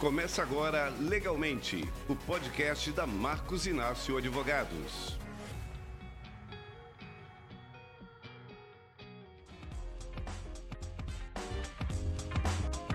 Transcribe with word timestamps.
Começa 0.00 0.40
agora 0.40 0.88
Legalmente, 0.98 1.86
o 2.08 2.16
podcast 2.16 2.90
da 2.90 3.06
Marcos 3.06 3.66
Inácio 3.66 4.16
Advogados. 4.16 5.18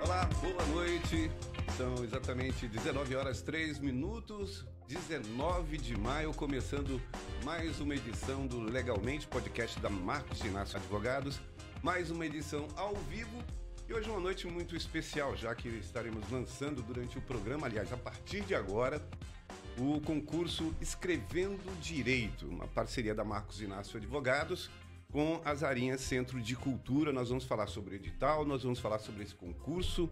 Olá, 0.02 0.28
boa 0.42 0.66
noite. 0.74 1.30
São 1.78 2.04
exatamente 2.04 2.68
19 2.68 3.16
horas 3.16 3.40
3 3.44 3.78
minutos, 3.78 4.66
19 4.88 5.78
de 5.78 5.96
maio, 5.96 6.34
começando 6.34 7.00
mais 7.44 7.80
uma 7.80 7.94
edição 7.94 8.48
do 8.48 8.60
Legalmente, 8.60 9.28
podcast 9.28 9.80
da 9.80 9.92
Marcos 9.92 10.40
Inácio 10.40 10.78
Advogados. 10.78 11.40
Mais 11.84 12.10
uma 12.10 12.26
edição 12.26 12.68
ao 12.76 12.96
vivo 12.96 13.44
e 13.88 13.94
hoje 13.94 14.10
é 14.10 14.12
uma 14.12 14.20
noite 14.20 14.48
muito 14.48 14.76
especial, 14.76 15.36
já 15.36 15.54
que 15.54 15.68
estaremos 15.68 16.30
lançando 16.32 16.82
durante 16.82 17.18
o 17.18 17.22
programa, 17.22 17.68
aliás, 17.68 17.94
a 17.94 17.98
partir 17.98 18.42
de 18.42 18.56
agora, 18.56 19.02
o 19.78 20.02
concurso 20.02 20.74
Escrevendo 20.82 21.72
Direito, 21.80 22.48
uma 22.48 22.68
parceria 22.68 23.14
da 23.14 23.24
Marcos 23.24 23.62
Inácio 23.62 23.98
Advogados 23.98 24.72
com 25.12 25.40
as 25.46 25.64
Arinhas 25.64 26.02
Centro 26.02 26.42
de 26.42 26.56
Cultura. 26.56 27.14
Nós 27.14 27.30
vamos 27.30 27.46
falar 27.46 27.68
sobre 27.68 27.94
o 27.94 27.96
edital, 27.96 28.44
nós 28.44 28.64
vamos 28.64 28.80
falar 28.80 29.00
sobre 29.00 29.24
esse 29.24 29.36
concurso 29.36 30.10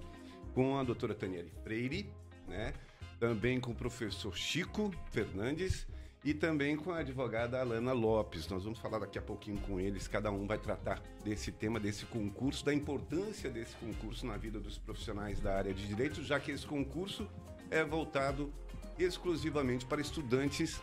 com 0.54 0.78
a 0.78 0.84
doutora 0.84 1.16
Taniele 1.16 1.52
Freire, 1.64 2.10
né? 2.48 2.74
Também 3.20 3.60
com 3.60 3.72
o 3.72 3.76
professor 3.76 4.36
Chico 4.38 4.94
Fernandes 5.12 5.88
e 6.24 6.34
também 6.34 6.78
com 6.78 6.92
a 6.92 7.00
advogada 7.00 7.60
Alana 7.60 7.92
Lopes. 7.92 8.48
Nós 8.48 8.64
vamos 8.64 8.80
falar 8.80 9.00
daqui 9.00 9.18
a 9.18 9.22
pouquinho 9.22 9.60
com 9.62 9.80
eles, 9.80 10.08
cada 10.08 10.32
um 10.32 10.48
vai 10.48 10.58
tratar 10.58 11.02
desse 11.24 11.52
tema, 11.52 11.80
desse 11.80 12.06
concurso, 12.06 12.64
da 12.64 12.74
importância 12.74 13.50
desse 13.50 13.76
concurso 13.76 14.26
na 14.26 14.38
vida 14.38 14.60
dos 14.60 14.78
profissionais 14.78 15.40
da 15.40 15.56
área 15.56 15.74
de 15.74 15.86
direito, 15.88 16.24
já 16.24 16.40
que 16.40 16.52
esse 16.52 16.66
concurso 16.66 17.28
é 17.70 17.84
voltado 17.84 18.54
exclusivamente 18.98 19.86
para 19.86 20.00
estudantes 20.00 20.80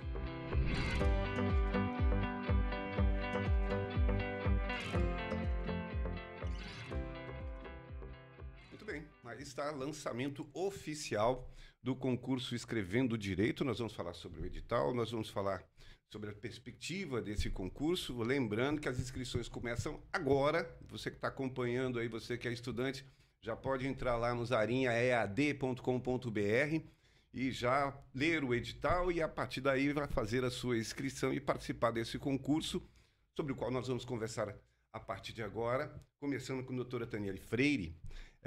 Muito 8.70 8.86
bem, 8.86 9.06
aí 9.26 9.42
está 9.42 9.70
lançamento 9.70 10.46
oficial 10.54 11.46
do 11.88 11.96
concurso 11.96 12.54
Escrevendo 12.54 13.16
Direito. 13.16 13.64
Nós 13.64 13.78
vamos 13.78 13.94
falar 13.94 14.12
sobre 14.12 14.42
o 14.42 14.44
edital, 14.44 14.92
nós 14.92 15.10
vamos 15.10 15.30
falar 15.30 15.64
sobre 16.10 16.28
a 16.28 16.34
perspectiva 16.34 17.22
desse 17.22 17.48
concurso. 17.48 18.22
Lembrando 18.22 18.78
que 18.78 18.90
as 18.90 19.00
inscrições 19.00 19.48
começam 19.48 19.98
agora. 20.12 20.70
Você 20.90 21.10
que 21.10 21.16
está 21.16 21.28
acompanhando 21.28 21.98
aí, 21.98 22.06
você 22.06 22.36
que 22.36 22.46
é 22.46 22.52
estudante, 22.52 23.06
já 23.40 23.56
pode 23.56 23.86
entrar 23.86 24.18
lá 24.18 24.34
no 24.34 24.44
zarinhaead.com.br 24.44 26.86
e 27.32 27.50
já 27.50 27.98
ler 28.14 28.44
o 28.44 28.54
edital 28.54 29.10
e 29.10 29.22
a 29.22 29.28
partir 29.28 29.62
daí 29.62 29.90
vai 29.90 30.08
fazer 30.08 30.44
a 30.44 30.50
sua 30.50 30.76
inscrição 30.76 31.32
e 31.32 31.40
participar 31.40 31.90
desse 31.90 32.18
concurso, 32.18 32.86
sobre 33.34 33.54
o 33.54 33.56
qual 33.56 33.70
nós 33.70 33.88
vamos 33.88 34.04
conversar 34.04 34.54
a 34.92 35.00
partir 35.00 35.32
de 35.32 35.42
agora, 35.42 35.90
começando 36.20 36.62
com 36.62 36.74
a 36.74 36.76
doutora 36.76 37.06
Taniele 37.06 37.38
Freire, 37.38 37.96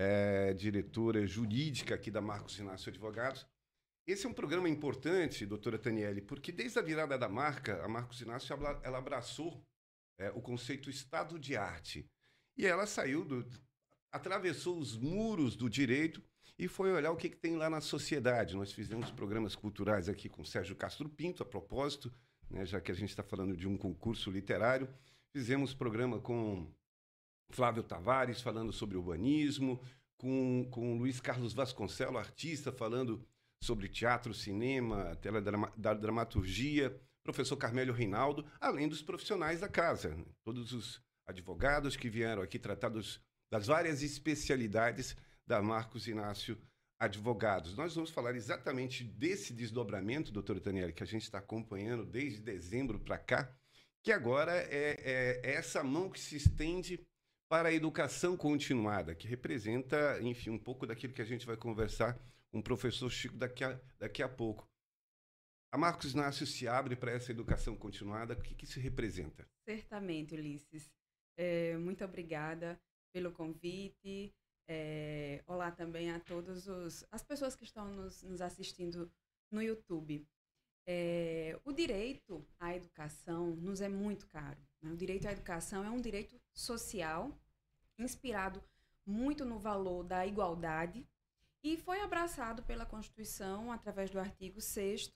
é, 0.01 0.53
diretora 0.53 1.27
jurídica 1.27 1.93
aqui 1.93 2.09
da 2.09 2.21
Marcos 2.21 2.57
Inácio 2.57 2.89
Advogados. 2.89 3.45
Esse 4.07 4.25
é 4.25 4.29
um 4.29 4.33
programa 4.33 4.67
importante, 4.67 5.45
doutora 5.45 5.77
Taniele, 5.77 6.21
porque 6.21 6.51
desde 6.51 6.79
a 6.79 6.81
virada 6.81 7.17
da 7.19 7.29
marca, 7.29 7.83
a 7.85 7.87
Marcos 7.87 8.19
Inácio 8.19 8.51
ela 8.83 8.97
abraçou 8.97 9.63
é, 10.17 10.31
o 10.31 10.41
conceito 10.41 10.89
Estado 10.89 11.37
de 11.37 11.55
Arte. 11.55 12.09
E 12.57 12.65
ela 12.65 12.87
saiu 12.87 13.23
do. 13.23 13.47
atravessou 14.11 14.79
os 14.79 14.97
muros 14.97 15.55
do 15.55 15.69
direito 15.69 16.21
e 16.57 16.67
foi 16.67 16.91
olhar 16.91 17.11
o 17.11 17.15
que, 17.15 17.29
que 17.29 17.37
tem 17.37 17.55
lá 17.55 17.69
na 17.69 17.79
sociedade. 17.79 18.55
Nós 18.55 18.71
fizemos 18.71 19.11
programas 19.11 19.55
culturais 19.55 20.09
aqui 20.09 20.27
com 20.27 20.43
Sérgio 20.43 20.75
Castro 20.75 21.07
Pinto, 21.07 21.43
a 21.43 21.45
propósito, 21.45 22.11
né, 22.49 22.65
já 22.65 22.81
que 22.81 22.91
a 22.91 22.95
gente 22.95 23.09
está 23.09 23.23
falando 23.23 23.55
de 23.55 23.67
um 23.67 23.77
concurso 23.77 24.31
literário. 24.31 24.89
Fizemos 25.31 25.75
programa 25.75 26.19
com 26.19 26.73
Flávio 27.51 27.83
Tavares 27.83 28.41
falando 28.41 28.71
sobre 28.71 28.97
urbanismo, 28.97 29.81
com, 30.17 30.67
com 30.69 30.97
Luiz 30.97 31.19
Carlos 31.19 31.53
Vasconcelos, 31.53 32.15
artista, 32.15 32.71
falando 32.71 33.25
sobre 33.63 33.87
teatro, 33.87 34.33
cinema, 34.33 35.15
teledrama, 35.15 35.71
da 35.77 35.93
dramaturgia, 35.93 36.99
professor 37.23 37.57
Carmélio 37.57 37.93
Reinaldo, 37.93 38.45
além 38.59 38.87
dos 38.87 39.01
profissionais 39.01 39.59
da 39.59 39.67
casa, 39.67 40.15
né? 40.15 40.25
todos 40.43 40.73
os 40.73 41.01
advogados 41.27 41.95
que 41.95 42.09
vieram 42.09 42.41
aqui 42.41 42.57
tratar 42.57 42.89
dos, 42.89 43.21
das 43.51 43.67
várias 43.67 44.01
especialidades 44.01 45.15
da 45.45 45.61
Marcos 45.61 46.07
Inácio 46.07 46.57
Advogados. 46.99 47.75
Nós 47.75 47.95
vamos 47.95 48.11
falar 48.11 48.35
exatamente 48.35 49.03
desse 49.03 49.53
desdobramento, 49.53 50.31
doutor 50.31 50.59
Daniel, 50.59 50.93
que 50.93 51.01
a 51.01 51.07
gente 51.07 51.23
está 51.23 51.39
acompanhando 51.39 52.05
desde 52.05 52.41
dezembro 52.41 52.99
para 52.99 53.17
cá, 53.17 53.51
que 54.03 54.11
agora 54.11 54.51
é, 54.53 54.97
é, 55.01 55.41
é 55.43 55.53
essa 55.55 55.83
mão 55.83 56.09
que 56.09 56.19
se 56.19 56.35
estende 56.35 56.99
para 57.51 57.67
a 57.67 57.73
educação 57.73 58.37
continuada, 58.37 59.13
que 59.13 59.27
representa, 59.27 60.17
enfim, 60.21 60.51
um 60.51 60.57
pouco 60.57 60.87
daquilo 60.87 61.11
que 61.11 61.21
a 61.21 61.25
gente 61.25 61.45
vai 61.45 61.57
conversar 61.57 62.17
com 62.49 62.59
o 62.59 62.63
professor 62.63 63.09
Chico 63.09 63.35
daqui 63.35 63.61
a, 63.61 63.77
daqui 63.99 64.23
a 64.23 64.29
pouco. 64.29 64.65
A 65.69 65.77
Marcos 65.77 66.13
Inácio 66.13 66.47
se 66.47 66.65
abre 66.65 66.95
para 66.95 67.11
essa 67.11 67.29
educação 67.29 67.75
continuada, 67.75 68.35
o 68.35 68.41
que, 68.41 68.55
que 68.55 68.63
isso 68.63 68.79
representa? 68.79 69.45
Certamente, 69.65 70.33
Ulisses. 70.33 70.89
É, 71.35 71.75
muito 71.75 72.05
obrigada 72.05 72.79
pelo 73.13 73.33
convite. 73.33 74.33
É, 74.69 75.43
olá 75.45 75.71
também 75.71 76.09
a 76.09 76.21
todas 76.21 76.69
as 77.11 77.21
pessoas 77.21 77.53
que 77.53 77.65
estão 77.65 77.85
nos, 77.93 78.23
nos 78.23 78.39
assistindo 78.39 79.11
no 79.51 79.61
YouTube. 79.61 80.25
É, 80.87 81.59
o 81.65 81.73
direito 81.73 82.47
à 82.57 82.73
educação 82.73 83.53
nos 83.57 83.81
é 83.81 83.89
muito 83.89 84.25
caro. 84.27 84.57
Né? 84.81 84.91
O 84.91 84.95
direito 84.95 85.27
à 85.27 85.33
educação 85.33 85.83
é 85.83 85.89
um 85.89 86.01
direito 86.01 86.39
social, 86.53 87.37
inspirado 87.97 88.63
muito 89.05 89.43
no 89.45 89.59
valor 89.59 90.03
da 90.03 90.25
igualdade, 90.25 91.05
e 91.63 91.77
foi 91.77 92.01
abraçado 92.01 92.63
pela 92.63 92.85
Constituição 92.85 93.71
através 93.71 94.09
do 94.09 94.19
artigo 94.19 94.59
6. 94.59 95.13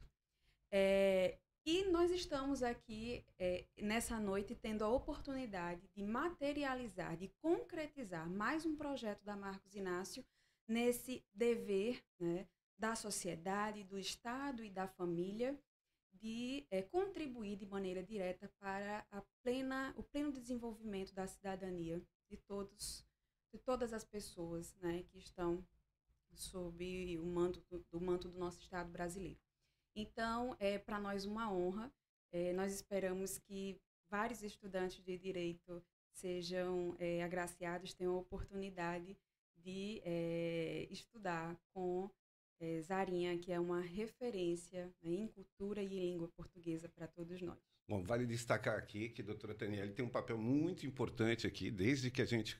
É, 0.71 1.39
e 1.65 1.85
nós 1.85 2.11
estamos 2.11 2.61
aqui 2.61 3.25
é, 3.39 3.65
nessa 3.77 4.19
noite 4.19 4.53
tendo 4.53 4.83
a 4.83 4.89
oportunidade 4.89 5.89
de 5.95 6.03
materializar, 6.03 7.17
de 7.17 7.29
concretizar 7.41 8.29
mais 8.29 8.65
um 8.65 8.75
projeto 8.75 9.23
da 9.23 9.35
Marcos 9.35 9.75
Inácio 9.75 10.23
nesse 10.67 11.25
dever 11.33 12.03
né, 12.19 12.47
da 12.77 12.95
sociedade, 12.95 13.83
do 13.83 13.97
Estado 13.97 14.63
e 14.63 14.69
da 14.69 14.87
família 14.87 15.59
de 16.13 16.65
é, 16.69 16.81
contribuir 16.81 17.55
de 17.55 17.65
maneira 17.65 18.03
direta 18.03 18.51
para 18.59 19.05
a 19.11 19.21
plena, 19.43 19.93
o 19.97 20.03
pleno 20.03 20.31
desenvolvimento 20.31 21.13
da 21.13 21.25
cidadania 21.25 22.01
de 22.29 22.37
todos, 22.37 23.05
de 23.51 23.59
todas 23.59 23.93
as 23.93 24.03
pessoas 24.03 24.73
né, 24.75 25.03
que 25.09 25.17
estão 25.17 25.65
sob 26.33 27.17
o 27.17 27.25
manto 27.25 27.61
do, 27.69 27.85
do 27.91 28.01
manto 28.01 28.27
do 28.27 28.37
nosso 28.37 28.59
Estado 28.59 28.89
brasileiro. 28.91 29.39
Então, 29.95 30.55
é 30.59 30.77
para 30.77 30.99
nós 30.99 31.25
uma 31.25 31.51
honra. 31.51 31.91
É, 32.31 32.51
nós 32.53 32.73
esperamos 32.73 33.37
que 33.37 33.79
vários 34.09 34.43
estudantes 34.43 35.01
de 35.03 35.17
direito 35.17 35.81
sejam 36.11 36.95
é, 36.99 37.23
agraciados, 37.23 37.93
tenham 37.93 38.15
a 38.15 38.19
oportunidade 38.19 39.17
de 39.55 40.01
é, 40.03 40.87
estudar 40.91 41.57
com 41.73 42.09
é, 42.59 42.81
Zarinha, 42.81 43.37
que 43.37 43.51
é 43.51 43.59
uma 43.59 43.81
referência 43.81 44.93
né, 45.01 45.11
em 45.11 45.27
cultura 45.27 45.81
e 45.81 45.87
língua 45.87 46.27
portuguesa 46.29 46.89
para 46.89 47.07
todos 47.07 47.41
nós. 47.41 47.74
Bom, 47.87 48.03
vale 48.03 48.25
destacar 48.25 48.77
aqui 48.77 49.09
que 49.09 49.21
a 49.21 49.25
doutora 49.25 49.53
Taniele 49.53 49.93
tem 49.93 50.03
um 50.03 50.09
papel 50.09 50.37
muito 50.37 50.85
importante 50.85 51.45
aqui, 51.45 51.69
desde 51.69 52.09
que 52.09 52.21
a 52.21 52.25
gente 52.25 52.59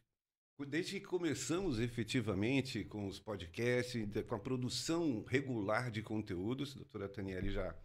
Desde 0.64 1.02
que 1.02 1.06
começamos 1.06 1.82
efetivamente 1.82 2.86
com 2.86 3.08
os 3.08 3.20
podcasts, 3.20 4.08
com 4.26 4.36
a 4.36 4.40
produção 4.40 5.26
regular 5.28 5.92
de 5.92 6.02
conteúdos, 6.02 6.72
a 6.72 6.76
doutora 6.76 7.10
Taniele 7.10 7.52
já, 7.52 7.76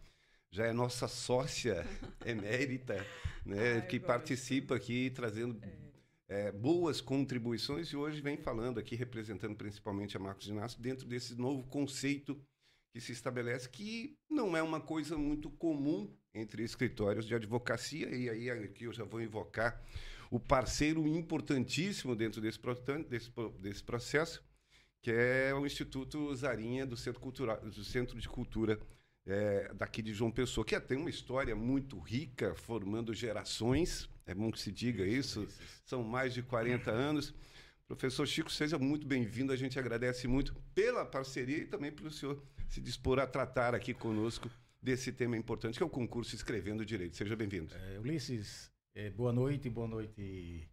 já 0.49 0.67
é 0.67 0.71
nossa 0.71 1.05
sócia 1.05 1.85
emérita, 2.25 3.05
né, 3.45 3.73
Ai, 3.73 3.87
que 3.87 3.99
participa 3.99 4.77
aqui 4.77 5.09
trazendo 5.09 5.59
é. 5.61 6.47
É, 6.47 6.51
boas 6.53 7.01
contribuições 7.01 7.89
e 7.89 7.97
hoje 7.97 8.21
vem 8.21 8.37
falando 8.37 8.79
aqui, 8.79 8.95
representando 8.95 9.57
principalmente 9.57 10.15
a 10.15 10.19
Marcos 10.21 10.47
Inácio, 10.47 10.81
dentro 10.81 11.05
desse 11.05 11.35
novo 11.35 11.67
conceito 11.67 12.41
que 12.93 13.01
se 13.01 13.11
estabelece, 13.11 13.67
que 13.67 14.17
não 14.29 14.55
é 14.55 14.63
uma 14.63 14.79
coisa 14.79 15.17
muito 15.17 15.49
comum 15.49 16.09
entre 16.33 16.63
escritórios 16.63 17.25
de 17.25 17.35
advocacia, 17.35 18.09
e 18.09 18.29
aí 18.29 18.49
aqui 18.49 18.85
eu 18.85 18.93
já 18.93 19.03
vou 19.03 19.21
invocar 19.21 19.81
o 20.29 20.39
parceiro 20.39 21.05
importantíssimo 21.07 22.15
dentro 22.15 22.39
desse, 22.39 22.59
desse, 23.09 23.31
desse 23.59 23.83
processo, 23.83 24.41
que 25.01 25.11
é 25.11 25.53
o 25.53 25.65
Instituto 25.65 26.33
Zarinha 26.35 26.85
do 26.85 26.95
Centro, 26.95 27.19
Cultural, 27.19 27.59
do 27.59 27.83
Centro 27.83 28.19
de 28.19 28.29
Cultura 28.29 28.79
é, 29.25 29.73
daqui 29.73 30.01
de 30.01 30.13
João 30.13 30.31
Pessoa, 30.31 30.65
que 30.65 30.79
tem 30.79 30.97
uma 30.97 31.09
história 31.09 31.55
muito 31.55 31.99
rica, 31.99 32.55
formando 32.55 33.13
gerações, 33.13 34.09
é 34.25 34.33
bom 34.33 34.51
que 34.51 34.59
se 34.59 34.71
diga 34.71 35.05
isso, 35.05 35.47
são 35.83 36.03
mais 36.03 36.33
de 36.33 36.41
40 36.41 36.89
anos. 36.89 37.33
Professor 37.87 38.25
Chico, 38.25 38.49
seja 38.49 38.79
muito 38.79 39.05
bem-vindo, 39.05 39.51
a 39.51 39.55
gente 39.57 39.77
agradece 39.77 40.27
muito 40.27 40.55
pela 40.73 41.05
parceria 41.05 41.57
e 41.57 41.65
também 41.65 41.91
pelo 41.91 42.09
senhor 42.09 42.41
se 42.69 42.79
dispor 42.79 43.19
a 43.19 43.27
tratar 43.27 43.75
aqui 43.75 43.93
conosco 43.93 44.49
desse 44.81 45.11
tema 45.11 45.37
importante, 45.37 45.77
que 45.77 45.83
é 45.83 45.85
o 45.85 45.89
concurso 45.89 46.35
Escrevendo 46.35 46.83
Direito. 46.83 47.15
Seja 47.15 47.35
bem-vindo. 47.35 47.73
É, 47.75 47.99
Ulisses, 47.99 48.71
é, 48.95 49.09
boa 49.11 49.31
noite, 49.31 49.69
boa 49.69 49.87
noite, 49.87 50.67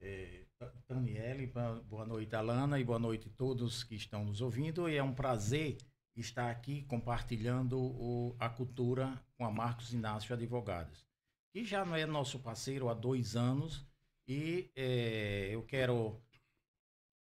é, 0.00 0.46
Daniele, 0.88 1.46
boa 1.46 2.04
noite, 2.04 2.34
Alana, 2.34 2.80
e 2.80 2.84
boa 2.84 2.98
noite 2.98 3.28
a 3.28 3.36
todos 3.36 3.84
que 3.84 3.94
estão 3.94 4.24
nos 4.24 4.40
ouvindo. 4.40 4.88
E 4.88 4.96
é 4.96 5.02
um 5.02 5.14
prazer 5.14 5.78
estar 6.16 6.50
aqui 6.50 6.82
compartilhando 6.82 7.78
o, 7.78 8.36
a 8.38 8.48
cultura 8.48 9.22
com 9.36 9.44
a 9.44 9.50
Marcos 9.50 9.92
Inácio 9.92 10.34
Advogados, 10.34 11.06
que 11.52 11.64
já 11.64 11.84
não 11.84 11.94
é 11.94 12.04
nosso 12.04 12.40
parceiro 12.40 12.88
há 12.88 12.94
dois 12.94 13.36
anos. 13.36 13.86
E 14.26 14.70
é, 14.74 15.50
eu 15.52 15.62
quero, 15.62 16.20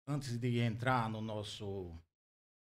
antes 0.07 0.37
de 0.37 0.59
entrar 0.59 1.09
no 1.09 1.21
nosso 1.21 1.91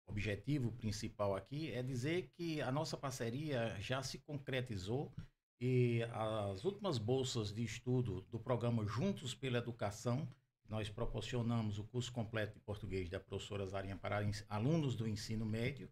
objetivo 0.09 0.73
principal 0.73 1.37
aqui, 1.37 1.71
é 1.73 1.83
dizer 1.83 2.31
que 2.35 2.61
a 2.61 2.73
nossa 2.73 2.97
parceria 2.97 3.77
já 3.81 4.03
se 4.03 4.19
concretizou 4.19 5.13
e 5.61 6.03
as 6.13 6.65
últimas 6.65 6.99
bolsas 6.99 7.53
de 7.53 7.63
estudo 7.63 8.23
do 8.31 8.39
programa 8.39 8.87
Juntos 8.87 9.35
pela 9.35 9.59
Educação, 9.59 10.29
nós 10.69 10.89
proporcionamos 10.89 11.79
o 11.79 11.85
curso 11.85 12.13
completo 12.13 12.55
de 12.55 12.61
português 12.61 13.09
da 13.09 13.19
professora 13.19 13.67
Zarinha 13.67 13.97
para 13.97 14.21
alunos 14.49 14.95
do 14.95 15.09
ensino 15.09 15.45
médio. 15.45 15.91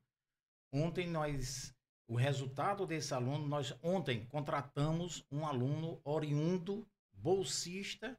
Ontem 0.73 1.09
nós, 1.09 1.75
o 2.07 2.15
resultado 2.15 2.87
desse 2.87 3.13
aluno, 3.15 3.47
nós 3.47 3.75
ontem 3.83 4.25
contratamos 4.27 5.25
um 5.31 5.47
aluno 5.47 6.01
oriundo, 6.05 6.87
bolsista, 7.13 8.19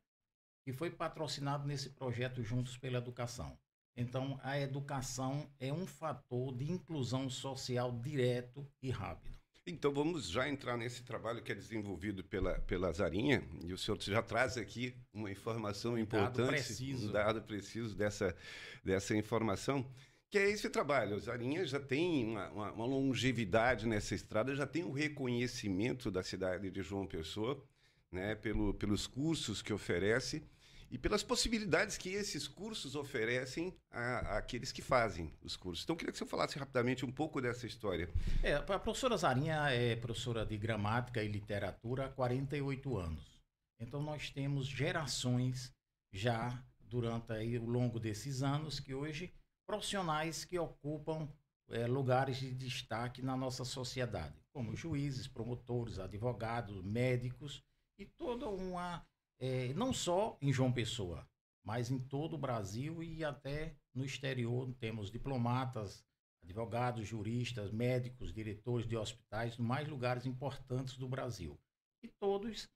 que 0.66 0.74
foi 0.74 0.90
patrocinado 0.90 1.66
nesse 1.66 1.92
projeto 1.92 2.44
Juntos 2.44 2.78
pela 2.78 2.98
Educação. 2.98 3.58
Então, 3.98 4.40
a 4.44 4.60
educação 4.60 5.50
é 5.60 5.74
um 5.74 5.88
fator 5.88 6.56
de 6.56 6.72
inclusão 6.72 7.28
social 7.30 7.92
direto 7.92 8.66
e 8.82 8.92
rápido. 8.92 9.36
Então 9.70 9.92
vamos 9.92 10.30
já 10.30 10.48
entrar 10.48 10.78
nesse 10.78 11.04
trabalho 11.04 11.44
que 11.44 11.52
é 11.52 11.56
desenvolvido 11.56 12.24
pela, 12.24 12.58
pela 12.62 12.90
Zarinha, 12.94 13.44
e 13.66 13.74
o 13.74 13.78
senhor 13.78 14.02
já 14.02 14.22
traz 14.22 14.56
aqui 14.56 14.96
uma 15.14 15.30
informação 15.30 15.96
um 15.96 15.98
importante, 15.98 16.38
dado 16.38 16.48
preciso. 16.48 17.10
um 17.10 17.12
dado 17.12 17.42
preciso 17.42 17.94
dessa, 17.94 18.34
dessa 18.82 19.14
informação, 19.14 19.86
que 20.30 20.38
é 20.38 20.50
esse 20.50 20.70
trabalho. 20.70 21.18
A 21.18 21.20
Zarinha 21.20 21.66
já 21.66 21.82
tem 21.82 22.26
uma, 22.26 22.50
uma, 22.50 22.72
uma 22.72 22.86
longevidade 22.86 23.86
nessa 23.86 24.16
estrada, 24.16 24.56
já 24.56 24.66
tem 24.66 24.84
o 24.84 24.90
um 24.90 24.94
reconhecimento 24.94 26.10
da 26.10 26.24
cidade 26.24 26.72
de 26.72 26.82
João 26.82 27.06
Pessoa, 27.06 27.62
né, 28.10 28.36
pelo, 28.36 28.74
pelos 28.74 29.06
cursos 29.06 29.62
que 29.62 29.74
oferece, 29.74 30.48
e 30.90 30.98
pelas 30.98 31.24
possibilidades 31.24 31.98
que 31.98 32.10
esses 32.10 32.48
cursos 32.48 32.96
oferecem 32.96 33.76
àqueles 33.92 34.72
que 34.72 34.82
fazem 34.82 35.34
os 35.42 35.56
cursos. 35.56 35.84
Então, 35.84 35.96
queria 35.96 36.12
que 36.12 36.18
você 36.18 36.26
falasse 36.26 36.58
rapidamente 36.58 37.06
um 37.06 37.12
pouco 37.12 37.42
dessa 37.42 37.68
história. 37.68 38.10
É, 38.42 38.54
a 38.54 38.80
professora 38.80 39.18
Zarinha 39.18 39.70
é 39.70 39.96
professora 39.96 40.46
de 40.46 40.58
gramática 40.58 41.22
e 41.24 41.28
literatura 41.28 42.06
há 42.06 42.10
48 42.10 42.98
anos. 42.98 43.42
Então, 43.80 44.02
nós 44.02 44.30
temos 44.30 44.68
gerações 44.68 45.74
já 46.12 46.64
durante 46.80 47.34
aí, 47.34 47.58
o 47.60 47.66
longo 47.66 48.00
desses 48.00 48.42
anos 48.42 48.80
que 48.80 48.94
hoje 48.94 49.34
profissionais 49.68 50.46
que 50.46 50.58
ocupam 50.58 51.28
é, 51.70 51.86
lugares 51.86 52.38
de 52.38 52.54
destaque 52.54 53.22
na 53.22 53.36
nossa 53.36 53.66
sociedade, 53.66 54.36
como 54.54 54.76
juízes, 54.76 55.28
promotores, 55.28 56.00
advogados, 56.00 56.82
médicos 56.82 57.62
e 58.00 58.06
toda 58.06 58.48
uma 58.48 59.06
é, 59.40 59.74
não 59.74 59.94
só 59.94 60.38
em 60.42 60.52
João 60.52 60.72
Pessoa, 60.72 61.28
mas 61.64 61.92
em 61.92 62.00
todo 62.00 62.34
o 62.34 62.38
Brasil 62.38 63.04
e 63.04 63.24
até 63.24 63.76
no 63.94 64.06
exterior. 64.06 64.74
Temos 64.80 65.12
diplomatas, 65.12 66.06
advogados, 66.42 67.08
juristas, 67.08 67.72
médicos, 67.72 68.34
diretores 68.34 68.88
de 68.88 68.96
hospitais, 68.96 69.58
mais 69.58 69.88
lugares 69.88 70.26
importantes 70.26 70.98
do 70.98 71.10
Brasil. 71.10 71.60
E 72.02 72.08
todos 72.08 72.70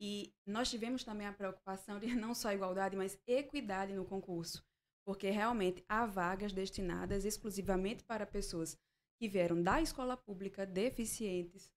e 0.00 0.34
nós 0.44 0.68
tivemos 0.68 1.04
também 1.04 1.26
a 1.26 1.32
preocupação 1.32 1.98
de 1.98 2.06
não 2.14 2.34
só 2.34 2.52
igualdade, 2.52 2.96
mas 2.96 3.18
equidade 3.26 3.94
no 3.94 4.04
concurso, 4.04 4.64
porque 5.04 5.30
realmente 5.30 5.84
há 5.88 6.04
vagas 6.04 6.52
destinadas 6.52 7.24
exclusivamente 7.24 8.04
para 8.04 8.26
pessoas 8.26 8.76
que 9.18 9.28
vieram 9.28 9.62
da 9.62 9.80
escola 9.80 10.16
pública, 10.16 10.66
deficientes 10.66 11.72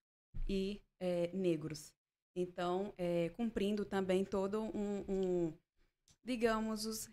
e 0.48 0.82
é, 1.00 1.30
negros. 1.34 1.94
Então, 2.40 2.94
é, 2.98 3.30
cumprindo 3.30 3.86
também 3.86 4.24
todo 4.24 4.62
um, 4.62 5.06
um, 5.08 5.54
digamos, 6.24 6.86
os 6.86 7.10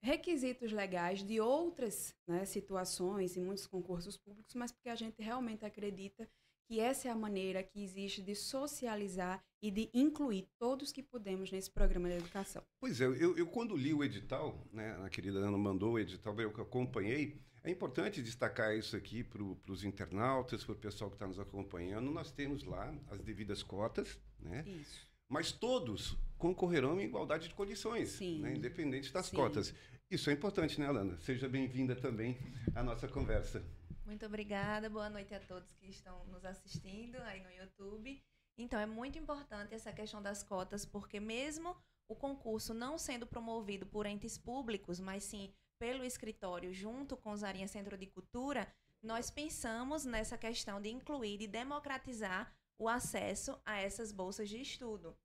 requisitos 0.00 0.72
legais 0.72 1.22
de 1.22 1.40
outras 1.40 2.14
né, 2.26 2.44
situações 2.44 3.36
e 3.36 3.40
muitos 3.40 3.66
concursos 3.66 4.16
públicos, 4.16 4.54
mas 4.54 4.72
porque 4.72 4.88
a 4.88 4.96
gente 4.96 5.22
realmente 5.22 5.64
acredita 5.64 6.28
que 6.66 6.80
essa 6.80 7.08
é 7.08 7.10
a 7.10 7.14
maneira 7.14 7.62
que 7.62 7.82
existe 7.82 8.22
de 8.22 8.34
socializar 8.34 9.44
e 9.60 9.70
de 9.70 9.90
incluir 9.94 10.48
todos 10.58 10.90
que 10.90 11.02
podemos 11.02 11.52
nesse 11.52 11.70
programa 11.70 12.08
de 12.08 12.16
educação. 12.16 12.62
Pois 12.80 13.00
é, 13.00 13.04
eu, 13.04 13.36
eu 13.36 13.46
quando 13.46 13.76
li 13.76 13.94
o 13.94 14.02
edital, 14.02 14.66
né, 14.72 14.98
a 15.04 15.08
querida 15.08 15.38
Ana 15.38 15.58
mandou 15.58 15.92
o 15.92 15.98
edital, 15.98 16.38
eu 16.40 16.50
acompanhei, 16.50 17.40
é 17.64 17.70
importante 17.70 18.20
destacar 18.20 18.76
isso 18.76 18.96
aqui 18.96 19.22
para 19.22 19.42
os 19.42 19.84
internautas, 19.84 20.64
para 20.64 20.72
o 20.72 20.76
pessoal 20.76 21.08
que 21.08 21.14
está 21.14 21.28
nos 21.28 21.38
acompanhando. 21.38 22.10
Nós 22.10 22.32
temos 22.32 22.64
lá 22.64 22.92
as 23.08 23.22
devidas 23.22 23.62
cotas, 23.62 24.18
né? 24.42 24.64
Isso. 24.66 25.06
Mas 25.28 25.52
todos 25.52 26.16
concorrerão 26.36 27.00
em 27.00 27.04
igualdade 27.04 27.48
de 27.48 27.54
condições, 27.54 28.20
né? 28.20 28.54
independente 28.54 29.12
das 29.12 29.26
Sim. 29.26 29.36
cotas. 29.36 29.74
Isso 30.10 30.28
é 30.28 30.32
importante, 30.32 30.78
né, 30.78 30.86
Alana? 30.86 31.18
Seja 31.20 31.48
bem-vinda 31.48 31.96
também 31.96 32.36
à 32.74 32.82
nossa 32.82 33.08
conversa. 33.08 33.64
Muito 34.04 34.26
obrigada, 34.26 34.90
boa 34.90 35.08
noite 35.08 35.34
a 35.34 35.40
todos 35.40 35.72
que 35.72 35.86
estão 35.86 36.26
nos 36.26 36.44
assistindo 36.44 37.16
aí 37.22 37.42
no 37.42 37.50
YouTube. 37.50 38.22
Então, 38.58 38.78
é 38.78 38.84
muito 38.84 39.18
importante 39.18 39.74
essa 39.74 39.92
questão 39.92 40.20
das 40.20 40.42
cotas, 40.42 40.84
porque 40.84 41.18
mesmo 41.18 41.74
o 42.06 42.14
concurso 42.14 42.74
não 42.74 42.98
sendo 42.98 43.26
promovido 43.26 43.86
por 43.86 44.04
entes 44.04 44.36
públicos, 44.36 45.00
mas 45.00 45.24
sim 45.24 45.50
pelo 45.78 46.04
escritório 46.04 46.72
junto 46.72 47.16
com 47.16 47.32
os 47.32 47.42
Arinha 47.42 47.66
Centro 47.66 47.96
de 47.96 48.06
Cultura, 48.06 48.72
nós 49.02 49.30
pensamos 49.30 50.04
nessa 50.04 50.36
questão 50.36 50.80
de 50.80 50.90
incluir 50.90 51.40
e 51.40 51.46
democratizar 51.46 52.54
o 52.78 52.88
acesso 52.88 53.60
a 53.64 53.80
essas 53.80 54.12
bolsas 54.12 54.48
de 54.48 54.60
estudo, 54.60 55.16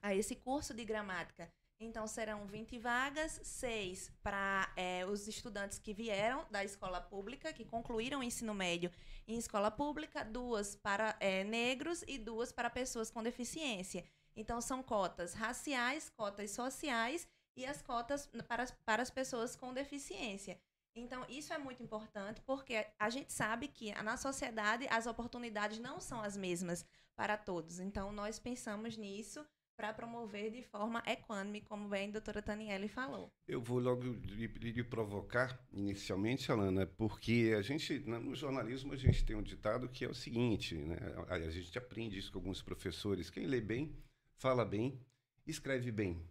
a 0.00 0.14
esse 0.14 0.36
curso 0.36 0.74
de 0.74 0.84
gramática 0.84 1.52
então, 1.80 2.06
serão 2.06 2.46
20 2.46 2.78
vagas, 2.78 3.40
seis 3.42 4.10
para 4.22 4.72
é, 4.76 5.04
os 5.04 5.26
estudantes 5.26 5.78
que 5.78 5.92
vieram 5.92 6.46
da 6.50 6.64
escola 6.64 7.00
pública, 7.00 7.52
que 7.52 7.64
concluíram 7.64 8.20
o 8.20 8.22
ensino 8.22 8.54
médio 8.54 8.90
em 9.26 9.36
escola 9.36 9.70
pública, 9.70 10.24
duas 10.24 10.76
para 10.76 11.16
é, 11.20 11.42
negros 11.44 12.04
e 12.06 12.16
duas 12.16 12.52
para 12.52 12.70
pessoas 12.70 13.10
com 13.10 13.22
deficiência. 13.22 14.04
Então, 14.36 14.60
são 14.60 14.82
cotas 14.82 15.34
raciais, 15.34 16.10
cotas 16.10 16.52
sociais 16.52 17.26
e 17.56 17.66
as 17.66 17.82
cotas 17.82 18.28
para, 18.48 18.66
para 18.84 19.02
as 19.02 19.10
pessoas 19.10 19.56
com 19.56 19.72
deficiência. 19.72 20.58
Então, 20.94 21.24
isso 21.28 21.52
é 21.52 21.58
muito 21.58 21.82
importante 21.82 22.40
porque 22.42 22.86
a 22.98 23.10
gente 23.10 23.32
sabe 23.32 23.68
que 23.68 23.92
na 24.02 24.16
sociedade 24.16 24.86
as 24.88 25.06
oportunidades 25.06 25.78
não 25.78 26.00
são 26.00 26.22
as 26.22 26.36
mesmas 26.36 26.86
para 27.16 27.36
todos. 27.36 27.80
Então, 27.80 28.12
nós 28.12 28.38
pensamos 28.38 28.96
nisso 28.96 29.44
para 29.76 29.92
promover 29.92 30.50
de 30.50 30.62
forma 30.62 31.02
equânime, 31.06 31.60
como 31.60 31.88
bem 31.88 32.08
a 32.08 32.12
doutora 32.12 32.40
Taniele 32.40 32.88
falou. 32.88 33.32
Eu 33.46 33.60
vou 33.60 33.80
logo 33.80 34.02
lhe, 34.02 34.46
lhe 34.46 34.84
provocar 34.84 35.60
inicialmente, 35.72 36.50
Alana, 36.50 36.86
porque 36.86 37.54
a 37.58 37.62
gente, 37.62 37.98
no 37.98 38.34
jornalismo, 38.34 38.92
a 38.92 38.96
gente 38.96 39.24
tem 39.24 39.34
um 39.34 39.42
ditado 39.42 39.88
que 39.88 40.04
é 40.04 40.08
o 40.08 40.14
seguinte, 40.14 40.76
né? 40.76 40.96
a, 41.28 41.34
a 41.34 41.50
gente 41.50 41.76
aprende 41.76 42.18
isso 42.18 42.30
com 42.30 42.38
alguns 42.38 42.62
professores, 42.62 43.30
quem 43.30 43.46
lê 43.46 43.60
bem, 43.60 43.96
fala 44.36 44.64
bem, 44.64 45.00
escreve 45.46 45.90
bem. 45.90 46.22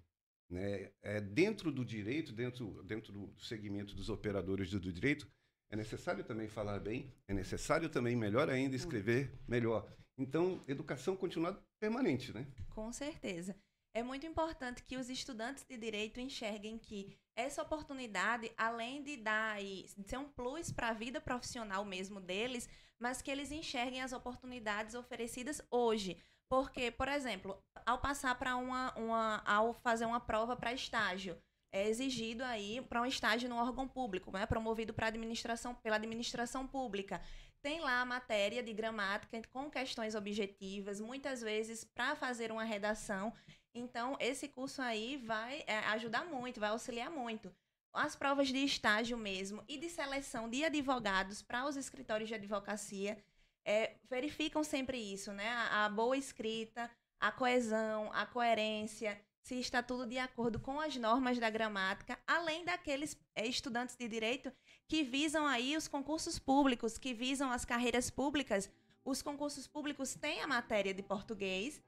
Né? 0.54 0.92
É, 1.02 1.20
dentro 1.20 1.72
do 1.72 1.84
direito, 1.84 2.32
dentro, 2.32 2.84
dentro 2.84 3.12
do 3.12 3.34
segmento 3.40 3.96
dos 3.96 4.08
operadores 4.08 4.70
do, 4.70 4.80
do 4.80 4.94
direito, 4.94 5.28
é 5.72 5.76
necessário 5.76 6.24
também 6.24 6.48
falar 6.48 6.80
bem, 6.80 7.12
é 7.28 7.34
necessário 7.34 7.90
também, 7.90 8.16
melhor 8.16 8.48
ainda, 8.50 8.76
escrever 8.76 9.32
melhor. 9.48 9.92
Então, 10.16 10.62
educação 10.68 11.16
continuada 11.16 11.60
permanente, 11.80 12.32
né? 12.32 12.46
Com 12.70 12.94
certeza. 12.94 13.56
É 13.96 14.04
muito 14.04 14.28
importante 14.28 14.84
que 14.84 14.96
os 14.96 15.10
estudantes 15.10 15.64
de 15.64 15.76
direito 15.76 16.20
enxerguem 16.20 16.78
que 16.78 17.18
essa 17.36 17.64
oportunidade, 17.64 18.52
além 18.56 19.02
de 19.02 19.18
dar 19.18 19.64
e 19.64 19.88
ser 20.06 20.18
um 20.18 20.30
plus 20.30 20.72
para 20.72 20.90
a 20.90 20.94
vida 20.94 21.20
profissional 21.20 21.84
mesmo 21.84 22.20
deles, 22.20 22.70
mas 23.00 23.24
que 23.24 23.32
eles 23.32 23.52
enxerguem 23.52 24.02
as 24.04 24.14
oportunidades 24.14 24.94
oferecidas 24.94 25.62
hoje. 25.72 26.18
Porque, 26.50 26.92
por 26.92 27.08
exemplo, 27.08 27.58
ao 27.86 28.00
passar 28.00 28.36
para 28.36 28.56
uma, 28.56 28.94
uma. 28.96 29.44
ao 29.46 29.74
fazer 29.74 30.06
uma 30.06 30.20
prova 30.20 30.56
para 30.56 30.74
estágio, 30.74 31.38
é 31.74 31.90
exigido 31.90 32.44
aí 32.44 32.80
para 32.82 33.02
um 33.02 33.06
estágio 33.06 33.50
no 33.50 33.56
órgão 33.56 33.88
público, 33.88 34.32
né, 34.32 34.46
promovido 34.46 34.94
para 34.94 35.08
administração, 35.08 35.74
pela 35.74 35.96
administração 35.96 36.68
pública. 36.68 37.20
Tem 37.64 37.80
lá 37.80 38.02
a 38.02 38.06
matéria 38.06 38.62
de 38.62 38.72
gramática 38.74 39.42
com 39.52 39.72
questões 39.72 40.14
objetivas, 40.14 41.00
muitas 41.00 41.42
vezes 41.42 41.84
para 41.84 42.16
fazer 42.16 42.52
uma 42.52 42.64
redação. 42.64 43.34
Então, 43.74 44.16
esse 44.20 44.48
curso 44.48 44.82
aí 44.82 45.18
vai 45.18 45.64
é, 45.66 45.80
ajudar 45.88 46.26
muito, 46.26 46.60
vai 46.60 46.70
auxiliar 46.70 47.10
muito. 47.10 47.52
As 47.92 48.16
provas 48.16 48.50
de 48.50 48.58
estágio 48.58 49.18
mesmo 49.18 49.64
e 49.68 49.78
de 49.78 49.90
seleção 49.90 50.50
de 50.50 50.64
advogados 50.64 51.42
para 51.42 51.66
os 51.66 51.76
escritórios 51.76 52.30
de 52.30 52.36
advocacia 52.36 53.18
é, 53.66 53.96
verificam 54.10 54.64
sempre 54.64 54.98
isso, 54.98 55.32
né? 55.32 55.50
A, 55.50 55.86
a 55.86 55.90
boa 55.90 56.18
escrita, 56.18 56.90
a 57.20 57.32
coesão, 57.32 58.12
a 58.14 58.26
coerência 58.26 59.20
se 59.44 59.60
está 59.60 59.84
tudo 59.84 60.06
de 60.06 60.18
acordo 60.18 60.58
com 60.58 60.80
as 60.80 60.96
normas 60.96 61.38
da 61.38 61.50
gramática, 61.50 62.18
além 62.26 62.64
daqueles 62.64 63.18
eh, 63.36 63.46
estudantes 63.46 63.96
de 63.98 64.08
direito 64.08 64.52
que 64.88 65.04
visam 65.04 65.46
aí 65.46 65.76
os 65.76 65.88
concursos 65.88 66.40
públicos, 66.40 66.98
que 66.98 67.14
visam 67.14 67.52
as 67.52 67.66
carreiras 67.66 68.10
públicas. 68.10 68.72
Os 69.04 69.22
concursos 69.22 69.68
públicos 69.68 70.16
têm 70.16 70.42
a 70.42 70.48
matéria 70.48 70.94
de 70.94 71.04
português 71.04 71.84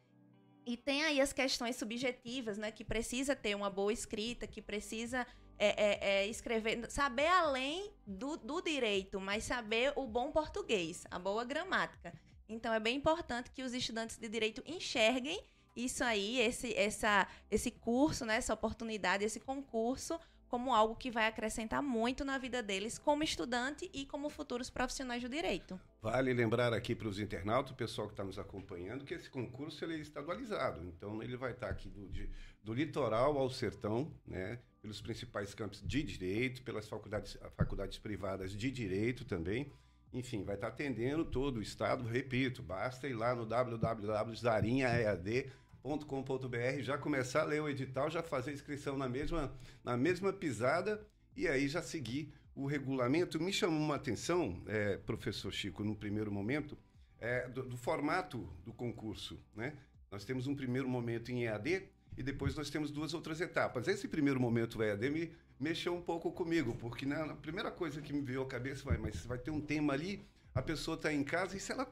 e 0.65 0.75
tem 0.75 1.03
aí 1.03 1.21
as 1.21 1.31
questões 1.31 1.77
subjetivas, 1.77 2.57
né? 2.57 2.71
Que 2.71 2.83
precisa 2.83 3.35
ter 3.35 3.55
uma 3.55 3.69
boa 3.69 3.93
escrita, 3.93 4.45
que 4.45 4.61
precisa 4.61 5.25
é, 5.57 5.67
é, 5.67 5.99
é 6.01 6.27
escrever, 6.27 6.89
saber 6.89 7.27
além 7.27 7.91
do, 8.05 8.37
do 8.37 8.61
direito, 8.61 9.19
mas 9.19 9.43
saber 9.43 9.93
o 9.95 10.07
bom 10.07 10.31
português, 10.31 11.05
a 11.09 11.19
boa 11.19 11.43
gramática. 11.43 12.13
Então 12.47 12.73
é 12.73 12.79
bem 12.79 12.97
importante 12.97 13.51
que 13.51 13.63
os 13.63 13.73
estudantes 13.73 14.17
de 14.17 14.29
direito 14.29 14.61
enxerguem 14.65 15.41
isso 15.75 16.03
aí, 16.03 16.39
esse, 16.39 16.73
essa, 16.73 17.27
esse 17.51 17.69
curso, 17.69 18.25
né, 18.25 18.37
essa 18.37 18.53
oportunidade, 18.53 19.25
esse 19.25 19.41
concurso, 19.41 20.17
como 20.47 20.73
algo 20.73 20.95
que 20.95 21.11
vai 21.11 21.27
acrescentar 21.27 21.83
muito 21.83 22.23
na 22.23 22.37
vida 22.37 22.63
deles 22.63 22.97
como 22.97 23.23
estudante 23.23 23.89
e 23.93 24.05
como 24.05 24.29
futuros 24.29 24.69
profissionais 24.69 25.21
do 25.21 25.27
direito. 25.27 25.77
Vale 26.01 26.33
lembrar 26.33 26.71
aqui 26.71 26.95
para 26.95 27.09
os 27.09 27.19
internautas, 27.19 27.71
o 27.71 27.75
pessoal 27.75 28.07
que 28.07 28.13
está 28.13 28.23
nos 28.23 28.39
acompanhando, 28.39 29.03
que 29.03 29.13
esse 29.13 29.29
concurso 29.29 29.83
ele 29.83 29.95
é 29.95 29.97
estadualizado. 29.97 30.81
Então, 30.85 31.21
ele 31.21 31.35
vai 31.35 31.51
estar 31.51 31.67
tá 31.67 31.73
aqui 31.73 31.89
do, 31.89 32.07
de, 32.07 32.29
do 32.63 32.73
litoral 32.73 33.37
ao 33.37 33.49
sertão, 33.49 34.13
né, 34.25 34.59
pelos 34.85 35.01
principais 35.01 35.55
campos 35.55 35.81
de 35.83 36.03
direito, 36.03 36.61
pelas 36.61 36.87
faculdades, 36.87 37.35
faculdades 37.57 37.97
privadas 37.97 38.55
de 38.55 38.69
direito 38.69 39.25
também. 39.25 39.71
Enfim, 40.13 40.43
vai 40.43 40.53
estar 40.53 40.67
atendendo 40.67 41.25
todo 41.25 41.57
o 41.57 41.61
estado. 41.61 42.05
Repito, 42.05 42.61
basta 42.61 43.07
ir 43.07 43.15
lá 43.15 43.33
no 43.33 43.47
www.zarinhaead.com 43.47 45.65
com.br 46.07 46.81
já 46.81 46.97
começar 46.97 47.41
a 47.41 47.45
ler 47.45 47.61
o 47.61 47.69
edital, 47.69 48.09
já 48.09 48.23
fazer 48.23 48.49
a 48.49 48.53
inscrição 48.53 48.97
na 48.97 49.07
mesma, 49.07 49.53
na 49.83 49.95
mesma 49.95 50.33
pisada 50.33 51.05
e 51.35 51.47
aí 51.47 51.67
já 51.67 51.81
seguir 51.81 52.33
o 52.55 52.65
regulamento. 52.65 53.39
Me 53.39 53.53
chamou 53.53 53.79
uma 53.79 53.95
atenção, 53.95 54.61
é, 54.65 54.97
professor 54.97 55.53
Chico, 55.53 55.83
no 55.83 55.95
primeiro 55.95 56.31
momento, 56.31 56.75
é, 57.19 57.47
do, 57.49 57.63
do, 57.63 57.77
formato 57.77 58.49
do 58.65 58.73
concurso. 58.73 59.39
Né? 59.55 59.73
Nós 60.11 60.25
temos 60.25 60.47
um 60.47 60.55
primeiro 60.55 60.89
momento 60.89 61.31
em 61.31 61.45
EAD 61.45 61.83
e 62.17 62.23
depois 62.23 62.55
nós 62.55 62.69
temos 62.69 62.91
duas 62.91 63.13
outras 63.13 63.41
etapas. 63.41 63.87
Esse 63.87 64.07
primeiro 64.07 64.39
momento 64.39 64.81
EAD 64.81 65.09
me 65.09 65.31
mexeu 65.59 65.95
um 65.95 66.01
pouco 66.01 66.31
comigo, 66.31 66.75
porque 66.75 67.05
né, 67.05 67.15
a 67.21 67.35
primeira 67.35 67.71
coisa 67.71 68.01
que 68.01 68.13
me 68.13 68.21
veio 68.21 68.41
à 68.41 68.45
cabeça 68.45 68.83
vai, 68.83 68.97
mas 68.97 69.25
vai 69.25 69.37
ter 69.37 69.51
um 69.51 69.61
tema 69.61 69.93
ali, 69.93 70.25
a 70.53 70.61
pessoa 70.61 70.95
está 70.95 71.13
em 71.13 71.23
casa 71.23 71.57
e 71.57 71.59
se 71.59 71.71
ela 71.71 71.91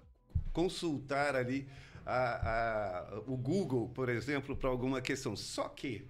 consultar 0.51 1.35
ali 1.35 1.67
a, 2.05 3.15
a, 3.15 3.19
o 3.27 3.35
Google, 3.35 3.89
por 3.89 4.09
exemplo, 4.09 4.55
para 4.55 4.69
alguma 4.69 5.01
questão. 5.01 5.35
Só 5.35 5.67
que, 5.69 6.07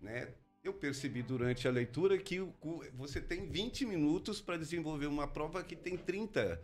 né, 0.00 0.28
eu 0.62 0.72
percebi 0.72 1.22
durante 1.22 1.66
a 1.68 1.70
leitura 1.70 2.18
que 2.18 2.40
o, 2.40 2.54
você 2.94 3.20
tem 3.20 3.48
20 3.48 3.86
minutos 3.86 4.40
para 4.40 4.56
desenvolver 4.56 5.06
uma 5.06 5.26
prova 5.26 5.62
que 5.62 5.76
tem 5.76 5.96
30, 5.96 6.60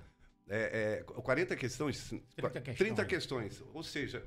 é, 0.49 1.01
é, 1.01 1.05
40 1.05 1.57
questões, 1.57 2.15
30 2.37 2.61
questões. 2.61 2.79
30 2.79 3.05
questões. 3.05 3.65
Ou 3.73 3.83
seja, 3.83 4.27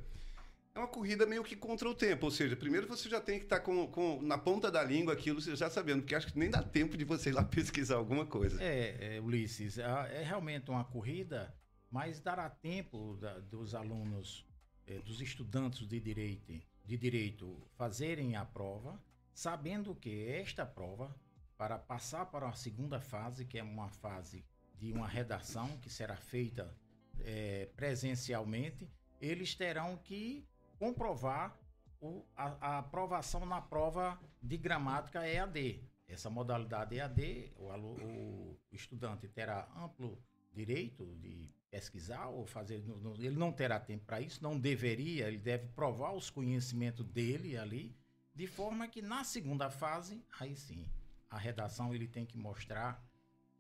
é 0.78 0.82
uma 0.82 0.88
corrida 0.88 1.26
meio 1.26 1.44
que 1.44 1.56
contra 1.56 1.90
o 1.90 1.96
tempo. 1.96 2.26
Ou 2.26 2.32
seja, 2.32 2.56
primeiro 2.56 2.88
você 2.88 3.10
já 3.10 3.20
tem 3.20 3.40
que 3.40 3.46
estar 3.46 3.58
tá 3.58 3.64
com, 3.64 3.88
com, 3.88 4.22
na 4.22 4.38
ponta 4.38 4.72
da 4.72 4.84
língua 4.84 5.14
aquilo, 5.14 5.42
você 5.42 5.56
já 5.56 5.70
sabendo, 5.70 6.02
porque 6.02 6.16
acho 6.16 6.32
que 6.32 6.40
nem 6.40 6.50
dá 6.50 6.62
tempo 6.62 6.96
de 6.96 7.04
você 7.04 7.30
ir 7.30 7.34
lá 7.34 7.44
pesquisar 7.46 7.96
alguma 7.96 8.26
coisa. 8.26 8.62
É, 8.62 9.18
é 9.18 9.22
Ulisses, 9.22 9.78
é, 9.78 9.84
é 9.84 10.24
realmente 10.24 10.70
uma 10.70 10.84
corrida, 10.84 11.54
mas 11.90 12.20
dará 12.20 12.50
tempo 12.50 13.18
da, 13.20 13.40
dos 13.40 13.74
alunos, 13.74 14.46
é, 14.86 15.00
dos 15.00 15.20
estudantes 15.22 15.88
de 15.88 16.00
direito, 16.00 16.54
de 16.86 16.98
direito 16.98 17.68
fazerem 17.76 18.36
a 18.36 18.46
prova 18.46 19.02
sabendo 19.38 19.94
que 19.94 20.28
esta 20.30 20.66
prova, 20.66 21.16
para 21.56 21.78
passar 21.78 22.26
para 22.26 22.50
a 22.50 22.54
segunda 22.54 23.00
fase, 23.00 23.46
que 23.46 23.60
é 23.60 23.64
uma 23.64 23.88
fase 23.88 24.44
de 24.80 24.92
uma 24.92 25.08
redação 25.08 25.78
que 25.78 25.92
será 25.92 26.16
feita 26.16 26.76
é, 27.20 27.70
presencialmente, 27.76 28.90
eles 29.22 29.54
terão 29.54 29.96
que 29.98 30.44
comprovar 30.78 31.58
o, 32.00 32.24
a, 32.36 32.46
a, 32.60 32.78
aprovação 32.80 33.46
na 33.46 33.62
prova 33.62 34.20
de 34.42 34.58
gramática 34.58 35.28
EAD. 35.28 35.84
Essa 36.08 36.30
modalidade 36.30 36.96
EAD, 36.96 37.52
o, 37.58 37.66
o 37.66 38.58
estudante 38.72 39.28
terá 39.28 39.68
amplo 39.76 40.18
direito 40.54 41.06
de 41.18 41.50
pesquisar 41.70 42.28
ou 42.28 42.46
fazer. 42.46 42.84
Ele 43.20 43.38
não 43.38 43.52
terá 43.52 43.80
tempo 43.80 44.06
para 44.06 44.22
isso, 44.22 44.42
não 44.42 44.58
deveria, 44.58 45.28
ele 45.28 45.38
deve 45.38 45.68
provar 45.70 46.14
os 46.14 46.30
conhecimentos 46.30 47.06
dele 47.06 47.58
ali 47.58 47.96
de 48.38 48.46
forma 48.46 48.88
que 48.88 49.02
na 49.02 49.24
segunda 49.24 49.68
fase, 49.68 50.24
aí 50.40 50.56
sim, 50.56 50.88
a 51.28 51.40
redação 51.40 51.94
ele 51.94 52.08
tem 52.08 52.24
que 52.24 52.38
mostrar 52.38 53.04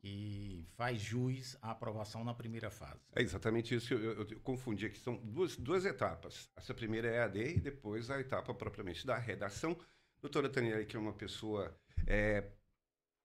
que 0.07 0.65
faz 0.77 1.01
jus 1.01 1.57
à 1.61 1.71
aprovação 1.71 2.23
na 2.23 2.33
primeira 2.33 2.69
fase. 2.69 3.01
É 3.13 3.21
exatamente 3.21 3.75
isso 3.75 3.87
que 3.87 3.93
eu, 3.93 3.99
eu, 3.99 4.27
eu, 4.29 4.39
confundi 4.39 4.85
aqui. 4.85 4.97
São 4.97 5.17
duas, 5.17 5.57
duas 5.57 5.85
etapas. 5.85 6.49
Essa 6.55 6.73
primeira 6.73 7.09
é 7.09 7.19
a 7.19 7.25
AD 7.25 7.55
e 7.55 7.59
depois 7.59 8.09
a 8.09 8.19
etapa 8.19 8.53
propriamente 8.53 9.05
da 9.05 9.17
redação. 9.17 9.77
Doutora 10.21 10.49
Taniela, 10.49 10.83
que 10.85 10.95
é 10.95 10.99
uma 10.99 11.13
pessoa, 11.13 11.77
é, 12.05 12.45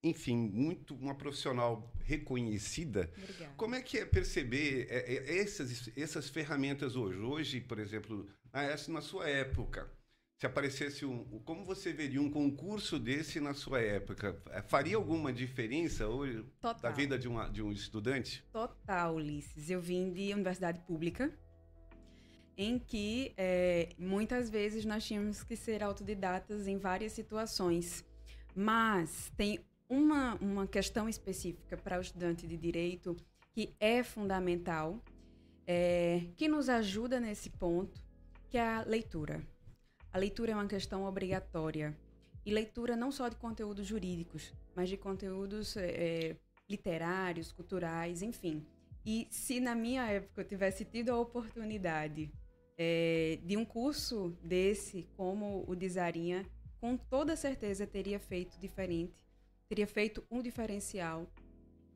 enfim, 0.03 0.37
muito 0.37 0.95
uma 0.97 1.15
profissional 1.15 1.93
reconhecida. 2.01 3.11
Obrigada. 3.17 3.55
Como 3.57 3.75
é 3.75 3.83
que 3.83 3.99
é 3.99 4.05
perceber 4.05 4.89
é, 4.91 5.15
é, 5.15 5.39
essas, 5.39 5.89
essas 5.97 6.29
ferramentas 6.29 6.97
hoje? 6.97 7.19
Hoje, 7.19 7.61
por 7.61 7.79
exemplo, 7.79 8.29
na, 8.53 8.63
na 8.89 9.01
sua 9.01 9.29
época, 9.29 9.89
se 10.43 10.47
aparecesse 10.47 11.07
um. 11.07 11.23
Como 11.45 11.65
você 11.65 11.93
veria 11.93 12.21
um 12.21 12.29
concurso 12.29 12.99
desse 12.99 13.39
na 13.39 13.55
sua 13.55 13.81
época? 13.81 14.43
É, 14.51 14.61
faria 14.61 14.97
alguma 14.97 15.33
diferença 15.33 16.09
hoje 16.09 16.45
Total. 16.61 16.83
da 16.83 16.91
vida 16.91 17.17
de, 17.17 17.29
uma, 17.29 17.49
de 17.49 17.63
um 17.63 17.71
estudante? 17.71 18.45
Total, 18.53 19.15
Ulisses. 19.15 19.71
Eu 19.71 19.81
vim 19.81 20.13
de 20.13 20.35
universidade 20.35 20.81
pública, 20.81 21.33
em 22.57 22.77
que 22.77 23.33
é, 23.37 23.91
muitas 23.97 24.51
vezes 24.51 24.85
nós 24.85 25.07
tínhamos 25.07 25.45
que 25.45 25.55
ser 25.55 25.81
autodidatas 25.81 26.67
em 26.67 26.77
várias 26.77 27.13
situações. 27.13 28.05
Mas 28.53 29.31
tem 29.37 29.61
uma, 29.89 30.35
uma 30.41 30.67
questão 30.67 31.09
específica 31.09 31.77
para 31.77 31.99
o 31.99 32.01
estudante 32.01 32.49
de 32.49 32.57
direito 32.57 33.17
que 33.53 33.77
é 33.79 34.03
fundamental, 34.03 35.01
é, 35.69 36.23
que 36.37 36.49
nos 36.49 36.69
ajuda 36.69 37.21
nesse 37.21 37.49
ponto, 37.49 38.03
que 38.51 38.59
é 38.59 38.67
a 38.67 38.83
leitura. 38.83 39.52
A 40.13 40.19
leitura 40.19 40.53
é 40.53 40.55
uma 40.55 40.67
questão 40.67 41.05
obrigatória. 41.05 41.97
E 42.45 42.53
leitura 42.53 42.95
não 42.95 43.11
só 43.11 43.29
de 43.29 43.37
conteúdos 43.37 43.87
jurídicos, 43.87 44.53
mas 44.75 44.89
de 44.89 44.97
conteúdos 44.97 45.77
é, 45.77 46.37
literários, 46.69 47.51
culturais, 47.51 48.21
enfim. 48.21 48.67
E 49.07 49.27
se 49.31 49.59
na 49.59 49.75
minha 49.75 50.07
época 50.07 50.43
eu 50.43 50.45
tivesse 50.47 50.85
tido 50.85 51.11
a 51.11 51.19
oportunidade 51.19 52.31
é, 52.77 53.39
de 53.43 53.57
um 53.57 53.65
curso 53.65 54.37
desse, 54.43 55.09
como 55.17 55.65
o 55.67 55.75
de 55.75 55.89
Zarinha, 55.89 56.45
com 56.81 56.97
toda 56.97 57.35
certeza 57.35 57.87
teria 57.87 58.19
feito 58.19 58.59
diferente, 58.61 59.15
teria 59.69 59.87
feito 59.87 60.23
um 60.31 60.43
diferencial 60.43 61.27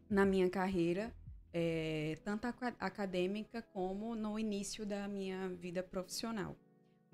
na 0.09 0.25
minha 0.25 0.49
carreira, 0.49 1.13
é, 1.53 2.17
tanto 2.25 2.47
acadêmica 2.79 3.61
como 3.61 4.15
no 4.15 4.39
início 4.39 4.87
da 4.87 5.07
minha 5.07 5.49
vida 5.49 5.83
profissional. 5.83 6.57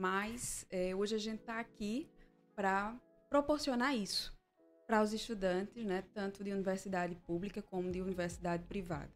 Mas 0.03 0.67
é, 0.69 0.93
hoje 0.97 1.15
a 1.15 1.19
gente 1.19 1.43
está 1.43 1.61
aqui 1.61 2.11
para 2.57 2.93
proporcionar 3.31 3.97
isso 3.97 4.37
para 4.85 5.01
os 5.01 5.13
estudantes, 5.13 5.85
né, 5.85 6.03
tanto 6.13 6.43
de 6.43 6.51
universidade 6.51 7.15
pública 7.25 7.63
como 7.63 7.89
de 7.89 8.03
universidade 8.03 8.65
privada. 8.65 9.09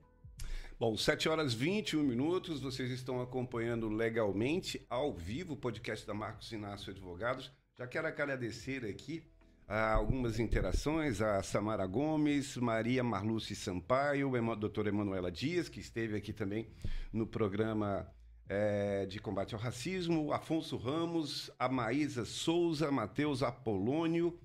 Bom, 0.78 0.96
7 0.96 1.28
horas 1.28 1.52
21 1.52 2.04
minutos, 2.04 2.60
vocês 2.60 2.88
estão 2.92 3.20
acompanhando 3.20 3.88
legalmente, 3.88 4.86
ao 4.88 5.12
vivo, 5.12 5.54
o 5.54 5.56
podcast 5.56 6.06
da 6.06 6.14
Marcos 6.14 6.52
Inácio 6.52 6.92
Advogados. 6.92 7.50
Já 7.76 7.88
quero 7.88 8.06
agradecer 8.06 8.84
aqui 8.84 9.24
a 9.66 9.92
algumas 9.92 10.38
interações, 10.38 11.20
a 11.20 11.42
Samara 11.42 11.84
Gomes, 11.84 12.56
Maria 12.56 13.02
Marluce 13.02 13.56
Sampaio, 13.56 14.36
a 14.36 14.54
doutora 14.54 14.90
Emanuela 14.90 15.32
Dias, 15.32 15.68
que 15.68 15.80
esteve 15.80 16.16
aqui 16.16 16.32
também 16.32 16.70
no 17.12 17.26
programa 17.26 18.08
é, 18.48 19.06
de 19.06 19.18
combate 19.18 19.54
ao 19.54 19.60
racismo, 19.60 20.32
Afonso 20.32 20.76
Ramos, 20.76 21.50
a 21.58 21.68
Maísa 21.68 22.24
Souza, 22.24 22.90
Matheus 22.90 23.42
Apolônio, 23.42 24.38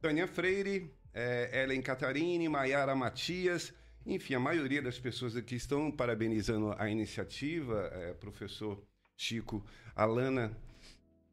Tânia 0.00 0.26
Freire, 0.26 0.90
é, 1.12 1.62
Ellen 1.62 1.82
Catarine, 1.82 2.48
Maiara 2.48 2.94
Matias, 2.94 3.72
enfim, 4.06 4.34
a 4.34 4.40
maioria 4.40 4.82
das 4.82 4.98
pessoas 4.98 5.36
aqui 5.36 5.54
estão 5.54 5.90
parabenizando 5.90 6.74
a 6.78 6.90
iniciativa, 6.90 7.90
é, 7.92 8.12
professor 8.14 8.82
Chico, 9.16 9.64
Alana 9.94 10.54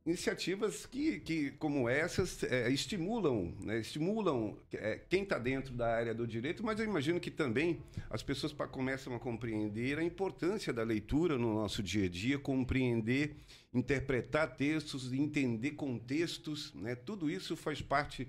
iniciativas 0.06 0.86
que, 0.86 1.20
que 1.20 1.52
como 1.52 1.88
essas 1.88 2.42
é, 2.44 2.70
estimulam, 2.70 3.54
né, 3.60 3.80
estimulam 3.80 4.58
é, 4.74 5.00
quem 5.10 5.24
está 5.24 5.38
dentro 5.38 5.74
da 5.76 5.96
área 5.96 6.14
do 6.14 6.26
direito, 6.26 6.64
mas 6.64 6.80
eu 6.80 6.86
imagino 6.86 7.20
que 7.20 7.30
também 7.30 7.80
as 8.10 8.24
pessoas 8.24 8.52
começam 8.72 9.14
a 9.16 9.20
compreender 9.20 10.00
a 10.00 10.04
importância 10.04 10.74
da 10.74 10.84
leitura 10.84 11.38
no 11.38 11.54
nosso 11.54 11.84
dia 11.84 12.06
a 12.06 12.10
dia, 12.10 12.40
compreender, 12.40 13.36
interpretar 13.72 14.56
textos, 14.56 15.14
entender 15.14 15.72
contextos, 15.72 16.74
né, 16.74 16.96
tudo 16.96 17.30
isso 17.30 17.56
faz 17.56 17.82
parte 17.82 18.28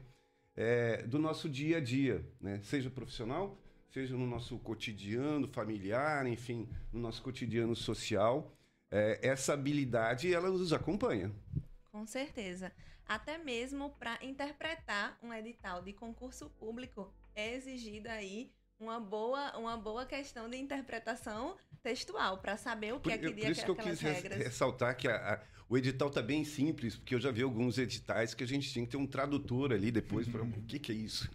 é, 0.55 1.03
do 1.05 1.19
nosso 1.19 1.49
dia 1.49 1.79
a 1.79 1.81
dia, 1.81 2.23
né, 2.39 2.61
seja 2.65 2.91
profissional, 2.91 3.59
seja 3.91 4.15
no 4.15 4.27
nosso 4.27 4.59
cotidiano 4.59 5.49
familiar, 5.49 6.27
enfim, 6.27 6.69
no 6.93 7.01
nosso 7.01 7.23
cotidiano 7.23 7.75
social 7.75 8.55
é, 8.93 9.19
essa 9.23 9.55
habilidade 9.55 10.33
ela 10.33 10.51
nos 10.51 10.73
acompanha. 10.73 11.33
Com 11.93 12.07
certeza. 12.07 12.73
Até 13.07 13.37
mesmo 13.37 13.91
para 13.91 14.19
interpretar 14.25 15.19
um 15.23 15.33
edital 15.33 15.83
de 15.83 15.93
concurso 15.93 16.49
público 16.59 17.13
é 17.35 17.55
exigida 17.55 18.11
aí 18.11 18.51
uma 18.81 18.99
boa, 18.99 19.57
uma 19.59 19.77
boa 19.77 20.07
questão 20.07 20.49
de 20.49 20.57
interpretação 20.57 21.57
textual 21.83 22.39
para 22.39 22.57
saber 22.57 22.95
o 22.95 23.01
que 23.01 23.11
por, 23.11 23.13
é 23.13 23.19
que 23.19 23.33
diz 23.33 23.45
Por 23.45 23.51
isso 23.53 23.65
que 23.65 23.71
eu 23.71 23.77
quis 23.77 24.01
regras. 24.01 24.39
ressaltar 24.39 24.97
que 24.97 25.07
a, 25.07 25.35
a, 25.35 25.41
o 25.69 25.77
edital 25.77 26.09
está 26.09 26.23
bem 26.23 26.45
simples, 26.45 26.97
porque 26.97 27.15
eu 27.15 27.21
já 27.21 27.31
vi 27.31 27.43
alguns 27.43 27.77
editais 27.79 28.35
que 28.35 28.43
a 28.43 28.47
gente 28.47 28.73
tinha 28.73 28.85
que 28.85 28.91
ter 28.91 28.97
um 28.97 29.07
tradutor 29.07 29.73
ali 29.73 29.91
depois 29.91 30.27
para 30.27 30.43
o 30.43 30.51
que, 30.63 30.79
que 30.79 30.91
é 30.91 30.95
isso. 30.95 31.31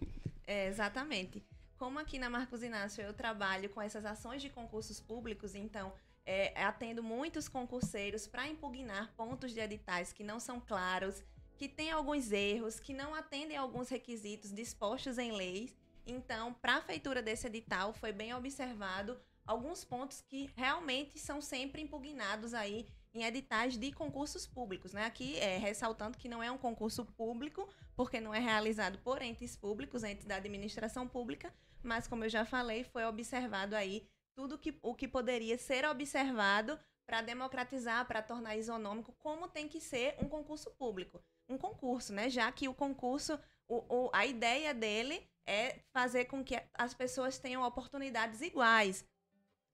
É, 0.46 0.68
exatamente. 0.68 1.46
Como 1.78 2.00
aqui 2.00 2.18
na 2.18 2.30
Marcos 2.30 2.64
Inácio 2.64 3.04
eu 3.04 3.14
trabalho 3.14 3.70
com 3.70 3.82
essas 3.82 4.04
ações 4.06 4.42
de 4.42 4.50
concursos 4.50 5.00
públicos, 5.00 5.54
então 5.54 5.94
é, 6.28 6.52
atendo 6.62 7.02
muitos 7.02 7.48
concurseiros 7.48 8.28
para 8.28 8.48
impugnar 8.50 9.14
pontos 9.16 9.54
de 9.54 9.62
editais 9.62 10.12
que 10.12 10.26
não 10.26 10.42
são 10.42 10.60
claros, 10.60 11.24
que 11.58 11.70
têm 11.70 11.90
alguns 11.90 12.34
erros, 12.34 12.82
que 12.82 12.94
não 12.94 13.16
atendem 13.16 13.56
alguns 13.56 13.88
requisitos 13.88 14.54
dispostos 14.54 15.18
em 15.18 15.32
leis. 15.32 15.74
Então, 16.06 16.54
para 16.54 16.76
a 16.76 16.82
feitura 16.82 17.22
desse 17.24 17.48
edital, 17.48 17.94
foi 17.94 18.12
bem 18.12 18.34
observado 18.34 19.18
alguns 19.46 19.86
pontos 19.86 20.22
que 20.22 20.52
realmente 20.56 21.18
são 21.18 21.42
sempre 21.42 21.82
impugnados 21.82 22.54
aí 22.54 22.86
em 23.14 23.24
editais 23.24 23.78
de 23.78 23.94
concursos 23.94 24.46
públicos, 24.46 24.92
né? 24.92 25.06
Aqui 25.06 25.38
é 25.40 25.58
ressaltando 25.58 26.18
que 26.18 26.28
não 26.28 26.44
é 26.44 26.52
um 26.52 26.58
concurso 26.58 27.06
público, 27.06 27.68
porque 27.96 28.20
não 28.20 28.36
é 28.36 28.40
realizado 28.40 29.00
por 29.00 29.22
entes 29.22 29.56
públicos, 29.56 30.04
entes 30.04 30.26
da 30.26 30.36
administração 30.36 31.08
pública, 31.08 31.54
mas 31.82 32.06
como 32.06 32.26
eu 32.26 32.30
já 32.30 32.44
falei, 32.44 32.84
foi 32.84 33.06
observado 33.06 33.76
aí 33.76 34.06
tudo 34.38 34.60
que, 34.60 34.78
o 34.84 34.94
que 34.94 35.08
poderia 35.08 35.58
ser 35.58 35.84
observado 35.84 36.80
para 37.08 37.22
democratizar, 37.22 38.06
para 38.06 38.22
tornar 38.22 38.56
isonômico, 38.56 39.12
como 39.18 39.48
tem 39.48 39.68
que 39.68 39.82
ser 39.82 40.16
um 40.20 40.30
concurso 40.30 40.70
público. 40.78 41.20
Um 41.50 41.58
concurso, 41.58 42.14
né? 42.14 42.30
Já 42.30 42.52
que 42.52 42.68
o 42.68 42.74
concurso, 42.74 43.40
o, 43.68 43.78
o, 43.90 44.10
a 44.14 44.28
ideia 44.28 44.76
dele 44.76 45.28
é 45.48 45.80
fazer 45.92 46.26
com 46.26 46.44
que 46.44 46.62
as 46.76 46.94
pessoas 46.94 47.40
tenham 47.40 47.64
oportunidades 47.64 48.42
iguais. 48.42 49.04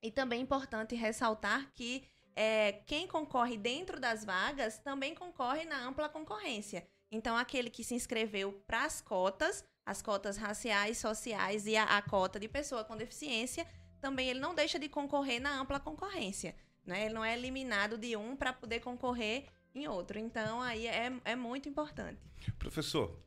E 0.02 0.10
também 0.10 0.40
é 0.40 0.44
importante 0.44 0.96
ressaltar 0.96 1.70
que 1.74 2.08
é, 2.34 2.72
quem 2.86 3.06
concorre 3.06 3.58
dentro 3.58 4.00
das 4.00 4.24
vagas 4.24 4.80
também 4.80 5.14
concorre 5.14 5.66
na 5.66 5.86
ampla 5.86 6.08
concorrência. 6.08 6.88
Então, 7.12 7.36
aquele 7.36 7.70
que 7.70 7.84
se 7.84 7.96
inscreveu 7.96 8.54
para 8.66 8.86
as 8.86 9.02
cotas, 9.02 9.66
as 9.86 10.02
cotas 10.02 10.38
raciais, 10.38 11.00
sociais 11.00 11.68
e 11.68 11.76
a, 11.76 11.84
a, 11.84 12.02
cota 12.02 12.40
de 12.40 12.48
pessoa 12.48 12.86
com 12.86 12.96
deficiência, 12.96 13.68
também 14.04 14.28
ele 14.28 14.40
não 14.42 14.54
deixa 14.54 14.78
de 14.78 14.90
concorrer 14.90 15.40
na 15.40 15.62
ampla 15.62 15.80
concorrência. 15.80 16.54
Né? 16.86 17.06
Ele 17.06 17.14
não 17.14 17.24
é 17.24 17.38
eliminado 17.38 17.98
de 17.98 18.18
um 18.18 18.36
para 18.36 18.52
poder 18.52 18.82
concorrer 18.82 19.46
em 19.74 19.88
outro. 19.88 20.20
Então, 20.20 20.62
aí 20.62 20.86
é, 20.86 21.10
é 21.24 21.36
muito 21.38 21.70
importante. 21.70 22.20
Professor, 22.60 23.18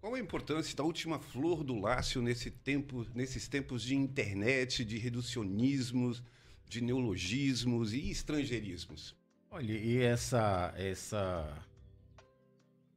qual 0.00 0.14
a 0.14 0.20
importância 0.20 0.76
da 0.76 0.84
última 0.84 1.18
flor 1.18 1.64
do 1.64 1.76
Lácio 1.80 2.22
nesse 2.22 2.48
tempo, 2.48 3.04
nesses 3.12 3.48
tempos 3.48 3.82
de 3.82 3.96
internet, 3.96 4.84
de 4.84 4.98
reducionismos, 4.98 6.22
de 6.64 6.80
neologismos 6.80 7.92
e 7.92 8.08
estrangeirismos? 8.08 9.16
Olha, 9.50 9.72
e 9.72 10.00
essa, 10.00 10.72
essa, 10.76 11.66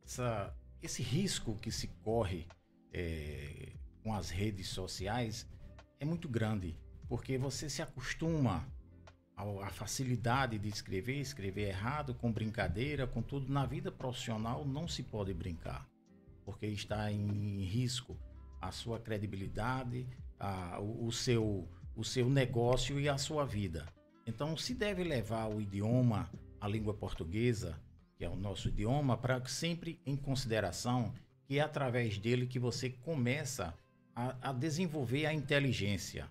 essa, 0.06 0.56
esse 0.84 1.02
risco 1.02 1.58
que 1.58 1.72
se 1.72 1.88
corre 2.04 2.46
é, 2.94 3.74
com 4.04 4.14
as 4.14 4.30
redes 4.30 4.68
sociais 4.68 5.48
é 6.00 6.06
muito 6.06 6.30
grande, 6.30 6.78
porque 7.14 7.38
você 7.38 7.70
se 7.70 7.80
acostuma 7.80 8.68
à 9.38 9.70
facilidade 9.70 10.58
de 10.58 10.68
escrever, 10.68 11.20
escrever 11.20 11.68
errado, 11.68 12.16
com 12.16 12.32
brincadeira, 12.32 13.06
com 13.06 13.22
tudo. 13.22 13.54
Na 13.54 13.68
vida 13.68 13.92
profissional 13.92 14.66
não 14.66 14.88
se 14.88 15.04
pode 15.04 15.32
brincar, 15.32 15.88
porque 16.44 16.66
está 16.66 17.12
em 17.12 17.66
risco 17.66 18.18
a 18.60 18.72
sua 18.72 19.00
credibilidade, 19.00 20.08
a, 20.40 20.80
o, 20.80 21.06
o, 21.06 21.12
seu, 21.12 21.70
o 21.96 22.04
seu 22.04 22.28
negócio 22.28 23.00
e 23.00 23.08
a 23.08 23.20
sua 23.20 23.46
vida. 23.46 23.86
Então, 24.26 24.58
se 24.58 24.74
deve 24.74 25.04
levar 25.04 25.46
o 25.54 25.62
idioma, 25.62 26.32
a 26.60 26.68
língua 26.68 26.96
portuguesa, 26.96 27.80
que 28.18 28.26
é 28.26 28.30
o 28.30 28.36
nosso 28.36 28.70
idioma, 28.70 29.16
para 29.16 29.46
sempre 29.46 30.02
em 30.04 30.18
consideração 30.18 31.14
que 31.46 31.60
é 31.60 31.62
através 31.62 32.18
dele 32.18 32.48
que 32.48 32.58
você 32.58 32.90
começa 32.90 33.72
a, 34.16 34.50
a 34.50 34.52
desenvolver 34.52 35.28
a 35.28 35.34
inteligência. 35.34 36.28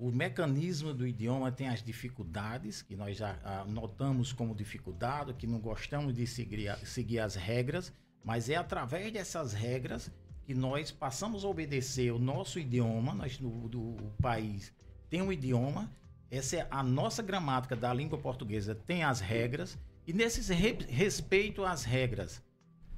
O 0.00 0.10
mecanismo 0.10 0.94
do 0.94 1.06
idioma 1.06 1.52
tem 1.52 1.68
as 1.68 1.82
dificuldades, 1.82 2.80
que 2.80 2.96
nós 2.96 3.18
já 3.18 3.38
ah, 3.44 3.66
notamos 3.66 4.32
como 4.32 4.54
dificuldade, 4.54 5.34
que 5.34 5.46
não 5.46 5.60
gostamos 5.60 6.14
de 6.14 6.26
seguir, 6.26 6.74
seguir 6.86 7.18
as 7.18 7.34
regras, 7.34 7.92
mas 8.24 8.48
é 8.48 8.56
através 8.56 9.12
dessas 9.12 9.52
regras 9.52 10.10
que 10.42 10.54
nós 10.54 10.90
passamos 10.90 11.44
a 11.44 11.48
obedecer 11.48 12.14
o 12.14 12.18
nosso 12.18 12.58
idioma, 12.58 13.12
nós 13.12 13.36
do, 13.36 13.68
do 13.68 13.94
país 14.22 14.72
tem 15.10 15.20
um 15.20 15.30
idioma, 15.30 15.92
essa 16.30 16.56
é 16.56 16.66
a 16.70 16.82
nossa 16.82 17.22
gramática 17.22 17.76
da 17.76 17.92
língua 17.92 18.18
portuguesa 18.18 18.74
tem 18.74 19.04
as 19.04 19.20
regras, 19.20 19.78
e 20.06 20.14
nesse 20.14 20.50
re, 20.54 20.78
respeito 20.88 21.62
às 21.62 21.84
regras, 21.84 22.42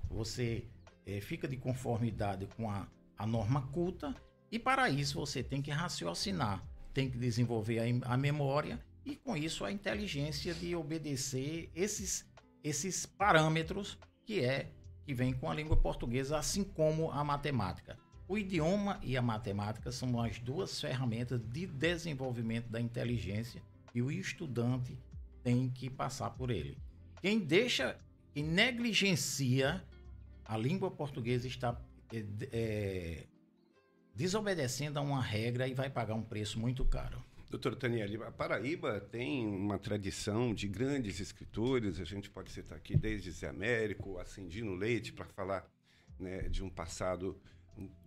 você 0.08 0.68
é, 1.04 1.20
fica 1.20 1.48
de 1.48 1.56
conformidade 1.56 2.46
com 2.56 2.70
a, 2.70 2.86
a 3.18 3.26
norma 3.26 3.62
culta, 3.72 4.14
e 4.52 4.56
para 4.56 4.88
isso 4.88 5.18
você 5.18 5.42
tem 5.42 5.60
que 5.60 5.72
raciocinar 5.72 6.62
tem 6.92 7.11
que 7.11 7.18
desenvolver 7.18 7.78
a, 7.78 8.14
a 8.14 8.16
memória 8.16 8.81
e 9.05 9.16
com 9.16 9.37
isso 9.37 9.64
a 9.64 9.72
inteligência 9.72 10.55
de 10.55 10.76
obedecer 10.76 11.70
esses, 11.74 12.24
esses 12.62 13.05
parâmetros 13.05 13.98
que 14.24 14.40
é 14.40 14.70
que 15.05 15.12
vem 15.12 15.33
com 15.33 15.50
a 15.50 15.55
língua 15.55 15.76
portuguesa, 15.76 16.38
assim 16.38 16.62
como 16.62 17.11
a 17.11 17.24
matemática. 17.24 17.98
O 18.28 18.38
idioma 18.38 19.00
e 19.02 19.16
a 19.16 19.22
matemática 19.22 19.90
são 19.90 20.20
as 20.20 20.38
duas 20.38 20.81
ferramentas 20.81 21.40
de 21.40 21.66
desenvolvimento 21.66 22.68
da 22.68 22.81
inteligência 22.81 23.61
e 23.94 24.00
o 24.00 24.11
estudante 24.11 24.96
tem 25.42 25.68
que 25.68 25.90
passar 25.90 26.31
por 26.31 26.50
ele. 26.50 26.78
Quem 27.20 27.40
deixa, 27.40 27.98
quem 28.33 28.44
negligencia 28.44 29.85
a 30.44 30.57
língua 30.57 30.90
portuguesa 30.90 31.48
está 31.48 31.78
é, 32.52 33.26
desobedecendo 34.14 34.98
a 34.98 35.03
uma 35.03 35.22
regra 35.22 35.66
e 35.66 35.75
vai 35.75 35.90
pagar 35.90 36.14
um 36.14 36.22
preço 36.22 36.59
muito 36.59 36.85
caro. 36.85 37.22
Doutor 37.51 37.77
Taniel, 37.77 38.27
a 38.27 38.31
Paraíba 38.31 39.01
tem 39.01 39.46
uma 39.46 39.79
tradição 39.79 40.55
de 40.55 40.66
grandes 40.66 41.20
escritores, 41.20 42.01
a 42.01 42.05
gente 42.05 42.31
pode 42.31 42.51
citar 42.51 42.79
aqui 42.79 42.96
desde 42.96 43.31
Zé 43.31 43.48
Américo, 43.48 44.18
Acendino 44.18 44.75
Leite, 44.75 45.12
para 45.12 45.27
falar 45.27 45.70
né, 46.18 46.48
de 46.48 46.64
um 46.64 46.70
passado 46.70 47.38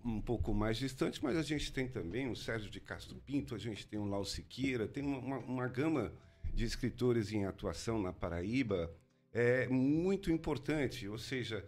um, 0.03 0.19
pouco 0.19 0.53
mais 0.53 0.77
distante, 0.77 1.23
mas 1.23 1.37
a 1.37 1.43
gente 1.43 1.71
tem 1.71 1.87
também 1.87 2.29
o 2.29 2.35
Sérgio 2.35 2.71
de 2.71 2.79
Castro 2.79 3.17
Pinto, 3.25 3.53
a 3.53 3.59
gente 3.59 3.85
tem 3.85 3.99
o 3.99 4.05
Lau 4.05 4.25
Siqueira, 4.25 4.87
tem 4.87 5.03
uma, 5.03 5.37
uma 5.37 5.67
gama 5.67 6.11
de 6.53 6.65
escritores 6.65 7.31
em 7.31 7.45
atuação 7.45 8.01
na 8.01 8.13
Paraíba 8.13 8.91
é 9.35 9.67
muito 9.67 10.31
importante, 10.31 11.09
ou 11.09 11.17
seja, 11.17 11.63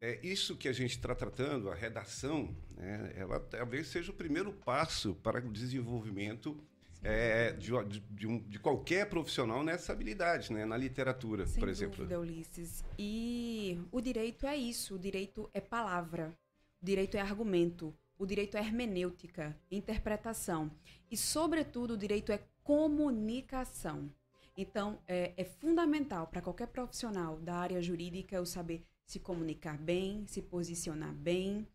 é 0.00 0.18
isso 0.22 0.56
que 0.56 0.68
a 0.68 0.72
gente 0.72 0.92
está 0.92 1.14
tratando, 1.14 1.70
a 1.70 1.74
redação, 1.74 2.54
né, 2.76 3.12
ela 3.16 3.40
talvez 3.40 3.88
seja 3.88 4.10
o 4.10 4.14
primeiro 4.14 4.52
passo 4.52 5.14
para 5.16 5.38
o 5.38 5.50
desenvolvimento 5.50 6.56
é, 7.02 7.52
de, 7.52 7.70
de, 8.10 8.26
um, 8.26 8.38
de, 8.40 8.58
qualquer 8.58 9.08
profissional 9.08 9.62
nessa 9.62 9.92
habilidade, 9.92 10.52
né, 10.52 10.64
na 10.64 10.76
literatura, 10.76 11.46
Sem 11.46 11.60
por 11.60 11.68
exemplo. 11.68 11.98
Dúvida, 11.98 12.20
Ulisses. 12.20 12.84
E 12.98 13.80
o 13.92 14.00
direito 14.00 14.46
é 14.46 14.56
isso, 14.56 14.96
o 14.96 14.98
direito 14.98 15.48
é 15.54 15.60
palavra, 15.60 16.36
o 16.82 16.84
direito 16.84 17.16
é 17.16 17.20
argumento, 17.20 17.94
o 18.18 18.26
direito 18.26 18.56
é 18.56 18.60
hermenêutica, 18.60 19.56
interpretação 19.70 20.70
e, 21.10 21.16
sobretudo, 21.16 21.94
o 21.94 21.98
direito 21.98 22.32
é 22.32 22.40
comunicação. 22.62 24.10
Então, 24.56 24.98
é, 25.06 25.32
é 25.36 25.44
fundamental 25.44 26.26
para 26.26 26.40
qualquer 26.40 26.68
profissional 26.68 27.38
da 27.38 27.54
área 27.56 27.80
jurídica 27.80 28.40
o 28.40 28.46
saber 28.46 28.82
se 29.06 29.20
comunicar 29.20 29.78
bem, 29.78 30.26
se 30.26 30.42
posicionar 30.42 31.14
bem, 31.14 31.66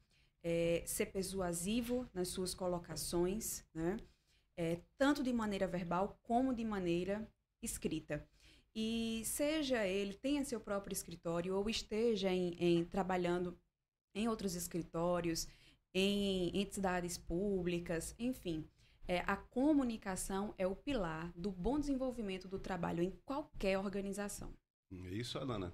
é, 0.44 0.84
ser 0.86 1.08
persuasivo 1.08 2.08
nas 2.14 2.28
suas 2.28 2.54
colocações, 2.54 3.64
né? 3.74 3.98
É, 4.58 4.82
tanto 4.98 5.24
de 5.24 5.32
maneira 5.32 5.66
verbal 5.66 6.20
como 6.22 6.54
de 6.54 6.66
maneira 6.66 7.28
escrita. 7.64 8.28
E 8.76 9.24
seja 9.26 9.88
ele 9.88 10.14
tenha 10.14 10.44
seu 10.44 10.60
próprio 10.60 10.94
escritório 10.94 11.56
ou 11.56 11.70
esteja 11.70 12.30
em, 12.32 12.54
em 12.60 12.86
trabalhando 12.86 13.58
em 14.14 14.28
outros 14.28 14.56
escritórios, 14.56 15.48
em 15.94 16.56
entidades 16.58 17.18
públicas, 17.18 18.14
enfim, 18.20 18.68
é, 19.08 19.20
a 19.28 19.36
comunicação 19.36 20.54
é 20.58 20.66
o 20.66 20.76
pilar 20.76 21.32
do 21.36 21.52
bom 21.52 21.80
desenvolvimento 21.80 22.48
do 22.48 22.60
trabalho 22.60 23.04
em 23.04 23.12
qualquer 23.26 23.78
organização. 23.78 24.54
É 24.92 25.14
isso, 25.14 25.38
Alana. 25.38 25.74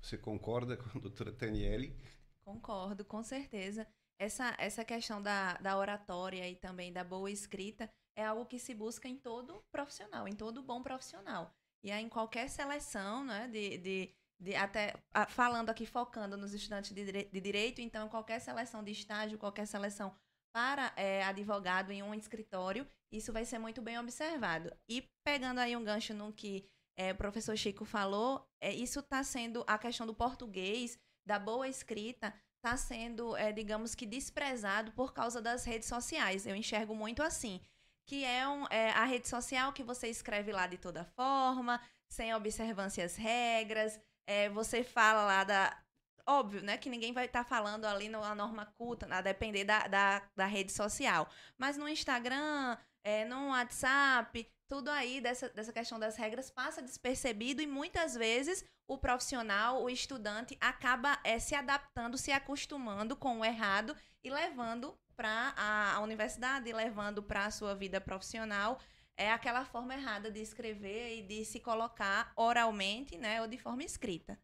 Você 0.00 0.16
concorda 0.16 0.76
com 0.76 0.98
a 0.98 1.00
doutora 1.00 1.32
Taniele? 1.32 1.96
Concordo, 2.44 3.04
com 3.04 3.22
certeza. 3.22 3.86
Essa, 4.18 4.54
essa 4.58 4.84
questão 4.84 5.22
da, 5.22 5.54
da 5.54 5.76
oratória 5.76 6.48
e 6.48 6.56
também 6.56 6.92
da 6.92 7.04
boa 7.04 7.30
escrita 7.30 7.88
é 8.16 8.24
algo 8.24 8.46
que 8.46 8.58
se 8.58 8.74
busca 8.74 9.06
em 9.06 9.16
todo 9.16 9.62
profissional, 9.70 10.26
em 10.26 10.34
todo 10.34 10.62
bom 10.62 10.82
profissional. 10.82 11.54
E 11.84 11.92
aí, 11.92 12.02
em 12.02 12.08
qualquer 12.08 12.48
seleção, 12.48 13.24
né, 13.24 13.46
de, 13.48 13.78
de, 13.78 14.14
de 14.40 14.56
até 14.56 14.94
falando 15.28 15.70
aqui, 15.70 15.86
focando 15.86 16.36
nos 16.36 16.52
estudantes 16.52 16.92
de, 16.92 17.04
de 17.04 17.40
direito, 17.40 17.80
então, 17.80 18.08
qualquer 18.08 18.40
seleção 18.40 18.82
de 18.82 18.90
estágio, 18.90 19.38
qualquer 19.38 19.66
seleção 19.66 20.12
para 20.52 20.92
é, 20.96 21.22
advogado 21.22 21.92
em 21.92 22.02
um 22.02 22.12
escritório, 22.12 22.86
isso 23.12 23.32
vai 23.32 23.44
ser 23.44 23.58
muito 23.58 23.80
bem 23.80 23.98
observado. 23.98 24.74
E 24.88 25.04
pegando 25.24 25.60
aí 25.60 25.76
um 25.76 25.84
gancho 25.84 26.12
no 26.12 26.32
que 26.32 26.68
é, 26.98 27.12
o 27.12 27.14
professor 27.14 27.56
Chico 27.56 27.84
falou, 27.84 28.44
é, 28.60 28.74
isso 28.74 28.98
está 28.98 29.22
sendo 29.22 29.64
a 29.68 29.78
questão 29.78 30.04
do 30.04 30.12
português, 30.12 30.98
da 31.24 31.38
boa 31.38 31.68
escrita, 31.68 32.34
está 32.56 32.76
sendo, 32.76 33.36
é, 33.36 33.52
digamos 33.52 33.94
que, 33.94 34.04
desprezado 34.04 34.90
por 34.92 35.14
causa 35.14 35.40
das 35.40 35.64
redes 35.64 35.86
sociais. 35.86 36.44
Eu 36.44 36.56
enxergo 36.56 36.96
muito 36.96 37.22
assim. 37.22 37.60
Que 38.04 38.24
é, 38.24 38.48
um, 38.48 38.66
é 38.68 38.90
a 38.90 39.04
rede 39.04 39.28
social 39.28 39.72
que 39.72 39.84
você 39.84 40.08
escreve 40.08 40.50
lá 40.50 40.66
de 40.66 40.76
toda 40.76 41.04
forma, 41.04 41.80
sem 42.08 42.34
observância 42.34 43.04
às 43.04 43.14
regras. 43.14 44.00
É, 44.26 44.48
você 44.48 44.82
fala 44.82 45.24
lá 45.24 45.44
da. 45.44 45.80
Óbvio, 46.26 46.62
né? 46.62 46.76
Que 46.76 46.90
ninguém 46.90 47.12
vai 47.12 47.26
estar 47.26 47.44
tá 47.44 47.48
falando 47.48 47.84
ali 47.84 48.08
na 48.08 48.34
norma 48.34 48.66
culta, 48.76 49.06
a 49.10 49.20
depender 49.20 49.64
da, 49.64 49.86
da, 49.86 50.22
da 50.34 50.46
rede 50.46 50.72
social. 50.72 51.28
Mas 51.56 51.76
no 51.76 51.88
Instagram, 51.88 52.76
é, 53.04 53.24
no 53.24 53.48
WhatsApp, 53.50 54.50
tudo 54.68 54.90
aí 54.90 55.20
dessa, 55.20 55.48
dessa 55.48 55.72
questão 55.72 55.98
das 55.98 56.16
regras 56.16 56.50
passa 56.50 56.82
despercebido 56.82 57.62
e 57.62 57.66
muitas 57.66 58.14
vezes 58.14 58.64
o 58.86 58.98
profissional, 58.98 59.82
o 59.82 59.90
estudante, 59.90 60.56
acaba 60.60 61.18
é, 61.24 61.38
se 61.38 61.54
adaptando, 61.54 62.18
se 62.18 62.32
acostumando 62.32 63.16
com 63.16 63.40
o 63.40 63.44
errado 63.44 63.96
e 64.22 64.30
levando 64.30 64.98
para 65.16 65.54
a, 65.56 65.94
a, 65.96 66.00
universidade, 66.00 66.72
levando 66.72 67.22
para 67.22 67.46
a 67.46 67.50
sua 67.50 67.74
vida 67.74 68.00
profissional 68.00 68.78
é 69.18 69.32
aquela 69.32 69.64
forma 69.64 69.94
errada 69.94 70.30
de 70.30 70.40
escrever 70.40 71.18
e 71.18 71.22
de 71.22 71.44
se 71.44 71.58
colocar 71.58 72.32
oralmente, 72.36 73.18
né, 73.18 73.42
ou 73.42 73.48
de 73.48 73.58
forma 73.58 73.82
escrita. 73.82 74.40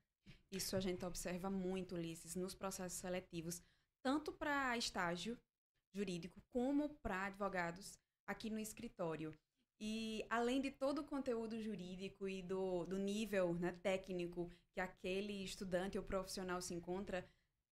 Isso 0.50 0.76
a 0.76 0.80
gente 0.80 1.04
observa 1.04 1.48
muito, 1.48 1.94
Ulisses, 1.94 2.34
nos 2.34 2.56
processos 2.56 2.98
seletivos, 2.98 3.62
tanto 4.02 4.32
para 4.32 4.76
estágio 4.76 5.38
jurídico 5.94 6.42
como 6.52 6.88
para 6.96 7.26
advogados 7.26 7.96
aqui 8.26 8.50
no 8.50 8.58
escritório. 8.58 9.32
E 9.80 10.24
além 10.30 10.60
de 10.60 10.70
todo 10.70 11.00
o 11.00 11.04
conteúdo 11.04 11.60
jurídico 11.60 12.28
e 12.28 12.42
do, 12.42 12.84
do 12.84 12.96
nível 12.96 13.54
né, 13.54 13.72
técnico 13.82 14.50
que 14.72 14.80
aquele 14.80 15.44
estudante 15.44 15.98
ou 15.98 16.04
profissional 16.04 16.60
se 16.60 16.74
encontra, 16.74 17.26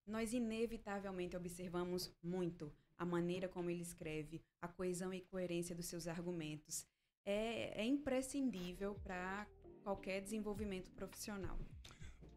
nós 0.07 0.33
inevitavelmente 0.33 1.37
observamos 1.37 2.13
muito 2.23 2.73
a 2.99 3.05
maneira 3.05 3.49
como 3.49 3.71
ele 3.71 3.83
escreve, 3.83 4.43
a 4.61 4.69
coesão 4.69 5.13
e 5.13 5.21
coerência 5.21 5.75
dos 5.75 5.87
seus 5.87 6.07
argumentos. 6.07 6.87
É, 7.25 7.83
é 7.83 7.85
imprescindível 7.85 8.95
para 9.03 9.47
qualquer 9.83 10.21
desenvolvimento 10.21 10.91
profissional. 10.93 11.59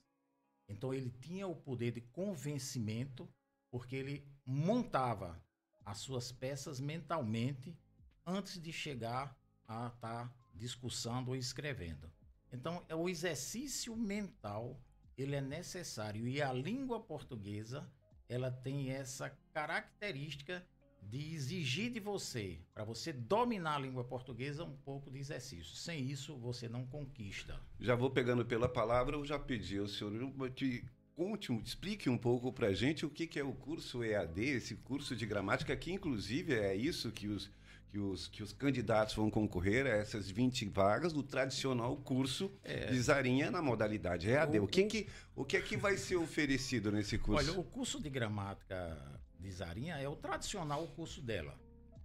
Então 0.67 0.93
ele 0.93 1.09
tinha 1.09 1.47
o 1.47 1.55
poder 1.55 1.91
de 1.91 2.01
convencimento 2.01 3.27
porque 3.69 3.95
ele 3.95 4.27
montava 4.45 5.41
as 5.85 5.99
suas 5.99 6.31
peças 6.31 6.79
mentalmente 6.79 7.77
antes 8.25 8.61
de 8.61 8.71
chegar 8.71 9.37
a 9.67 9.87
estar 9.87 10.27
tá 10.27 10.33
discussando 10.53 11.31
ou 11.31 11.35
escrevendo. 11.35 12.11
Então, 12.51 12.85
é 12.89 12.95
o 12.95 13.07
exercício 13.07 13.95
mental, 13.95 14.79
ele 15.17 15.35
é 15.35 15.41
necessário 15.41 16.27
e 16.27 16.41
a 16.41 16.51
língua 16.51 16.99
portuguesa, 16.99 17.89
ela 18.27 18.51
tem 18.51 18.91
essa 18.91 19.29
característica 19.53 20.65
de 21.01 21.33
exigir 21.33 21.91
de 21.91 21.99
você, 21.99 22.59
para 22.73 22.83
você 22.83 23.11
dominar 23.11 23.75
a 23.75 23.79
língua 23.79 24.03
portuguesa, 24.03 24.63
um 24.63 24.77
pouco 24.77 25.11
de 25.11 25.19
exercício. 25.19 25.75
Sem 25.75 26.09
isso, 26.09 26.37
você 26.37 26.69
não 26.69 26.85
conquista. 26.85 27.59
Já 27.79 27.95
vou 27.95 28.09
pegando 28.09 28.45
pela 28.45 28.69
palavra, 28.69 29.15
eu 29.15 29.25
já 29.25 29.37
pedi 29.37 29.77
ao 29.77 29.87
senhor 29.87 30.31
que 30.51 30.85
conte, 31.15 31.53
explique 31.63 32.09
um 32.09 32.17
pouco 32.17 32.51
para 32.51 32.67
a 32.67 32.73
gente 32.73 33.05
o 33.05 33.09
que, 33.09 33.27
que 33.27 33.39
é 33.39 33.43
o 33.43 33.53
curso 33.53 34.03
EAD, 34.03 34.41
esse 34.41 34.75
curso 34.75 35.15
de 35.15 35.25
gramática, 35.25 35.75
que 35.75 35.91
inclusive 35.91 36.53
é 36.53 36.75
isso 36.75 37.11
que 37.11 37.27
os, 37.27 37.51
que 37.91 37.99
os, 37.99 38.27
que 38.27 38.41
os 38.41 38.53
candidatos 38.53 39.13
vão 39.13 39.29
concorrer 39.29 39.85
a 39.85 39.89
essas 39.89 40.31
20 40.31 40.65
vagas 40.69 41.11
do 41.11 41.21
tradicional 41.21 41.95
curso 41.97 42.51
é. 42.63 42.85
de 42.87 42.99
Zarinha 42.99 43.51
na 43.51 43.61
modalidade 43.61 44.29
EAD. 44.29 44.59
O, 44.59 44.63
o, 44.63 44.67
que, 44.67 44.83
que, 44.85 45.07
o 45.35 45.43
que 45.43 45.57
é 45.57 45.61
que 45.61 45.75
vai 45.75 45.97
ser 45.97 46.15
oferecido 46.15 46.91
nesse 46.91 47.17
curso? 47.17 47.51
Olha, 47.51 47.59
o 47.59 47.63
curso 47.63 48.01
de 48.01 48.09
gramática 48.09 49.20
de 49.41 49.51
Zarinha 49.51 49.97
é 49.97 50.07
o 50.07 50.15
tradicional 50.15 50.87
curso 50.89 51.21
dela. 51.21 51.59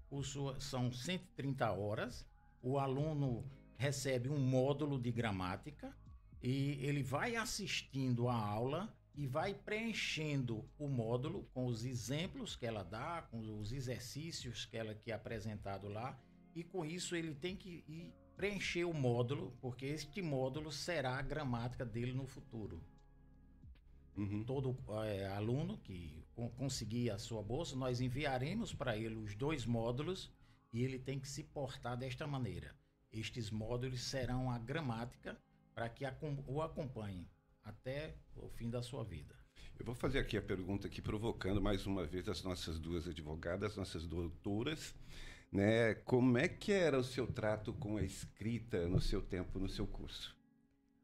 Curso 0.09 0.59
são 0.61 0.90
130 0.90 1.70
horas, 1.72 2.27
o 2.62 2.79
aluno 2.79 3.44
recebe 3.77 4.29
um 4.29 4.38
módulo 4.38 4.99
de 4.99 5.12
gramática 5.12 5.94
e 6.42 6.79
ele 6.85 7.03
vai 7.03 7.37
assistindo 7.37 8.29
a 8.29 8.35
aula 8.35 8.92
e 9.14 9.27
vai 9.27 9.55
preenchendo 9.55 10.64
o 10.79 10.88
módulo 10.88 11.44
com 11.53 11.66
os 11.66 11.85
exemplos 11.85 12.55
que 12.55 12.66
ela 12.66 12.83
dá, 12.83 13.22
com 13.31 13.59
os 13.59 13.72
exercícios 13.72 14.66
que 14.66 14.77
ela 14.77 14.94
que 14.94 15.11
é 15.11 15.14
apresentado 15.14 15.88
lá, 15.88 16.18
e 16.55 16.62
com 16.62 16.85
isso 16.85 17.16
ele 17.16 17.35
tem 17.35 17.57
que 17.57 18.12
preencher 18.37 18.85
o 18.85 18.92
módulo, 18.92 19.57
porque 19.61 19.87
este 19.87 20.20
módulo 20.20 20.70
será 20.70 21.16
a 21.16 21.22
gramática 21.22 21.85
dele 21.85 22.12
no 22.12 22.27
futuro. 22.27 22.83
Uhum. 24.16 24.44
Todo 24.44 24.76
é, 25.05 25.26
aluno 25.29 25.79
que 25.79 26.24
conseguir 26.57 27.11
a 27.11 27.18
sua 27.18 27.42
bolsa, 27.42 27.76
nós 27.76 28.00
enviaremos 28.00 28.74
para 28.74 28.96
ele 28.96 29.14
os 29.14 29.35
dois 29.35 29.64
módulos 29.66 30.33
e 30.72 30.83
ele 30.83 30.98
tem 30.98 31.18
que 31.18 31.29
se 31.29 31.42
portar 31.42 31.96
desta 31.96 32.26
maneira. 32.26 32.74
Estes 33.12 33.50
módulos 33.50 34.02
serão 34.02 34.50
a 34.50 34.59
gramática 34.59 35.38
para 35.74 35.88
que 35.88 36.05
o 36.46 36.62
acompanhe 36.62 37.29
até 37.62 38.14
o 38.35 38.48
fim 38.48 38.70
da 38.70 38.83
sua 38.83 39.05
vida. 39.05 39.35
Eu 39.79 39.85
vou 39.85 39.94
fazer 39.94 40.18
aqui 40.18 40.37
a 40.37 40.42
pergunta 40.42 40.87
aqui 40.87 41.02
provocando 41.02 41.61
mais 41.61 41.87
uma 41.87 42.07
vez 42.07 42.29
as 42.29 42.42
nossas 42.42 42.79
duas 42.79 43.07
advogadas, 43.07 43.76
nossas 43.76 44.07
doutoras, 44.07 44.94
né? 45.52 45.94
Como 45.94 46.38
é 46.38 46.48
que 46.48 46.72
era 46.72 46.98
o 46.98 47.05
seu 47.05 47.26
trato 47.26 47.72
com 47.74 47.96
a 47.96 48.02
escrita 48.02 48.88
no 48.88 49.00
seu 49.00 49.20
tempo, 49.20 49.59
no 49.59 49.68
seu 49.68 49.87
curso? 49.87 50.36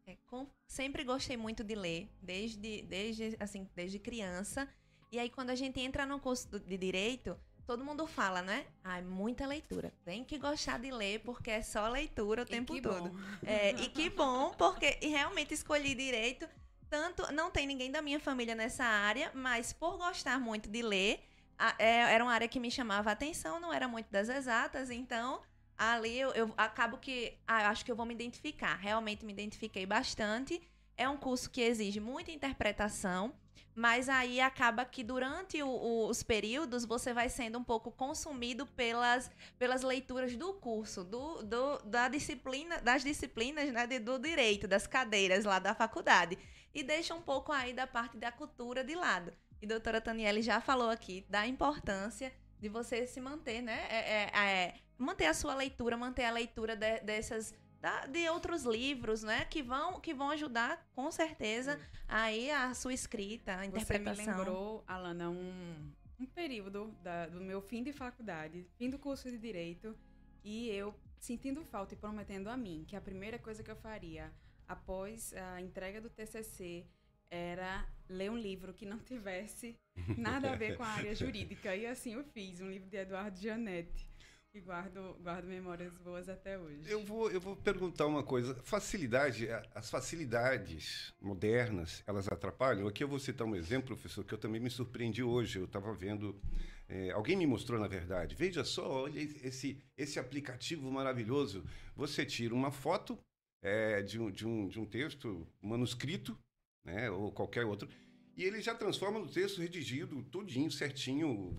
É, 0.07 0.17
com, 0.27 0.47
sempre 0.67 1.05
gostei 1.05 1.37
muito 1.37 1.63
de 1.63 1.75
ler, 1.75 2.11
desde, 2.21 2.83
desde, 2.83 3.37
assim, 3.39 3.69
desde 3.75 3.99
criança. 3.99 4.69
E 5.13 5.19
aí, 5.19 5.31
quando 5.31 5.51
a 5.51 5.55
gente 5.55 5.81
entra 5.81 6.05
no 6.05 6.19
curso 6.19 6.49
de 6.59 6.77
direito, 6.77 7.39
todo 7.67 7.85
mundo 7.85 8.07
fala, 8.07 8.43
né? 8.43 8.67
Ah, 8.83 9.01
muita 9.01 9.47
leitura. 9.47 9.93
Tem 10.05 10.25
que 10.25 10.39
gostar 10.39 10.79
de 10.79 10.91
ler, 10.91 11.21
porque 11.21 11.51
é 11.51 11.63
só 11.63 11.89
leitura 11.89 12.43
o 12.43 12.45
e 12.45 12.49
tempo 12.49 12.81
todo. 12.81 13.13
É, 13.47 13.71
e 13.73 13.89
que 13.89 14.11
bom, 14.11 14.51
porque 14.51 14.99
e 15.01 15.09
realmente 15.09 15.55
escolhi 15.55 15.95
direito. 15.95 16.49
Tanto, 16.91 17.33
não 17.33 17.51
tem 17.51 17.67
ninguém 17.67 17.91
da 17.91 18.03
minha 18.03 18.21
família 18.21 18.55
nessa 18.55 18.85
área, 18.85 19.31
mas 19.35 19.73
por 19.73 19.97
gostar 19.97 20.39
muito 20.39 20.69
de 20.69 20.83
ler, 20.83 21.21
a, 21.59 21.75
é, 21.79 22.13
era 22.13 22.23
uma 22.23 22.33
área 22.33 22.49
que 22.49 22.61
me 22.61 22.71
chamava 22.71 23.11
a 23.11 23.13
atenção, 23.13 23.61
não 23.61 23.73
era 23.73 23.89
muito 23.89 24.11
das 24.11 24.29
exatas, 24.29 24.91
então 24.91 25.41
ali 25.77 26.19
eu, 26.19 26.31
eu 26.33 26.53
acabo 26.57 26.99
que 26.99 27.39
ah, 27.47 27.69
acho 27.69 27.85
que 27.85 27.91
eu 27.91 27.97
vou 27.97 28.07
me 28.07 28.15
identificar. 28.15 28.75
Realmente 28.77 29.25
me 29.25 29.33
identifiquei 29.33 29.87
bastante. 29.87 30.61
É 30.97 31.09
um 31.09 31.17
curso 31.17 31.51
que 31.51 31.61
exige 31.61 32.01
muita 32.01 32.31
interpretação, 32.31 33.35
mas 33.75 34.09
aí 34.09 34.41
acaba 34.41 34.85
que 34.85 35.03
durante 35.03 35.63
o, 35.63 35.69
o, 35.69 36.09
os 36.09 36.23
períodos 36.23 36.85
você 36.85 37.15
vai 37.15 37.29
sendo 37.29 37.59
um 37.59 37.65
pouco 37.65 37.91
consumido 37.91 38.67
pelas, 38.67 39.31
pelas 39.59 39.83
leituras 39.83 40.37
do 40.37 40.53
curso, 40.55 41.03
do, 41.03 41.43
do, 41.43 41.79
da 41.85 42.09
disciplina, 42.09 42.79
das 42.81 43.03
disciplinas 43.03 43.73
né, 43.73 43.87
do 43.87 44.19
direito, 44.19 44.69
das 44.69 44.87
cadeiras 44.87 45.45
lá 45.45 45.59
da 45.59 45.75
faculdade. 45.75 46.39
E 46.75 46.83
deixa 46.83 47.15
um 47.15 47.23
pouco 47.23 47.53
aí 47.53 47.73
da 47.73 47.87
parte 47.87 48.17
da 48.17 48.31
cultura 48.31 48.85
de 48.85 48.95
lado. 48.95 49.33
E 49.61 49.65
a 49.65 49.69
doutora 49.69 50.01
Taniele 50.01 50.43
já 50.43 50.61
falou 50.61 50.91
aqui 50.91 51.25
da 51.29 51.47
importância 51.47 52.33
de 52.59 52.69
você 52.69 53.07
se 53.07 53.21
manter, 53.21 53.61
né? 53.61 53.87
É, 53.89 53.97
é, 53.97 54.31
é, 54.35 54.75
manter 55.03 55.27
a 55.27 55.35
sua 55.35 55.55
leitura, 55.55 55.97
manter 55.97 56.25
a 56.25 56.31
leitura 56.31 56.77
de, 56.77 57.01
dessas 57.01 57.55
da, 57.81 58.07
de 58.07 58.29
outros 58.29 58.65
livros, 58.65 59.23
né? 59.23 59.45
Que 59.45 59.63
vão, 59.63 60.01
que 60.01 60.15
vão 60.15 60.31
ajudar, 60.31 60.89
com 60.95 61.11
certeza, 61.11 61.79
aí 62.07 62.51
a 62.51 62.73
sua 62.75 62.95
escrita, 62.95 63.57
a 63.57 63.67
interpretação. 63.67 64.15
Você 64.15 64.31
me 64.31 64.37
lembrou, 64.37 64.85
Alana, 64.87 65.29
um, 65.31 65.93
um 66.21 66.27
período 66.27 66.95
da, 67.03 67.27
do 67.27 67.41
meu 67.41 67.61
fim 67.61 67.83
de 67.83 67.93
faculdade, 67.93 68.67
fim 68.79 68.89
do 68.89 68.99
curso 68.99 69.29
de 69.29 69.37
Direito, 69.37 69.97
e 70.45 70.69
eu 70.71 70.95
sentindo 71.19 71.65
falta 71.65 71.95
e 71.95 71.97
prometendo 71.97 72.49
a 72.49 72.57
mim 72.57 72.85
que 72.87 72.97
a 72.97 73.01
primeira 73.01 73.39
coisa 73.39 73.63
que 73.63 73.71
eu 73.71 73.77
faria 73.77 74.33
após 74.67 75.35
a 75.35 75.61
entrega 75.61 76.01
do 76.01 76.09
TCC 76.09 76.87
era 77.31 77.87
ler 78.09 78.31
um 78.31 78.37
livro 78.37 78.75
que 78.75 78.85
não 78.85 78.99
tivesse 78.99 79.77
nada 80.19 80.53
a 80.53 80.57
ver 80.57 80.77
com 80.77 80.83
a 80.83 80.89
área 80.89 81.15
jurídica. 81.15 81.75
E 81.75 81.87
assim 81.87 82.13
eu 82.13 82.25
fiz, 82.25 82.61
um 82.61 82.71
livro 82.71 82.89
de 82.89 82.97
Eduardo 82.97 83.41
Gianetti. 83.41 84.07
E 84.55 84.61
guardo, 84.61 85.17
guardo 85.23 85.47
memórias 85.47 85.97
boas 85.99 86.29
até 86.29 86.59
hoje. 86.59 86.83
Eu 86.87 87.03
vou, 87.05 87.31
eu 87.31 87.41
vou 87.41 87.57
perguntar 87.57 88.07
uma 88.07 88.23
coisa. 88.23 88.55
Facilidade, 88.63 89.49
as 89.75 89.89
facilidades 89.89 91.13
modernas, 91.21 92.03
elas 92.07 92.29
atrapalham? 92.29 92.87
Aqui 92.87 93.03
eu 93.03 93.09
vou 93.09 93.19
citar 93.19 93.47
um 93.47 93.57
exemplo, 93.57 93.97
professor, 93.97 94.25
que 94.25 94.35
eu 94.35 94.39
também 94.39 94.61
me 94.61 94.69
surpreendi 94.69 95.23
hoje. 95.23 95.59
Eu 95.59 95.65
estava 95.65 95.95
vendo, 95.95 96.39
é, 96.87 97.11
alguém 97.13 97.35
me 97.35 97.47
mostrou, 97.47 97.81
na 97.81 97.89
verdade. 97.89 98.35
Veja 98.35 98.63
só, 98.63 99.05
olha 99.05 99.19
esse, 99.19 99.79
esse 99.97 100.19
aplicativo 100.19 100.91
maravilhoso. 100.91 101.65
Você 101.97 102.27
tira 102.27 102.55
uma 102.55 102.71
foto 102.71 103.19
é, 103.63 104.03
de, 104.03 104.21
um, 104.21 104.31
de, 104.31 104.47
um, 104.47 104.69
de 104.69 104.79
um 104.79 104.85
texto 104.85 105.47
manuscrito, 105.63 106.39
né, 106.85 107.11
ou 107.11 107.33
qualquer 107.33 107.65
outro, 107.65 107.89
e 108.37 108.45
ele 108.45 108.61
já 108.61 108.75
transforma 108.75 109.19
no 109.19 109.29
texto 109.29 109.61
redigido, 109.61 110.23
tudinho, 110.25 110.71
certinho, 110.71 111.55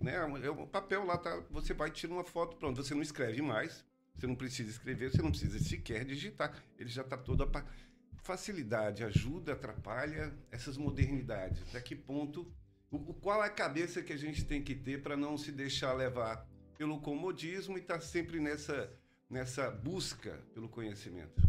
né? 0.00 0.16
É 0.42 0.50
o 0.50 0.66
papel 0.66 1.04
lá, 1.04 1.16
tá, 1.16 1.42
você 1.50 1.72
vai 1.72 1.90
tirar 1.90 2.14
uma 2.14 2.24
foto, 2.24 2.56
pronto, 2.56 2.82
você 2.82 2.94
não 2.94 3.02
escreve 3.02 3.40
mais, 3.40 3.84
você 4.14 4.26
não 4.26 4.34
precisa 4.34 4.70
escrever, 4.70 5.10
você 5.10 5.22
não 5.22 5.30
precisa 5.30 5.58
sequer 5.58 6.04
digitar, 6.04 6.62
ele 6.78 6.90
já 6.90 7.02
está 7.02 7.16
todo 7.16 7.42
a 7.42 7.64
facilidade, 8.22 9.04
ajuda, 9.04 9.52
atrapalha 9.52 10.32
essas 10.50 10.76
modernidades. 10.76 11.62
Até 11.68 11.80
que 11.80 11.94
ponto, 11.94 12.50
o, 12.90 12.98
qual 13.14 13.42
é 13.42 13.46
a 13.46 13.50
cabeça 13.50 14.02
que 14.02 14.12
a 14.12 14.16
gente 14.16 14.44
tem 14.44 14.62
que 14.62 14.74
ter 14.74 15.02
para 15.02 15.16
não 15.16 15.36
se 15.36 15.52
deixar 15.52 15.92
levar 15.94 16.46
pelo 16.76 17.00
comodismo 17.00 17.76
e 17.76 17.80
estar 17.80 17.94
tá 17.94 18.00
sempre 18.00 18.40
nessa 18.40 18.92
nessa 19.28 19.70
busca 19.70 20.38
pelo 20.52 20.68
conhecimento? 20.68 21.42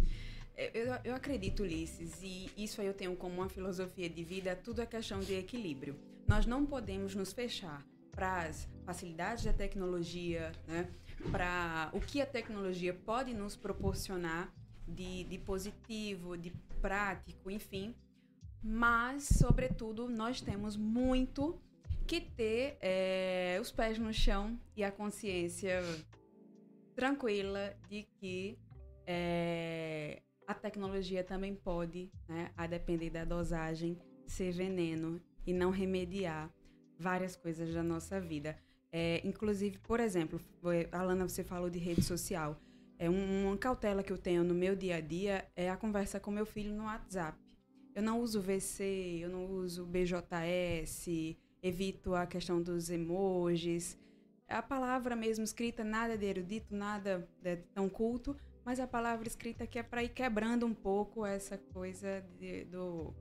Eu, 0.58 0.96
eu 1.04 1.16
acredito, 1.16 1.64
Ulisses, 1.64 2.22
e 2.22 2.50
isso 2.56 2.80
aí 2.80 2.88
eu 2.88 2.94
tenho 2.94 3.16
como 3.16 3.36
uma 3.36 3.50
filosofia 3.50 4.10
de 4.10 4.24
vida, 4.24 4.56
tudo 4.56 4.82
é 4.82 4.86
questão 4.86 5.20
de 5.20 5.34
equilíbrio. 5.34 6.00
Nós 6.28 6.46
não 6.46 6.66
podemos 6.66 7.14
nos 7.14 7.34
fechar 7.34 7.86
para 8.12 8.44
as 8.44 8.68
facilidades 8.86 9.44
da 9.44 9.52
tecnologia, 9.52 10.54
né? 10.66 10.90
para 11.32 11.90
o 11.94 12.00
que 12.00 12.22
a 12.22 12.26
tecnologia 12.26 12.94
pode 12.94 13.34
nos 13.34 13.56
proporcionar 13.56 14.54
de, 14.88 15.26
de 15.26 15.38
positivo, 15.40 16.38
de 16.38 16.52
prático, 16.82 17.52
enfim. 17.52 17.94
Mas, 18.64 19.28
sobretudo, 19.28 20.10
nós 20.10 20.42
temos 20.42 20.78
muito 20.78 21.60
que 22.08 22.22
ter 22.22 22.78
é, 22.82 23.58
os 23.62 23.72
pés 23.72 24.00
no 24.00 24.14
chão 24.14 24.60
e 24.76 24.84
a 24.84 24.92
consciência 24.92 25.82
tranquila 26.96 27.76
de 27.90 28.04
que 28.20 28.58
é, 29.06 30.22
a 30.48 30.54
tecnologia 30.54 31.24
também 31.24 31.56
pode, 31.56 32.12
né, 32.28 32.52
a 32.56 32.68
depender 32.68 33.10
da 33.10 33.26
dosagem, 33.26 33.98
ser 34.28 34.52
veneno 34.52 35.22
e 35.46 35.54
não 35.54 35.70
remediar 35.70 36.52
várias 36.98 37.36
coisas 37.36 37.74
da 37.74 37.84
nossa 37.84 38.20
vida. 38.20 38.58
É, 38.92 39.22
inclusive, 39.26 39.78
por 39.80 40.00
exemplo, 40.00 40.40
Alana, 40.92 41.28
você 41.28 41.44
falou 41.44 41.70
de 41.70 41.80
rede 41.80 42.02
social. 42.02 42.60
É 42.98 43.10
um, 43.10 43.48
uma 43.48 43.58
cautela 43.58 44.02
que 44.02 44.14
eu 44.14 44.18
tenho 44.18 44.44
no 44.44 44.54
meu 44.54 44.76
dia 44.76 44.96
a 44.98 45.02
dia 45.02 45.46
é 45.56 45.70
a 45.70 45.76
conversa 45.76 46.20
com 46.20 46.32
meu 46.32 46.46
filho 46.46 46.74
no 46.74 46.86
WhatsApp. 46.86 47.38
Eu 47.94 48.02
não 48.02 48.22
uso 48.22 48.42
VC, 48.42 49.20
eu 49.22 49.30
não 49.30 49.46
uso 49.46 49.86
BJS, 49.86 51.08
evito 51.62 52.16
a 52.16 52.26
questão 52.26 52.62
dos 52.62 52.90
emojis. 52.90 53.98
A 54.48 54.62
palavra 54.62 55.16
mesmo 55.16 55.44
escrita, 55.44 55.84
nada 55.84 56.18
de 56.18 56.26
erudito, 56.26 56.76
nada 56.76 57.28
de 57.42 57.58
tão 57.74 57.90
culto, 57.90 58.36
mas 58.66 58.80
a 58.80 58.88
palavra 58.88 59.28
escrita 59.28 59.68
que 59.68 59.78
é 59.78 59.84
para 59.84 60.04
ir 60.04 60.10
quebrando 60.10 60.66
um 60.66 60.74
pouco 60.74 61.26
essa 61.26 61.58
coisa 61.58 62.26
de, 62.40 62.66
do, 62.66 63.14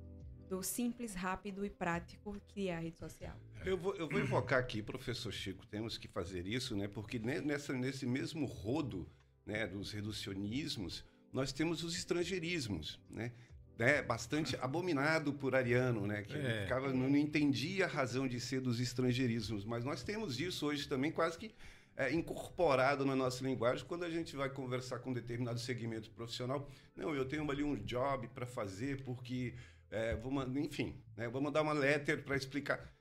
do 0.48 0.62
simples, 0.62 1.14
rápido 1.14 1.64
e 1.66 1.70
prático 1.70 2.35
que 2.48 2.68
é 2.68 2.76
a 2.76 2.80
rede 2.80 2.98
social. 2.98 3.38
Eu 3.64 3.76
vou, 3.76 3.94
eu 3.94 4.09
vou 4.09 4.18
invocar 4.18 4.59
aqui, 4.59 4.83
professor 4.83 5.33
Chico, 5.33 5.66
temos 5.66 5.98
que 5.98 6.09
fazer 6.09 6.46
isso, 6.46 6.74
né? 6.74 6.88
Porque 6.88 7.18
nessa, 7.18 7.74
nesse 7.74 8.07
mesmo 8.07 8.46
rodo 8.46 9.07
né, 9.44 9.66
dos 9.66 9.92
reducionismos, 9.92 11.04
nós 11.30 11.52
temos 11.52 11.85
os 11.85 11.94
estrangeirismos, 11.94 12.98
né? 13.11 13.33
né, 13.78 14.02
bastante 14.02 14.57
abominado 14.61 15.33
por 15.33 15.54
Ariano, 15.54 16.07
né, 16.07 16.22
que 16.22 16.37
é. 16.37 16.62
ficava, 16.62 16.92
não, 16.92 17.09
não 17.09 17.16
entendia 17.16 17.87
a 17.87 17.88
razão 17.88 18.28
de 18.28 18.38
ser 18.38 18.61
dos 18.61 18.80
estrangeirismos, 18.80 19.64
mas 19.64 19.85
nós 19.85 20.02
temos 20.02 20.38
isso 20.38 20.66
hoje 20.66 20.88
também 20.88 21.11
quase 21.11 21.37
que 21.37 21.52
é, 21.96 22.12
incorporado 22.12 23.04
na 23.04 23.14
nossa 23.14 23.44
linguagem 23.44 23.85
quando 23.87 24.04
a 24.04 24.11
gente 24.11 24.35
vai 24.35 24.48
conversar 24.50 24.98
com 24.98 25.11
um 25.11 25.14
determinado 25.14 25.59
segmento 25.59 26.11
profissional. 26.11 26.68
Não, 26.96 27.14
eu 27.14 27.24
tenho 27.24 27.48
ali 27.50 27.62
um 27.62 27.76
job 27.76 28.28
para 28.28 28.46
fazer 28.46 29.02
porque, 29.04 29.54
é, 29.90 30.16
vou, 30.16 30.33
enfim, 30.59 31.00
né, 31.16 31.28
vou 31.28 31.40
mandar 31.40 31.62
uma 31.62 31.72
letter 31.72 32.22
para 32.24 32.37
explicar. 32.37 32.92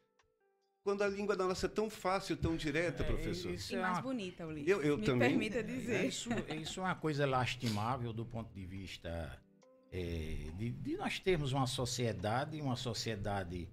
Quando 0.83 1.01
a 1.01 1.07
língua 1.07 1.35
da 1.35 1.47
nossa 1.47 1.65
é 1.65 1.69
tão 1.69 1.89
fácil, 1.89 2.35
tão 2.35 2.57
direta, 2.57 3.03
é, 3.03 3.05
professor. 3.05 3.53
Isso 3.53 3.73
e 3.73 3.77
é 3.77 3.81
mais 3.81 3.97
uma... 3.97 4.01
bonita, 4.01 4.45
Ulisses. 4.45 4.67
Eu, 4.67 4.81
eu 4.81 4.97
Me 4.97 5.05
também. 5.05 5.29
permita 5.29 5.63
dizer. 5.63 6.05
Isso, 6.05 6.29
isso 6.61 6.81
é 6.81 6.83
uma 6.83 6.95
coisa 6.95 7.25
lastimável 7.25 8.11
do 8.11 8.25
ponto 8.25 8.53
de 8.53 8.65
vista 8.65 9.39
é, 9.93 10.49
de, 10.57 10.71
de, 10.71 10.97
nós 10.97 11.19
termos 11.19 11.53
uma 11.53 11.67
sociedade, 11.67 12.59
uma 12.59 12.75
sociedade 12.75 13.69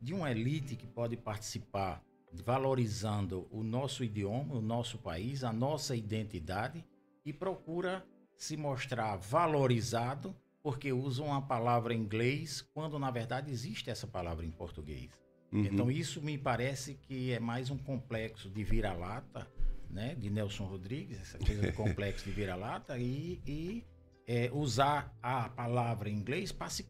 de 0.00 0.12
uma 0.12 0.30
elite 0.30 0.76
que 0.76 0.86
pode 0.86 1.16
participar 1.16 2.04
valorizando 2.32 3.46
o 3.50 3.62
nosso 3.62 4.02
idioma, 4.02 4.54
o 4.54 4.60
nosso 4.60 4.98
país, 4.98 5.44
a 5.44 5.52
nossa 5.52 5.94
identidade 5.94 6.84
e 7.24 7.32
procura 7.32 8.04
se 8.36 8.56
mostrar 8.56 9.16
valorizado 9.16 10.34
porque 10.62 10.92
usa 10.92 11.22
uma 11.22 11.42
palavra 11.42 11.92
em 11.92 11.98
inglês 11.98 12.62
quando 12.72 12.98
na 12.98 13.10
verdade 13.10 13.50
existe 13.50 13.90
essa 13.90 14.06
palavra 14.06 14.46
em 14.46 14.50
português. 14.50 15.10
Uhum. 15.52 15.64
Então 15.64 15.90
isso 15.90 16.22
me 16.22 16.38
parece 16.38 16.94
que 16.94 17.32
é 17.32 17.40
mais 17.40 17.70
um 17.70 17.76
complexo 17.76 18.48
de 18.48 18.64
vira-lata, 18.64 19.46
né, 19.90 20.14
de 20.14 20.30
Nelson 20.30 20.64
Rodrigues, 20.64 21.20
essa 21.20 21.38
coisa 21.38 21.62
do 21.62 21.72
complexo 21.74 22.24
de 22.24 22.30
vira-lata 22.30 22.96
e, 22.98 23.42
e 23.46 23.84
é, 24.26 24.50
usar 24.52 25.14
a 25.22 25.48
palavra 25.48 26.08
em 26.08 26.14
inglês 26.14 26.52
para 26.52 26.70
se 26.70 26.86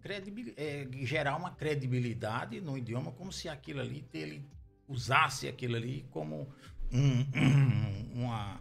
é, 0.56 0.86
gerar 1.04 1.36
uma 1.36 1.50
credibilidade 1.50 2.60
no 2.60 2.76
idioma 2.78 3.10
como 3.12 3.32
se 3.32 3.48
aquilo 3.48 3.80
ali 3.80 4.06
ele 4.12 4.46
usasse 4.92 5.48
aquilo 5.48 5.76
ali 5.76 6.06
como 6.10 6.48
um, 6.92 7.20
um, 7.34 8.22
uma, 8.22 8.60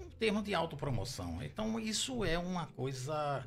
um 0.00 0.08
termo 0.18 0.42
de 0.42 0.54
autopromoção. 0.54 1.42
Então, 1.42 1.78
isso 1.78 2.24
é 2.24 2.38
uma 2.38 2.66
coisa 2.66 3.44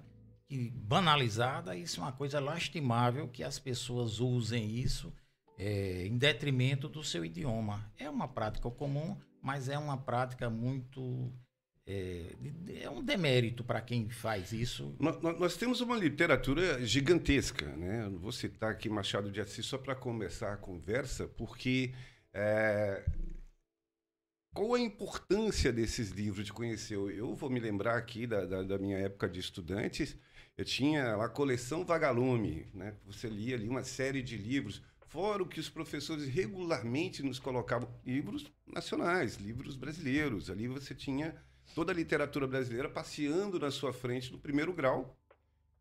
que, 0.47 0.69
banalizada, 0.69 1.75
isso 1.75 1.99
é 1.99 2.03
uma 2.03 2.11
coisa 2.11 2.39
lastimável 2.39 3.27
que 3.27 3.43
as 3.43 3.57
pessoas 3.57 4.19
usem 4.19 4.69
isso 4.69 5.13
é, 5.57 6.07
em 6.07 6.17
detrimento 6.17 6.89
do 6.89 7.03
seu 7.03 7.23
idioma. 7.23 7.89
É 7.97 8.09
uma 8.09 8.27
prática 8.27 8.69
comum, 8.69 9.17
mas 9.41 9.69
é 9.69 9.77
uma 9.77 9.97
prática 9.97 10.49
muito 10.49 11.31
é, 11.91 12.83
é, 12.83 12.89
um 12.89 13.03
demérito 13.03 13.63
para 13.63 13.81
quem 13.81 14.09
faz 14.09 14.53
isso. 14.53 14.95
Nós, 14.97 15.21
nós, 15.21 15.57
temos 15.57 15.81
uma 15.81 15.97
literatura 15.97 16.85
gigantesca, 16.85 17.65
né? 17.75 18.05
Eu 18.05 18.11
não 18.11 18.19
vou 18.19 18.31
citar 18.31 18.71
aqui 18.71 18.87
Machado 18.89 19.29
de 19.29 19.41
Assis 19.41 19.65
só 19.65 19.77
para 19.77 19.93
começar 19.93 20.53
a 20.53 20.57
conversa, 20.57 21.27
porque 21.27 21.93
é, 22.33 23.03
qual 24.53 24.73
a 24.73 24.79
importância 24.79 25.73
desses 25.73 26.11
livros 26.11 26.45
de 26.45 26.53
conhecer? 26.53 26.95
Eu, 26.95 27.35
vou 27.35 27.49
me 27.49 27.59
lembrar 27.59 27.97
aqui 27.97 28.25
da, 28.25 28.45
da, 28.45 28.63
da, 28.63 28.77
minha 28.77 28.97
época 28.97 29.27
de 29.27 29.41
estudantes, 29.41 30.17
eu 30.57 30.63
tinha 30.63 31.15
a 31.15 31.27
coleção 31.27 31.83
Vagalume, 31.83 32.67
né? 32.73 32.95
Você 33.05 33.27
lia 33.27 33.55
ali 33.55 33.67
uma 33.67 33.83
série 33.83 34.21
de 34.21 34.37
livros, 34.37 34.81
fora 35.07 35.43
o 35.43 35.47
que 35.47 35.59
os 35.59 35.69
professores 35.69 36.25
regularmente 36.25 37.21
nos 37.21 37.37
colocavam, 37.37 37.89
livros 38.05 38.49
nacionais, 38.65 39.35
livros 39.35 39.75
brasileiros. 39.75 40.49
Ali 40.49 40.69
você 40.69 40.95
tinha 40.95 41.35
toda 41.73 41.91
a 41.91 41.95
literatura 41.95 42.47
brasileira 42.47 42.89
passeando 42.89 43.59
na 43.59 43.71
sua 43.71 43.93
frente 43.93 44.31
no 44.31 44.37
primeiro 44.37 44.73
grau. 44.73 45.17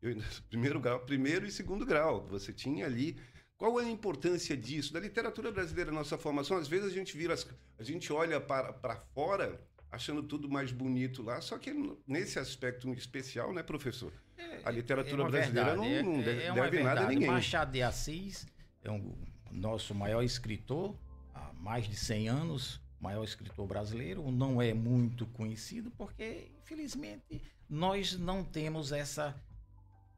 Eu, 0.03 0.17
primeiro 0.49 0.81
grau, 0.81 1.01
primeiro 1.01 1.47
e 1.47 1.51
segundo 1.51 1.85
grau. 1.85 2.27
Você 2.29 2.53
tinha 2.53 2.87
ali. 2.87 3.17
Qual 3.57 3.79
é 3.79 3.85
a 3.85 3.91
importância 3.91 4.57
disso? 4.57 4.93
Da 4.93 5.01
literatura 5.01 5.53
brasileira, 5.53 5.93
nossa 5.93 6.17
formação, 6.17 6.57
às 6.57 6.67
vezes 6.67 6.91
a 6.91 6.95
gente 6.95 7.15
vira, 7.15 7.35
a 7.79 7.83
gente 7.83 8.11
olha 8.11 8.41
para, 8.41 8.73
para 8.73 8.97
fora 9.15 9.61
achando 9.91 10.23
tudo 10.23 10.49
mais 10.49 10.71
bonito 10.73 11.23
lá, 11.23 11.41
só 11.41 11.59
que 11.59 11.73
nesse 12.07 12.39
aspecto 12.39 12.89
especial, 12.93 13.53
né, 13.53 13.63
professor? 13.63 14.13
É, 14.39 14.61
a 14.65 14.71
literatura 14.71 15.25
é 15.25 15.31
brasileira 15.31 15.77
verdade, 15.77 16.03
não, 16.03 16.13
não, 16.13 16.23
deve, 16.23 16.43
é 16.43 16.53
deve 16.53 16.83
nada 16.83 17.01
a 17.03 17.09
ninguém. 17.09 17.29
Machado 17.29 17.73
de 17.73 17.83
Assis 17.83 18.47
é 18.83 18.91
um 18.91 19.15
nosso 19.51 19.95
maior 19.95 20.23
escritor 20.23 20.97
há 21.35 21.53
mais 21.55 21.89
de 21.89 21.97
100 21.97 22.29
anos, 22.29 22.81
maior 23.01 23.25
escritor 23.25 23.67
brasileiro, 23.67 24.31
não 24.31 24.61
é 24.61 24.75
muito 24.75 25.27
conhecido 25.27 25.91
porque, 25.93 26.53
infelizmente, 26.63 27.43
nós 27.69 28.19
não 28.19 28.45
temos 28.45 28.93
essa 28.93 29.35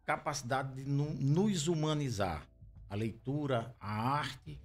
capacidade 0.04 0.74
de 0.74 0.90
nos 0.90 1.68
humanizar. 1.68 2.46
A 2.90 2.94
leitura, 2.94 3.74
a 3.80 4.18
arte, 4.18 4.60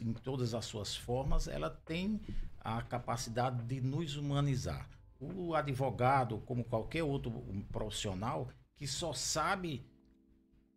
em 0.00 0.12
todas 0.12 0.54
as 0.54 0.64
suas 0.64 0.96
formas, 0.96 1.48
ela 1.48 1.68
tem 1.68 2.20
a 2.60 2.80
capacidade 2.82 3.62
de 3.64 3.80
nos 3.80 4.16
humanizar. 4.16 4.88
O 5.20 5.54
advogado, 5.54 6.38
como 6.46 6.64
qualquer 6.64 7.02
outro 7.02 7.30
profissional, 7.72 8.48
que 8.76 8.86
só 8.86 9.12
sabe 9.12 9.84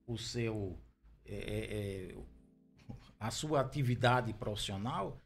o 0.07 0.17
seu 0.17 0.79
é, 1.25 1.35
é, 1.35 2.13
é 2.13 2.17
a 3.19 3.29
sua 3.31 3.59
atividade 3.59 4.33
profissional, 4.33 5.19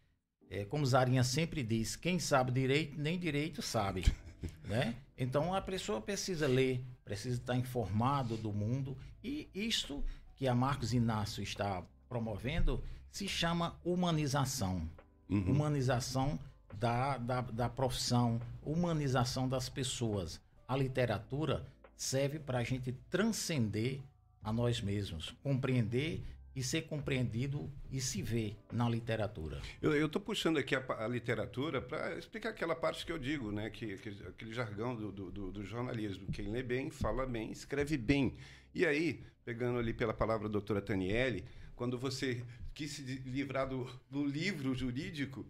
é, 0.54 0.66
como 0.66 0.86
Zarinha 0.86 1.24
sempre 1.24 1.64
diz, 1.64 1.96
quem 1.96 2.20
sabe 2.20 2.52
direito, 2.52 2.96
nem 2.96 3.18
direito 3.18 3.60
sabe. 3.64 4.06
né? 4.64 4.96
Então 5.18 5.52
a 5.52 5.60
pessoa 5.60 6.00
precisa 6.00 6.46
ler, 6.46 6.80
precisa 7.04 7.38
estar 7.38 7.56
informado 7.56 8.38
do 8.38 8.54
mundo. 8.54 8.96
E 9.24 9.50
isto 9.56 10.04
que 10.36 10.48
a 10.48 10.54
Marcos 10.54 10.94
Inácio 10.94 11.42
está 11.42 11.84
promovendo 12.08 12.84
se 13.10 13.28
chama 13.28 13.76
humanização. 13.84 14.88
Uhum. 15.28 15.54
Humanização 15.54 16.40
da, 16.76 17.18
da, 17.18 17.42
da 17.42 17.68
profissão, 17.68 18.40
humanização 18.62 19.50
das 19.50 19.70
pessoas. 19.70 20.40
A 20.68 20.78
literatura 20.78 21.66
serve 21.98 22.38
para 22.38 22.60
a 22.60 22.64
gente 22.64 22.92
transcender 23.10 24.02
a 24.44 24.54
nós 24.54 24.82
mesmos, 24.82 25.34
compreender 25.42 26.24
e 26.56 26.62
ser 26.62 26.84
compreendido 26.84 27.72
e 27.92 28.00
se 28.00 28.22
ver 28.22 28.56
na 28.72 28.88
literatura. 28.88 29.62
Eu 29.82 30.06
estou 30.06 30.22
puxando 30.22 30.58
aqui 30.58 30.76
a, 30.76 30.84
a 31.04 31.08
literatura 31.08 31.82
para 31.82 32.18
explicar 32.18 32.50
aquela 32.50 32.76
parte 32.76 33.06
que 33.06 33.12
eu 33.12 33.18
digo, 33.18 33.52
né? 33.52 33.70
Que, 33.70 33.98
que 33.98 34.10
aquele 34.28 34.54
jargão 34.54 34.96
do, 34.96 35.12
do, 35.12 35.52
do, 35.52 35.66
jornalismo. 35.66 36.28
Quem 36.32 36.52
lê 36.52 36.62
bem, 36.62 36.92
fala 36.92 37.26
bem, 37.26 37.52
escreve 37.52 37.98
bem. 37.98 38.36
E 38.74 38.86
aí, 38.86 39.24
pegando 39.44 39.80
ali 39.80 39.94
pela 39.94 40.14
palavra 40.14 40.48
da 40.48 40.54
doutora 40.54 40.82
Taniele, 40.82 41.44
quando 41.76 41.98
você 41.98 42.44
quis 42.74 42.92
se 42.92 43.02
livrar 43.02 43.68
do, 43.68 43.90
do 44.10 44.26
livro 44.26 44.76
jurídico, 44.76 45.46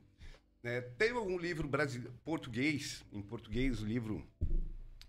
né, 0.62 0.82
tem 0.82 1.12
algum 1.12 1.38
livro 1.38 1.68
brasileiro, 1.68 2.14
português, 2.24 3.04
em 3.12 3.22
português, 3.22 3.82
o 3.82 3.86
livro, 3.86 4.26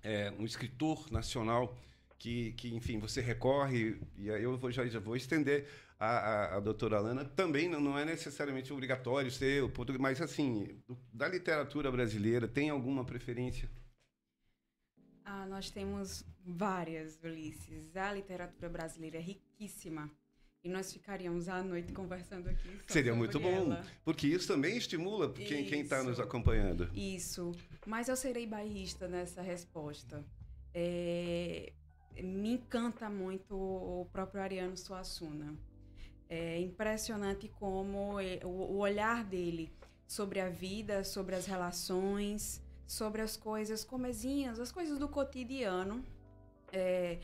é, 0.02 0.32
um 0.38 0.44
escritor 0.44 1.10
nacional 1.12 1.76
que, 2.18 2.52
que, 2.52 2.74
enfim, 2.74 2.98
você 2.98 3.20
recorre, 3.20 3.96
e 4.16 4.30
aí 4.30 4.42
eu 4.42 4.56
vou, 4.56 4.70
já, 4.70 4.86
já 4.86 4.98
vou 4.98 5.14
estender 5.14 5.68
a, 5.98 6.06
a, 6.06 6.56
a 6.56 6.60
doutora 6.60 6.96
Alana, 6.98 7.24
também 7.24 7.68
não, 7.68 7.80
não, 7.80 7.98
é 7.98 8.04
necessariamente 8.04 8.72
obrigatório 8.72 9.30
ser 9.30 9.62
o 9.62 9.68
português, 9.68 10.00
mas 10.00 10.20
assim, 10.20 10.80
do, 10.86 10.98
da 11.12 11.28
literatura 11.28 11.90
brasileira, 11.90 12.48
tem 12.48 12.70
alguma 12.70 13.04
preferência? 13.04 13.70
Ah, 15.24 15.46
nós 15.46 15.70
temos 15.70 16.24
várias, 16.44 17.18
Ulisses. 17.22 17.96
A 17.96 18.12
literatura 18.12 18.68
brasileira 18.68 19.16
é 19.16 19.20
riquíssima. 19.20 20.10
E 20.62 20.68
nós 20.68 20.90
ficaríamos 20.92 21.48
à 21.48 21.62
noite 21.62 21.92
conversando 21.92 22.48
aqui. 22.48 22.80
Seria 22.86 23.14
muito 23.14 23.38
bom, 23.38 23.48
ela. 23.48 23.84
porque 24.02 24.26
isso 24.26 24.48
também 24.48 24.78
estimula 24.78 25.30
quem 25.30 25.80
está 25.80 26.02
nos 26.02 26.18
acompanhando. 26.18 26.88
Isso. 26.94 27.52
Mas 27.86 28.08
eu 28.08 28.16
serei 28.16 28.46
bairrista 28.46 29.06
nessa 29.06 29.42
resposta. 29.42 30.24
É, 30.72 31.70
me 32.22 32.54
encanta 32.54 33.10
muito 33.10 33.54
o 33.54 34.08
próprio 34.10 34.40
Ariano 34.40 34.76
Suassuna. 34.76 35.54
É 36.28 36.58
impressionante 36.60 37.48
como 37.48 38.16
o 38.44 38.78
olhar 38.78 39.24
dele 39.24 39.72
sobre 40.06 40.40
a 40.40 40.48
vida, 40.48 41.04
sobre 41.04 41.34
as 41.34 41.46
relações, 41.46 42.62
sobre 42.86 43.22
as 43.22 43.36
coisas 43.36 43.84
comezinhas, 43.84 44.58
as 44.58 44.72
coisas 44.72 44.98
do 44.98 45.08
cotidiano. 45.08 46.04
É, 46.72 47.18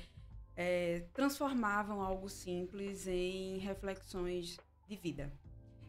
é, 0.57 1.05
transformavam 1.15 2.03
algo 2.03 2.29
simples 2.29 3.07
em 3.07 3.59
reflexões 3.59 4.59
de 4.87 4.97
vida. 4.97 5.33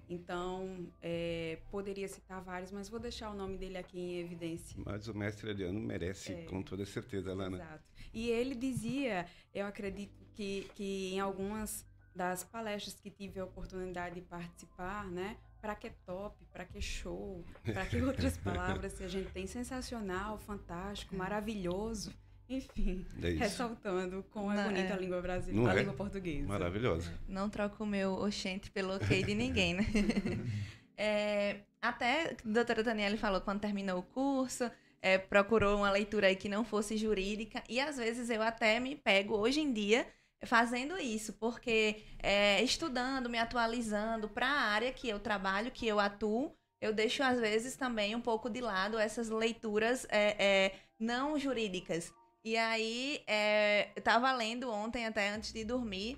Então, 0.09 0.88
é, 1.01 1.59
poderia 1.72 2.07
citar 2.07 2.41
vários, 2.41 2.72
mas 2.72 2.89
vou 2.89 2.99
deixar 2.99 3.32
o 3.32 3.34
nome 3.34 3.57
dele 3.57 3.78
aqui 3.78 3.97
em 3.97 4.20
evidência. 4.20 4.78
Mas 4.86 5.07
o 5.07 5.14
mestre 5.14 5.49
Adriano 5.49 5.80
merece, 5.80 6.34
é, 6.34 6.43
com 6.43 6.62
toda 6.62 6.86
certeza, 6.86 7.34
Lana. 7.34 7.57
Exato. 7.57 7.84
E 8.14 8.30
ele 8.30 8.53
dizia, 8.53 9.26
eu 9.53 9.66
acredito 9.66 10.26
que, 10.34 10.70
que 10.76 11.14
em 11.14 11.20
algumas 11.20 11.86
das 12.16 12.43
palestras 12.43 12.95
que 12.95 13.09
tive 13.09 13.39
a 13.39 13.45
oportunidade 13.45 14.16
de 14.16 14.22
participar, 14.22 15.05
né? 15.05 15.38
Para 15.62 15.76
que 15.76 15.89
top, 16.05 16.36
para 16.51 16.66
que 16.66 16.82
show, 16.82 17.43
para 17.64 17.86
que 17.86 18.01
outras 18.01 18.38
palavras 18.39 18.93
que 18.93 19.03
a 19.03 19.07
gente 19.07 19.32
tem 19.32 19.47
sensacional, 19.47 20.38
fantástico, 20.39 21.16
maravilhoso. 21.16 22.14
Enfim, 22.49 23.05
é 23.22 23.30
ressaltando 23.30 24.26
como 24.30 24.51
é 24.51 24.64
bonita 24.66 24.89
é. 24.89 24.91
a 24.91 24.97
língua 24.97 25.22
brasileira, 25.22 25.72
a 25.72 25.74
é? 25.74 25.80
língua 25.80 25.93
portuguesa. 25.93 26.47
Maravilhosa. 26.47 27.14
Não 27.26 27.49
troco 27.49 27.84
o 27.84 27.88
meu 27.88 28.14
oxente 28.14 28.70
pelo 28.70 28.95
ok 28.95 29.24
de 29.24 29.34
ninguém, 29.34 29.76
né? 29.76 29.86
é, 30.97 31.62
até 31.82 32.32
a 32.32 32.36
doutora 32.43 32.84
Daniele 32.84 33.16
falou 33.16 33.39
quando 33.39 33.62
terminou 33.62 33.99
o 33.99 34.03
curso, 34.03 34.70
é, 35.01 35.18
procurou 35.18 35.78
uma 35.78 35.89
leitura 35.89 36.28
aí 36.28 36.36
que 36.36 36.49
não 36.49 36.66
fosse 36.66 36.97
jurídica, 36.97 37.64
e 37.70 37.80
às 37.80 37.95
vezes 37.95 38.30
eu 38.30 38.41
até 38.41 38.82
me 38.82 38.97
pego, 38.97 39.38
hoje 39.38 39.62
em 39.62 39.72
dia, 39.72 40.05
fazendo 40.45 40.97
isso, 40.97 41.33
porque 41.33 42.03
é, 42.19 42.61
estudando, 42.63 43.29
me 43.29 43.37
atualizando 43.37 44.27
para 44.27 44.47
a 44.47 44.61
área 44.61 44.91
que 44.91 45.07
eu 45.07 45.19
trabalho, 45.19 45.71
que 45.71 45.87
eu 45.87 45.99
atuo, 45.99 46.55
eu 46.79 46.91
deixo 46.93 47.21
às 47.21 47.39
vezes 47.39 47.75
também 47.75 48.15
um 48.15 48.21
pouco 48.21 48.49
de 48.49 48.59
lado 48.59 48.97
essas 48.97 49.29
leituras 49.29 50.05
é, 50.09 50.35
é, 50.43 50.75
não 50.99 51.37
jurídicas. 51.37 52.11
E 52.43 52.57
aí, 52.57 53.23
é, 53.27 53.89
eu 53.95 54.01
tava 54.01 54.31
lendo 54.33 54.71
ontem, 54.71 55.05
até 55.05 55.29
antes 55.29 55.53
de 55.53 55.63
dormir, 55.63 56.17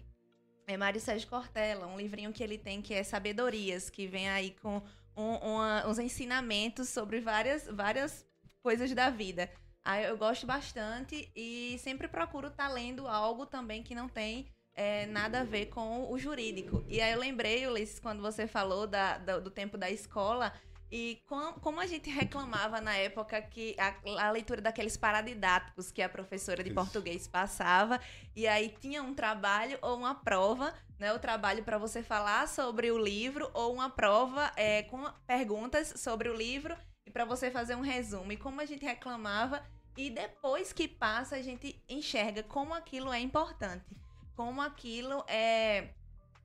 é 0.65 0.77
Mário 0.77 1.01
Sérgio 1.01 1.27
Cortella, 1.27 1.85
um 1.85 1.97
livrinho 1.97 2.31
que 2.31 2.41
ele 2.41 2.57
tem 2.57 2.81
que 2.81 2.93
é 2.93 3.03
Sabedorias, 3.03 3.89
que 3.89 4.07
vem 4.07 4.29
aí 4.29 4.51
com 4.61 4.81
um, 5.17 5.35
uma, 5.35 5.85
uns 5.85 5.99
ensinamentos 5.99 6.87
sobre 6.87 7.19
várias, 7.19 7.67
várias 7.67 8.25
coisas 8.61 8.93
da 8.93 9.09
vida. 9.09 9.51
Aí 9.85 10.05
eu 10.05 10.17
gosto 10.17 10.45
bastante 10.45 11.29
e 11.35 11.77
sempre 11.79 12.07
procuro 12.07 12.47
estar 12.47 12.67
tá 12.67 12.73
lendo 12.73 13.07
algo 13.07 13.45
também 13.45 13.83
que 13.83 13.93
não 13.93 14.07
tem 14.07 14.47
é, 14.73 15.05
nada 15.07 15.41
a 15.41 15.43
ver 15.43 15.67
com 15.67 16.11
o 16.11 16.17
jurídico. 16.17 16.83
E 16.87 17.01
aí 17.01 17.11
eu 17.13 17.19
lembrei, 17.19 17.67
Ulisses, 17.67 17.99
quando 17.99 18.21
você 18.21 18.47
falou 18.47 18.87
da, 18.87 19.17
da 19.17 19.39
do 19.39 19.51
tempo 19.51 19.77
da 19.77 19.89
escola, 19.89 20.53
e 20.95 21.23
com, 21.25 21.53
como 21.53 21.79
a 21.79 21.87
gente 21.87 22.07
reclamava 22.07 22.79
na 22.79 22.95
época 22.95 23.41
que 23.41 23.75
a, 23.79 24.27
a, 24.27 24.29
leitura 24.29 24.61
daqueles 24.61 24.95
paradidáticos 24.95 25.91
que 25.91 26.03
a 26.03 26.07
professora 26.07 26.63
de 26.63 26.69
Isso. 26.69 26.75
português 26.75 27.27
passava, 27.27 27.99
e 28.35 28.47
aí 28.47 28.69
tinha 28.79 29.01
um 29.01 29.13
trabalho 29.13 29.79
ou 29.81 29.97
uma 29.97 30.13
prova, 30.13 30.71
né? 30.99 31.11
O 31.11 31.17
trabalho 31.17 31.63
para 31.63 31.79
você 31.79 32.03
falar 32.03 32.47
sobre 32.47 32.91
o 32.91 32.97
livro, 32.97 33.49
ou 33.55 33.73
uma 33.73 33.89
prova 33.89 34.51
é, 34.55 34.83
com 34.83 35.03
perguntas 35.25 35.93
sobre 35.97 36.29
o 36.29 36.35
livro 36.35 36.77
e 37.07 37.09
para 37.09 37.25
você 37.25 37.49
fazer 37.49 37.75
um 37.75 37.81
resumo. 37.81 38.31
E 38.31 38.37
como 38.37 38.61
a 38.61 38.65
gente 38.65 38.85
reclamava, 38.85 39.63
e 39.95 40.09
depois 40.09 40.73
que 40.73 40.87
passa, 40.87 41.35
a 41.35 41.41
gente 41.41 41.81
enxerga 41.87 42.43
como 42.43 42.73
aquilo 42.73 43.11
é 43.11 43.19
importante, 43.19 43.95
como 44.35 44.61
aquilo 44.61 45.23
é, 45.27 45.89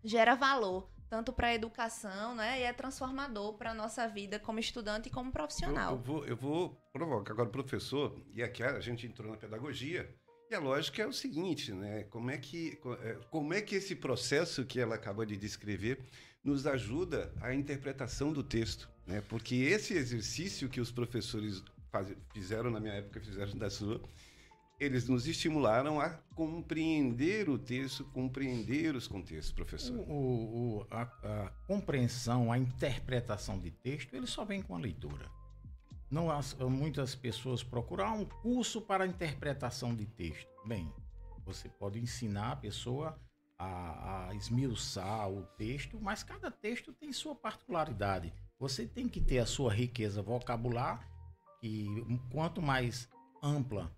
gera 0.05 0.35
valor 0.35 0.89
tanto 1.09 1.33
para 1.33 1.49
a 1.49 1.55
educação, 1.55 2.35
né? 2.35 2.61
E 2.61 2.63
é 2.65 2.73
transformador 2.73 3.55
para 3.55 3.71
a 3.71 3.75
nossa 3.75 4.07
vida 4.07 4.39
como 4.39 4.59
estudante 4.59 5.09
e 5.09 5.11
como 5.11 5.33
profissional. 5.33 5.93
Eu, 5.93 5.97
eu, 5.97 6.03
vou, 6.03 6.27
eu 6.27 6.37
vou 6.37 6.71
provocar 6.93 7.33
agora 7.33 7.49
o 7.49 7.53
professor, 7.53 8.15
e 8.35 8.43
aqui 8.43 8.63
a 8.63 8.79
gente 8.81 9.07
entrou 9.07 9.31
na 9.31 9.37
pedagogia, 9.37 10.15
e 10.51 10.55
a 10.55 10.61
lógica 10.61 11.03
é 11.03 11.07
o 11.07 11.13
seguinte, 11.13 11.73
né? 11.73 12.05
Como 12.05 12.31
é 12.31 12.39
que, 12.39 12.79
é, 13.03 13.19
como 13.31 13.55
é 13.55 13.61
que 13.61 13.75
esse 13.75 13.95
processo 13.95 14.65
que 14.65 14.81
ela 14.81 14.95
acabou 14.95 15.25
de 15.25 15.37
descrever 15.37 16.01
nos 16.45 16.67
ajuda 16.67 17.33
a 17.41 17.55
interpretação 17.55 18.33
do 18.33 18.43
texto, 18.43 18.89
né? 19.07 19.23
Porque 19.29 19.55
esse 19.55 19.95
exercício 19.95 20.69
que 20.69 20.81
os 20.81 20.91
professores 20.91 21.63
faz, 21.91 22.15
fizeram 22.33 22.71
na 22.71 22.81
minha 22.81 22.95
época, 22.95 23.21
fizeram 23.21 23.57
da 23.59 23.71
sua, 23.71 24.01
eles 24.79 25.09
nos 25.09 25.27
estimularam 25.27 26.01
a 26.01 26.11
compreender 26.35 27.49
o 27.49 27.59
texto, 27.59 28.05
compreender 28.07 28.95
os 28.95 29.09
contextos, 29.09 29.53
professor. 29.53 29.99
O, 29.99 30.79
o, 30.81 30.87
a, 30.91 31.03
a, 31.03 31.53
compreensão, 31.67 32.53
a 32.53 32.59
interpretação 32.59 33.59
de 33.59 33.71
texto, 33.71 34.15
ele 34.15 34.27
só 34.27 34.45
vem 34.45 34.63
com 34.63 34.77
a 34.77 34.79
leitura. 34.79 35.29
Não 36.11 36.31
há, 36.31 36.41
muitas 36.71 37.15
pessoas 37.15 37.63
procuram 37.63 38.23
um 38.23 38.25
curso 38.25 38.81
para 38.81 39.07
interpretação 39.07 39.95
de 39.95 40.07
texto. 40.07 40.49
Bem, 40.65 40.91
você 41.45 41.69
pode 41.69 41.99
ensinar 41.99 42.53
a 42.53 42.57
pessoa 42.57 43.19
a, 43.59 44.29
a 44.29 44.35
esmiuçar 44.35 45.29
o 45.29 45.43
texto, 45.59 45.99
mas 46.01 46.23
cada 46.23 46.51
texto 46.51 46.93
tem 46.93 47.13
sua 47.13 47.35
particularidade. 47.35 48.33
Você 48.61 48.87
tem 48.87 49.09
que 49.09 49.21
ter 49.21 49.39
a 49.39 49.47
sua 49.47 49.73
riqueza 49.73 50.23
vocabular 50.23 51.18
e 51.63 51.87
quanto 52.31 52.63
mais 52.63 53.09
ampla 53.43 53.91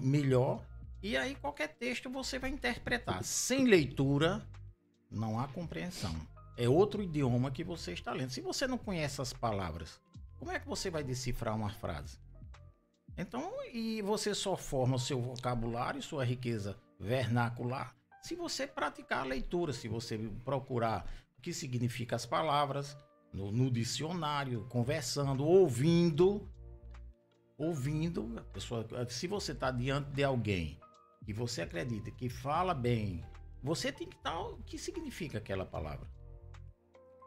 melhor. 0.00 0.64
E 1.02 1.16
aí 1.16 1.34
qualquer 1.34 1.68
texto 1.68 2.10
você 2.10 2.38
vai 2.38 2.50
interpretar. 2.50 3.22
Sem 3.24 3.66
leitura, 3.66 4.46
não 5.10 5.38
há 5.40 5.48
compreensão. 5.48 6.14
É 6.56 6.68
outro 6.68 7.02
idioma 7.02 7.50
que 7.50 7.64
você 7.64 7.92
está 7.92 8.12
lendo. 8.12 8.30
Se 8.30 8.40
você 8.40 8.66
não 8.66 8.78
conhece 8.78 9.20
as 9.20 9.32
palavras, 9.32 10.00
como 10.38 10.52
é 10.52 10.60
que 10.60 10.68
você 10.68 10.90
vai 10.90 11.02
decifrar 11.02 11.56
uma 11.56 11.70
frase? 11.70 12.18
Então, 13.16 13.52
e 13.72 14.00
você 14.02 14.34
só 14.34 14.56
forma 14.56 14.96
o 14.96 15.00
seu 15.00 15.20
vocabulário, 15.20 16.02
sua 16.02 16.24
riqueza 16.24 16.78
vernacular, 16.98 17.94
se 18.22 18.36
você 18.36 18.66
praticar 18.66 19.20
a 19.20 19.26
leitura, 19.26 19.72
se 19.72 19.88
você 19.88 20.16
procurar 20.44 21.06
o 21.36 21.42
que 21.42 21.52
significa 21.52 22.16
as 22.16 22.24
palavras 22.24 22.96
no, 23.32 23.50
no 23.50 23.70
dicionário, 23.70 24.64
conversando, 24.68 25.44
ouvindo, 25.44 26.48
ouvindo 27.62 28.34
a 28.36 28.42
pessoa. 28.42 28.86
Se 29.08 29.26
você 29.26 29.52
está 29.52 29.70
diante 29.70 30.10
de 30.10 30.24
alguém 30.24 30.78
e 31.26 31.32
você 31.32 31.62
acredita 31.62 32.10
que 32.10 32.28
fala 32.28 32.74
bem, 32.74 33.24
você 33.62 33.92
tem 33.92 34.08
que 34.08 34.16
estar. 34.16 34.38
O 34.40 34.62
que 34.64 34.76
significa 34.78 35.38
aquela 35.38 35.64
palavra? 35.64 36.10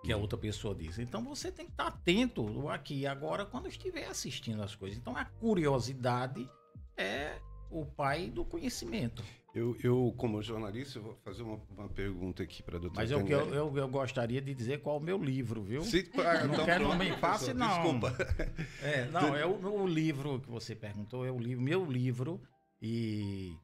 que 0.05 0.13
a 0.13 0.17
outra 0.17 0.37
pessoa 0.37 0.75
diz. 0.75 0.99
Então 0.99 1.23
você 1.23 1.51
tem 1.51 1.65
que 1.65 1.71
estar 1.71 1.87
atento 1.87 2.69
aqui 2.69 2.99
e 2.99 3.07
agora 3.07 3.43
quando 3.43 3.67
estiver 3.67 4.05
assistindo 4.05 4.61
as 4.61 4.75
coisas. 4.75 4.99
Então 4.99 5.17
a 5.17 5.25
curiosidade 5.25 6.47
é 6.95 7.41
o 7.71 7.87
pai 7.87 8.29
do 8.29 8.45
conhecimento. 8.45 9.23
Eu, 9.55 9.73
eu 9.81 10.13
como 10.17 10.41
jornalista, 10.43 10.99
vou 10.99 11.15
fazer 11.23 11.41
uma, 11.41 11.57
uma 11.77 11.87
pergunta 11.87 12.43
aqui 12.43 12.61
para 12.61 12.75
a 12.75 12.79
doutora 12.79 13.01
Mas 13.01 13.09
eu, 13.09 13.25
eu, 13.25 13.53
eu, 13.53 13.77
eu, 13.77 13.87
gostaria 13.87 14.41
de 14.41 14.53
dizer 14.53 14.81
qual 14.81 14.97
é 14.97 14.99
o 14.99 15.01
meu 15.01 15.17
livro, 15.17 15.63
viu? 15.63 15.81
Se, 15.81 16.11
não 16.13 16.53
então, 16.53 16.65
quero 16.65 16.83
não 16.83 16.97
me 16.97 17.15
passe, 17.15 17.53
não. 17.53 17.67
Desculpa. 17.67 18.13
É, 18.83 19.05
não, 19.05 19.33
é 19.33 19.45
o, 19.45 19.83
o 19.83 19.87
livro 19.87 20.41
que 20.41 20.49
você 20.49 20.75
perguntou, 20.75 21.25
é 21.25 21.31
o 21.31 21.39
livro, 21.39 21.63
meu 21.63 21.85
livro, 21.85 22.41
e 22.81 23.55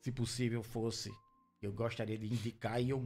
se 0.00 0.10
possível 0.10 0.62
fosse 0.62 1.12
eu 1.62 1.72
gostaria 1.72 2.16
de 2.16 2.26
indicar 2.26 2.80
e 2.80 2.90
eu, 2.90 3.02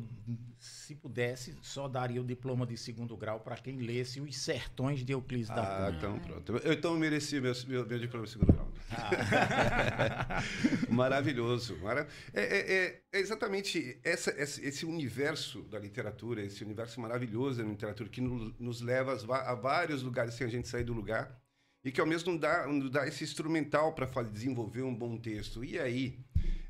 se 0.58 0.94
pudesse, 0.94 1.56
só 1.62 1.88
daria 1.88 2.20
o 2.20 2.24
diploma 2.24 2.66
de 2.66 2.76
segundo 2.76 3.16
grau 3.16 3.40
para 3.40 3.56
quem 3.56 3.78
lesse 3.78 4.20
Os 4.20 4.36
Sertões 4.36 5.04
de 5.04 5.12
Euclides 5.12 5.50
ah, 5.50 5.54
da 5.54 5.62
Cunha. 5.62 5.86
Ah, 5.86 5.90
então 5.96 6.18
pronto. 6.18 6.56
Eu, 6.56 6.72
então 6.72 6.92
eu 6.92 6.98
mereci 6.98 7.40
meu, 7.40 7.52
meu, 7.66 7.86
meu 7.86 7.98
diploma 7.98 8.26
de 8.26 8.32
segundo 8.32 8.52
grau. 8.52 8.59
Maravilhoso. 10.88 11.76
Mara... 11.78 12.06
É, 12.32 12.42
é, 12.42 12.72
é, 12.72 13.02
é, 13.12 13.20
exatamente 13.20 13.98
essa, 14.02 14.30
esse 14.40 14.84
universo 14.84 15.62
da 15.62 15.78
literatura, 15.78 16.42
esse 16.42 16.64
universo 16.64 17.00
maravilhoso 17.00 17.62
da 17.62 17.68
literatura 17.68 18.08
que 18.08 18.20
nos, 18.20 18.80
leva 18.80 19.12
a, 19.12 19.54
vários 19.54 20.02
lugares 20.02 20.34
sem 20.34 20.46
a 20.46 20.50
gente 20.50 20.68
sair 20.68 20.84
do 20.84 20.92
lugar 20.92 21.40
e 21.84 21.90
que 21.90 22.00
ao 22.00 22.06
mesmo 22.06 22.38
dá, 22.38 22.66
dá 22.90 23.06
esse 23.06 23.24
instrumental 23.24 23.94
para 23.94 24.22
desenvolver 24.22 24.82
um 24.82 24.94
bom 24.94 25.16
texto. 25.16 25.64
E 25.64 25.78
aí 25.78 26.18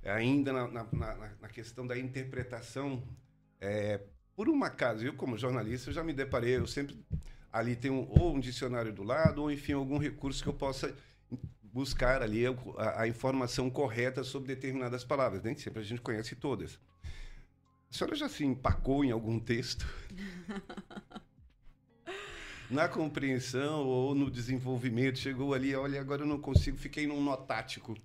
ainda 0.04 0.52
na, 0.52 0.68
na, 0.68 1.34
na, 1.40 1.48
questão 1.48 1.86
da 1.86 1.98
interpretação, 1.98 3.02
é, 3.60 4.00
por 4.34 4.48
um 4.48 4.62
acaso, 4.64 5.04
eu 5.04 5.14
como 5.14 5.36
jornalista 5.36 5.90
eu 5.90 5.94
já 5.94 6.02
me 6.02 6.12
deparei, 6.12 6.56
eu 6.56 6.66
sempre 6.66 6.96
ali 7.52 7.74
tem 7.76 7.90
ou 7.90 8.34
um 8.34 8.40
dicionário 8.40 8.92
do 8.92 9.02
lado, 9.02 9.42
ou 9.42 9.50
enfim, 9.50 9.72
algum 9.72 9.98
recurso 9.98 10.42
que 10.42 10.48
eu 10.48 10.54
possa 10.54 10.94
buscar 11.72 12.22
ali 12.22 12.44
a, 12.46 13.02
a 13.02 13.08
informação 13.08 13.70
correta 13.70 14.24
sobre 14.24 14.54
determinadas 14.54 15.04
palavras. 15.04 15.42
Nem 15.42 15.56
sempre 15.56 15.80
a 15.80 15.84
gente 15.84 16.00
conhece 16.00 16.34
todas. 16.34 16.78
A 17.90 17.94
senhora 17.96 18.14
já 18.14 18.28
se 18.28 18.44
empacou 18.44 19.04
em 19.04 19.10
algum 19.10 19.38
texto? 19.38 19.86
Na 22.70 22.88
compreensão 22.88 23.84
ou 23.84 24.14
no 24.14 24.30
desenvolvimento, 24.30 25.18
chegou 25.18 25.52
ali, 25.52 25.74
olha, 25.74 26.00
agora 26.00 26.22
eu 26.22 26.26
não 26.26 26.40
consigo, 26.40 26.76
fiquei 26.76 27.04
num 27.04 27.20
nó 27.20 27.36
tático. 27.36 27.96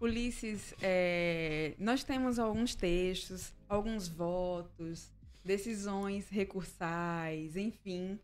Ulisses, 0.00 0.74
é, 0.80 1.74
nós 1.78 2.02
temos 2.04 2.38
alguns 2.38 2.74
textos, 2.74 3.52
alguns 3.68 4.08
votos, 4.08 5.12
decisões 5.44 6.30
recursais, 6.30 7.54
enfim, 7.54 8.18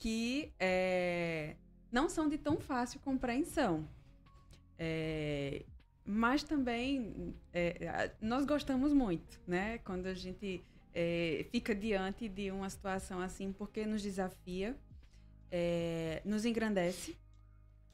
que 0.00 0.52
é, 0.58 1.54
não 1.92 2.08
são 2.08 2.28
de 2.28 2.38
tão 2.38 2.56
fácil 2.56 2.98
compreensão. 3.00 3.88
É, 4.78 5.64
mas 6.04 6.42
também 6.42 7.34
é, 7.52 8.12
nós 8.20 8.44
gostamos 8.44 8.92
muito, 8.92 9.40
né? 9.46 9.78
Quando 9.78 10.06
a 10.06 10.14
gente 10.14 10.62
é, 10.94 11.46
fica 11.50 11.74
diante 11.74 12.28
de 12.28 12.50
uma 12.50 12.70
situação 12.70 13.20
assim, 13.20 13.52
porque 13.52 13.86
nos 13.86 14.02
desafia, 14.02 14.76
é, 15.50 16.22
nos 16.24 16.44
engrandece, 16.44 17.16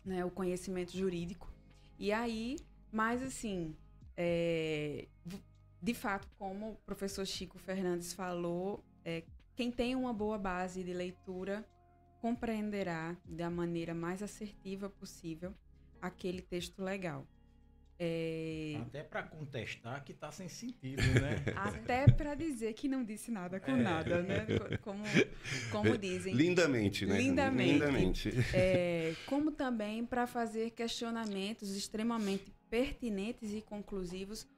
né? 0.05 0.25
O 0.25 0.31
conhecimento 0.31 0.97
jurídico. 0.97 1.51
E 1.99 2.13
aí 2.13 2.57
mas, 2.93 3.23
assim, 3.23 3.75
é, 4.15 5.09
de 5.81 5.95
fato, 5.95 6.29
como 6.39 6.73
o 6.73 6.77
professor 6.85 7.27
Chico 7.27 7.59
Fernandes 7.59 8.13
falou, 8.13 8.85
é, 9.03 9.25
quem 9.57 9.73
tem 9.73 9.97
uma 9.97 10.13
boa 10.13 10.37
base 10.37 10.85
de 10.85 10.93
leitura 10.93 11.67
compreenderá 12.21 13.17
da 13.25 13.49
maneira 13.49 13.95
mais 13.95 14.23
assertiva 14.23 14.91
possível 14.91 15.55
aquele 16.03 16.43
texto 16.43 16.83
legal. 16.83 17.27
É... 18.05 18.81
Até 18.81 19.05
para 19.05 19.23
contestar 19.23 20.03
que 20.03 20.11
está 20.11 20.33
sem 20.33 20.49
sentido, 20.49 21.01
né? 21.21 21.37
Até 21.55 22.11
para 22.11 22.35
dizer 22.35 22.73
que 22.73 22.89
não 22.89 23.05
disse 23.05 23.31
nada 23.31 23.61
com 23.61 23.71
é. 23.71 23.77
nada, 23.77 24.23
né? 24.23 24.45
Como, 24.83 25.05
como 25.71 25.97
dizem. 25.97 26.35
Lindamente, 26.35 27.07
né? 27.07 27.17
Lindamente. 27.17 27.73
Lindamente. 27.75 28.31
É, 28.53 29.15
como 29.27 29.53
também 29.53 30.05
para 30.05 30.27
fazer 30.27 30.71
questionamentos 30.71 31.77
extremamente 31.77 32.53
pertinentes 32.69 33.55
e 33.55 33.63
conclusivos 33.63 34.49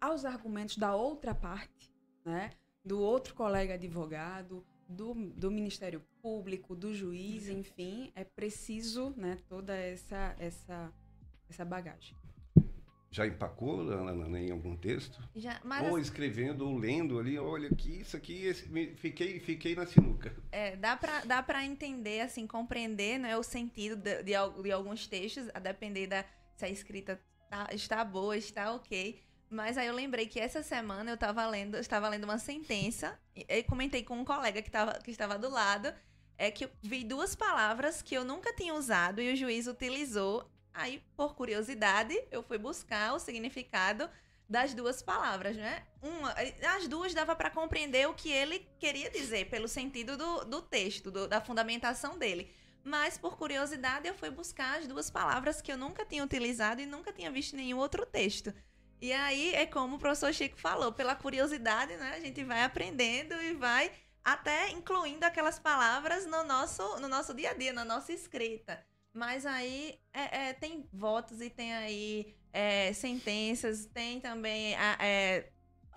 aos 0.00 0.24
argumentos 0.24 0.78
da 0.78 0.96
outra 0.96 1.34
parte, 1.34 1.92
né? 2.24 2.52
Do 2.82 3.00
outro 3.00 3.34
colega 3.34 3.74
advogado, 3.74 4.64
do, 4.94 5.14
do 5.14 5.50
Ministério 5.50 6.00
Público, 6.22 6.74
do 6.74 6.94
juiz, 6.94 7.48
enfim, 7.48 8.12
é 8.14 8.24
preciso, 8.24 9.12
né, 9.16 9.38
toda 9.48 9.76
essa 9.76 10.34
essa 10.38 10.92
essa 11.48 11.64
bagagem. 11.64 12.16
Já 13.14 13.24
empacou 13.24 13.80
Ana, 13.92 14.40
em 14.40 14.50
algum 14.50 14.76
texto? 14.76 15.22
Já, 15.36 15.60
mas... 15.62 15.88
Ou 15.88 16.00
escrevendo 16.00 16.66
ou 16.66 16.76
lendo 16.76 17.16
ali, 17.16 17.38
olha 17.38 17.68
aqui, 17.68 18.00
isso 18.00 18.16
aqui, 18.16 18.44
esse, 18.44 18.66
fiquei, 18.96 19.38
fiquei 19.38 19.76
na 19.76 19.86
sinuca. 19.86 20.34
É, 20.50 20.74
dá 20.74 20.96
para 20.96 21.24
dá 21.24 21.40
pra 21.40 21.64
entender, 21.64 22.22
assim, 22.22 22.44
compreender 22.44 23.20
né, 23.20 23.36
o 23.38 23.42
sentido 23.44 23.94
de, 23.94 24.16
de, 24.24 24.32
de, 24.62 24.72
alguns 24.72 25.06
textos, 25.06 25.48
a 25.54 25.60
depender 25.60 26.08
da 26.08 26.24
se 26.56 26.64
a 26.64 26.68
escrita 26.68 27.20
tá, 27.48 27.68
está 27.72 28.04
boa, 28.04 28.36
está 28.36 28.74
ok. 28.74 29.22
Mas 29.54 29.78
aí 29.78 29.86
eu 29.86 29.94
lembrei 29.94 30.26
que 30.26 30.40
essa 30.40 30.62
semana 30.62 31.10
eu 31.10 31.14
estava 31.14 31.46
lendo, 31.46 31.76
estava 31.76 32.08
lendo 32.08 32.24
uma 32.24 32.38
sentença 32.38 33.18
e 33.34 33.62
comentei 33.62 34.02
com 34.02 34.18
um 34.18 34.24
colega 34.24 34.60
que, 34.60 34.70
tava, 34.70 34.94
que 34.94 35.10
estava 35.10 35.38
do 35.38 35.48
lado, 35.48 35.94
é 36.36 36.50
que 36.50 36.64
eu 36.64 36.70
vi 36.82 37.04
duas 37.04 37.34
palavras 37.34 38.02
que 38.02 38.14
eu 38.14 38.24
nunca 38.24 38.52
tinha 38.52 38.74
usado 38.74 39.20
e 39.20 39.32
o 39.32 39.36
juiz 39.36 39.66
utilizou 39.66 40.50
Aí, 40.74 41.00
por 41.16 41.36
curiosidade, 41.36 42.20
eu 42.32 42.42
fui 42.42 42.58
buscar 42.58 43.14
o 43.14 43.20
significado 43.20 44.10
das 44.48 44.74
duas 44.74 45.00
palavras, 45.00 45.56
né? 45.56 45.84
Uma, 46.02 46.34
as 46.76 46.88
duas 46.88 47.14
dava 47.14 47.36
para 47.36 47.48
compreender 47.48 48.08
o 48.08 48.12
que 48.12 48.28
ele 48.28 48.68
queria 48.80 49.08
dizer 49.08 49.48
pelo 49.48 49.68
sentido 49.68 50.16
do, 50.16 50.44
do 50.44 50.60
texto, 50.60 51.12
do, 51.12 51.28
da 51.28 51.40
fundamentação 51.40 52.18
dele. 52.18 52.52
Mas 52.82 53.16
por 53.16 53.38
curiosidade 53.38 54.08
eu 54.08 54.14
fui 54.14 54.30
buscar 54.30 54.80
as 54.80 54.86
duas 54.88 55.08
palavras 55.08 55.62
que 55.62 55.72
eu 55.72 55.78
nunca 55.78 56.04
tinha 56.04 56.24
utilizado 56.24 56.82
e 56.82 56.86
nunca 56.86 57.12
tinha 57.12 57.30
visto 57.30 57.54
em 57.54 57.58
nenhum 57.58 57.78
outro 57.78 58.04
texto. 58.04 58.52
E 59.04 59.12
aí 59.12 59.54
é 59.54 59.66
como 59.66 59.96
o 59.96 59.98
professor 59.98 60.32
Chico 60.32 60.58
falou, 60.58 60.90
pela 60.90 61.14
curiosidade, 61.14 61.94
né? 61.94 62.14
A 62.16 62.20
gente 62.20 62.42
vai 62.42 62.62
aprendendo 62.62 63.34
e 63.34 63.52
vai 63.52 63.92
até 64.24 64.70
incluindo 64.70 65.26
aquelas 65.26 65.58
palavras 65.58 66.24
no 66.24 66.42
nosso, 66.42 66.98
no 67.00 67.06
nosso 67.06 67.34
dia 67.34 67.50
a 67.50 67.52
dia, 67.52 67.70
na 67.70 67.84
nossa 67.84 68.14
escrita. 68.14 68.82
Mas 69.12 69.44
aí 69.44 70.00
é, 70.10 70.48
é, 70.48 70.52
tem 70.54 70.88
votos 70.90 71.42
e 71.42 71.50
tem 71.50 71.74
aí 71.74 72.34
é, 72.50 72.94
sentenças, 72.94 73.84
tem 73.84 74.22
também 74.22 74.74
a, 74.74 74.96
é, 74.98 75.50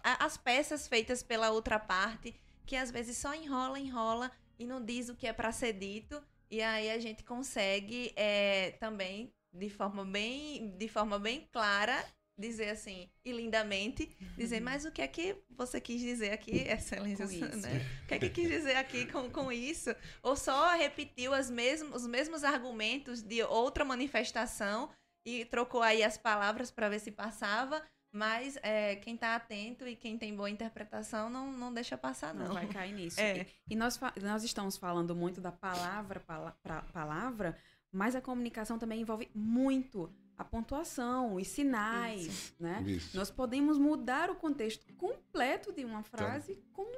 a, 0.03 0.25
as 0.25 0.35
peças 0.35 0.85
feitas 0.85 1.23
pela 1.23 1.49
outra 1.49 1.79
parte, 1.79 2.37
que 2.65 2.75
às 2.75 2.91
vezes 2.91 3.15
só 3.17 3.33
enrola, 3.33 3.79
enrola 3.79 4.29
e 4.59 4.67
não 4.67 4.83
diz 4.83 5.07
o 5.07 5.15
que 5.15 5.27
é 5.27 5.31
para 5.31 5.53
ser 5.53 5.71
dito. 5.71 6.21
E 6.51 6.61
aí 6.61 6.91
a 6.91 6.99
gente 6.99 7.23
consegue 7.23 8.11
é, 8.17 8.71
também, 8.81 9.33
de 9.53 9.69
forma 9.69 10.03
bem, 10.03 10.75
de 10.77 10.89
forma 10.89 11.17
bem 11.17 11.47
clara, 11.53 12.05
dizer 12.37 12.69
assim, 12.69 13.09
e 13.25 13.31
lindamente, 13.31 14.09
dizer, 14.37 14.61
mas 14.61 14.85
o 14.85 14.91
que 14.91 15.01
é 15.01 15.07
que 15.07 15.35
você 15.49 15.81
quis 15.81 15.99
dizer 15.99 16.31
aqui, 16.31 16.51
excelência, 16.69 17.25
né? 17.55 17.85
O 18.03 18.07
que 18.07 18.13
é 18.13 18.19
que 18.19 18.29
quis 18.29 18.47
dizer 18.47 18.75
aqui 18.75 19.05
com, 19.07 19.29
com 19.29 19.51
isso? 19.51 19.95
Ou 20.21 20.35
só 20.35 20.75
repetiu 20.75 21.33
as 21.33 21.49
mesmos, 21.49 22.03
os 22.03 22.07
mesmos 22.07 22.43
argumentos 22.43 23.23
de 23.23 23.41
outra 23.41 23.83
manifestação 23.83 24.89
e 25.25 25.45
trocou 25.45 25.81
aí 25.81 26.03
as 26.03 26.17
palavras 26.17 26.69
para 26.69 26.89
ver 26.89 26.99
se 26.99 27.11
passava, 27.11 27.81
mas 28.11 28.57
é, 28.61 28.95
quem 28.97 29.15
está 29.15 29.35
atento 29.35 29.87
e 29.87 29.95
quem 29.95 30.17
tem 30.17 30.35
boa 30.35 30.49
interpretação 30.49 31.29
não, 31.29 31.51
não 31.51 31.73
deixa 31.73 31.97
passar, 31.97 32.33
não. 32.33 32.47
Não 32.47 32.53
vai 32.53 32.67
cair 32.67 32.93
nisso. 32.95 33.19
É. 33.19 33.47
E, 33.67 33.75
nós, 33.75 33.99
nós 34.21 34.43
estamos 34.43 34.77
falando 34.77 35.15
muito 35.15 35.41
da 35.41 35.51
palavra 35.51 36.19
para 36.19 36.81
palavra, 36.93 37.57
mas 37.91 38.15
a 38.15 38.21
comunicação 38.21 38.77
também 38.77 39.01
envolve 39.01 39.29
muito 39.33 40.13
a 40.37 40.43
pontuação, 40.45 41.35
os 41.35 41.47
sinais, 41.47 42.25
Isso. 42.25 42.55
né? 42.59 42.83
Isso. 42.85 43.17
Nós 43.17 43.31
podemos 43.31 43.77
mudar 43.77 44.29
o 44.29 44.35
contexto 44.35 44.85
completo 44.93 45.73
de 45.73 45.83
uma 45.83 46.03
frase 46.03 46.51
então, 46.51 46.85
com 46.85 46.91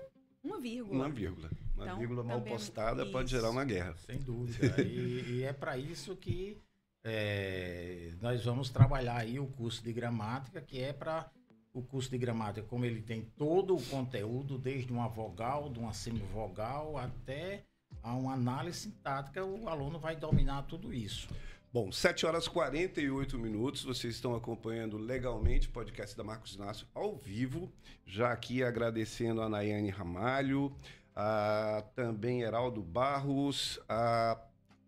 uma 0.44 0.60
vírgula. 0.60 0.96
Uma 0.96 1.10
vírgula. 1.10 1.50
Uma 1.74 1.86
então, 1.86 1.98
vírgula 1.98 2.24
mal 2.24 2.42
postada 2.42 3.04
isso. 3.04 3.12
pode 3.12 3.32
gerar 3.32 3.50
uma 3.50 3.64
guerra. 3.64 3.96
Sem 4.06 4.20
dúvida. 4.20 4.82
e, 4.82 5.38
e, 5.38 5.44
é 5.44 5.54
para 5.54 5.78
isso 5.78 6.16
que 6.18 6.58
é, 7.04 8.12
nós 8.22 8.44
vamos 8.44 8.70
trabalhar 8.70 9.18
aí 9.18 9.40
o 9.40 9.48
curso 9.48 9.82
de 9.82 9.94
gramática, 9.94 10.60
que 10.60 10.82
é 10.82 10.92
para 10.92 11.32
o 11.74 11.82
curso 11.82 12.10
de 12.10 12.18
gramática, 12.18 12.68
como 12.68 12.84
ele 12.84 13.02
tem 13.02 13.22
todo 13.38 13.74
o 13.76 13.82
conteúdo, 13.86 14.58
desde 14.58 14.92
uma 14.92 15.08
vogal, 15.08 15.70
de 15.70 15.80
uma 15.80 15.94
semivogal, 15.94 16.98
até 16.98 17.64
a 18.04 18.14
uma 18.14 18.34
análise 18.34 18.80
sintática, 18.80 19.46
o 19.46 19.70
aluno 19.70 19.98
vai 19.98 20.16
dominar 20.16 20.64
tudo 20.64 20.94
isso. 20.94 21.30
Bom, 21.72 21.92
7 21.92 22.26
horas 22.26 22.48
e 22.48 22.50
48 22.50 23.38
minutos, 23.38 23.84
vocês 23.84 24.16
estão 24.16 24.34
acompanhando 24.34 24.98
legalmente 24.98 25.68
o 25.68 25.72
podcast 25.72 26.18
da 26.18 26.24
Marcos 26.24 26.56
Inácio 26.56 26.88
ao 26.96 27.16
vivo. 27.16 27.72
Já 28.08 28.32
aqui 28.32 28.64
agradecendo 28.64 29.40
a 29.40 29.48
Nayane 29.48 29.92
Ramalho, 29.92 30.76
a 31.16 31.84
também 31.96 32.42
Heraldo 32.42 32.82
Barros, 32.82 33.80
a 33.88 34.42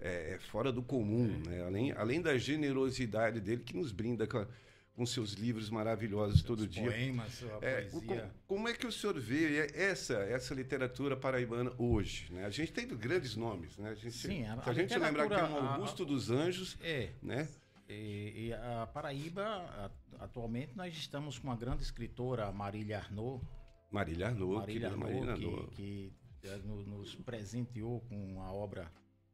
é, 0.00 0.36
fora 0.50 0.72
do 0.72 0.82
comum. 0.82 1.28
Né? 1.46 1.64
Além, 1.64 1.92
além 1.92 2.20
da 2.20 2.36
generosidade 2.36 3.40
dele, 3.40 3.62
que 3.62 3.76
nos 3.76 3.92
brinda 3.92 4.26
com 4.26 4.38
a, 4.38 4.48
com 4.94 5.04
seus 5.04 5.32
livros 5.32 5.68
maravilhosos 5.68 6.36
seus 6.36 6.46
todo 6.46 6.66
dia. 6.66 6.84
Poemas, 6.84 7.34
sua 7.34 7.58
é, 7.60 7.82
poesia. 7.82 8.00
Como, 8.00 8.32
como, 8.46 8.68
é 8.68 8.74
que 8.74 8.86
o 8.86 8.92
senhor 8.92 9.18
vê 9.18 9.66
essa, 9.74 10.14
essa 10.14 10.54
literatura 10.54 11.16
paraibana 11.16 11.72
hoje? 11.76 12.32
Né? 12.32 12.44
A 12.44 12.50
gente 12.50 12.72
tem 12.72 12.86
grandes 12.86 13.34
nomes, 13.34 13.76
né? 13.76 13.90
A 13.90 13.94
gente, 13.94 14.12
Sim, 14.12 14.46
a, 14.46 14.62
se 14.62 14.68
a, 14.68 14.72
a 14.72 14.74
gente 14.74 14.96
lembrar 14.96 15.28
que 15.28 15.34
é 15.34 15.44
um 15.44 15.68
Augusto 15.68 16.04
a, 16.04 16.06
dos 16.06 16.30
Anjos, 16.30 16.78
é, 16.80 17.10
né? 17.20 17.48
E, 17.88 18.46
e, 18.46 18.52
a 18.54 18.86
Paraíba, 18.86 19.90
atualmente, 20.18 20.72
nós 20.74 20.94
estamos 20.94 21.38
com 21.38 21.48
uma 21.48 21.56
grande 21.56 21.82
escritora, 21.82 22.50
Marília 22.50 22.98
Arnaud. 22.98 23.44
Marília 23.90 24.28
Arnaud, 24.28 24.60
Marília 24.60 24.88
Arnaud, 24.88 25.12
Marília 25.12 25.32
Arnaud. 25.32 25.70
que, 25.72 26.12
que 26.40 26.48
é, 26.48 26.56
nos 26.56 27.14
presenteou 27.16 28.00
com 28.00 28.40
a 28.40 28.50
obra 28.52 28.90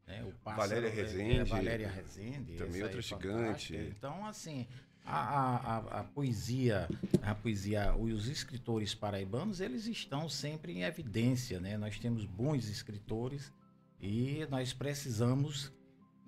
né, 0.06 0.24
o 0.24 0.32
Pássaro, 0.42 0.68
Valéria 0.68 0.88
é, 0.88 0.90
Rezende. 0.90 1.38
É, 1.38 1.44
Valéria 1.44 1.88
Rezende. 1.88 2.56
Também 2.56 2.82
outra 2.82 3.00
gigante. 3.00 3.76
Então, 3.76 4.26
assim, 4.26 4.66
a, 5.04 5.76
a, 5.76 6.00
a, 6.00 6.04
poesia, 6.04 6.88
a 7.22 7.34
poesia, 7.34 7.94
os 7.96 8.28
escritores 8.28 8.94
paraibanos, 8.94 9.60
eles 9.60 9.86
estão 9.86 10.28
sempre 10.28 10.72
em 10.72 10.82
evidência, 10.82 11.58
né? 11.60 11.76
Nós 11.76 11.98
temos 11.98 12.24
bons 12.24 12.68
escritores 12.68 13.52
e 14.00 14.46
nós 14.50 14.72
precisamos, 14.72 15.72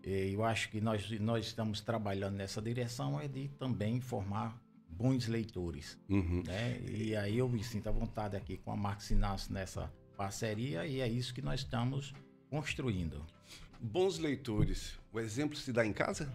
eh, 0.02 0.30
eu 0.32 0.44
acho 0.44 0.70
que 0.70 0.80
nós, 0.80 1.08
nós 1.20 1.46
estamos 1.46 1.80
trabalhando 1.80 2.34
nessa 2.34 2.60
direção, 2.60 3.20
é 3.20 3.28
de 3.28 3.48
também 3.58 4.00
formar 4.00 4.60
bons 4.88 5.26
leitores, 5.26 5.98
uhum. 6.08 6.42
né? 6.46 6.80
E 6.88 7.16
aí 7.16 7.38
eu 7.38 7.48
me 7.48 7.62
sinto 7.62 7.88
à 7.88 7.92
vontade 7.92 8.36
aqui 8.36 8.56
com 8.56 8.72
a 8.72 8.76
Marcos 8.76 9.10
Inácio 9.10 9.52
nessa 9.52 9.92
parceria 10.16 10.86
e 10.86 11.00
é 11.00 11.08
isso 11.08 11.34
que 11.34 11.42
nós 11.42 11.60
estamos 11.60 12.12
construindo. 12.50 13.24
Bons 13.80 14.18
leitores, 14.18 14.98
o 15.12 15.18
exemplo 15.18 15.56
se 15.56 15.72
dá 15.72 15.84
em 15.84 15.92
casa? 15.92 16.30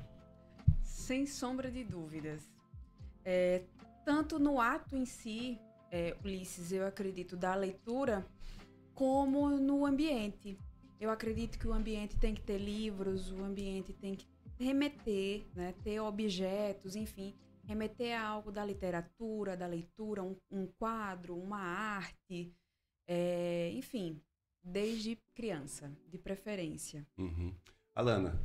Sem 1.07 1.25
sombra 1.25 1.71
de 1.71 1.85
dúvidas. 1.85 2.41
É, 3.23 3.63
tanto 4.03 4.37
no 4.37 4.59
ato 4.59 4.93
em 4.93 5.05
si, 5.05 5.57
é, 5.89 6.13
Ulisses, 6.21 6.73
eu 6.73 6.85
acredito, 6.85 7.37
da 7.37 7.55
leitura, 7.55 8.27
como 8.93 9.49
no 9.51 9.85
ambiente. 9.85 10.59
Eu 10.99 11.09
acredito 11.09 11.57
que 11.57 11.65
o 11.65 11.71
ambiente 11.71 12.17
tem 12.17 12.35
que 12.35 12.41
ter 12.41 12.57
livros, 12.57 13.31
o 13.31 13.41
ambiente 13.41 13.93
tem 13.93 14.15
que 14.15 14.27
remeter, 14.59 15.45
né, 15.55 15.73
ter 15.81 16.01
objetos, 16.01 16.93
enfim, 16.93 17.33
remeter 17.63 18.19
a 18.19 18.27
algo 18.27 18.51
da 18.51 18.65
literatura, 18.65 19.55
da 19.55 19.65
leitura, 19.65 20.21
um, 20.21 20.35
um 20.51 20.67
quadro, 20.67 21.37
uma 21.37 21.61
arte, 21.61 22.53
é, 23.07 23.71
enfim, 23.73 24.21
desde 24.61 25.17
criança, 25.33 25.89
de 26.09 26.17
preferência. 26.17 27.07
Uhum. 27.17 27.55
Alana, 27.95 28.37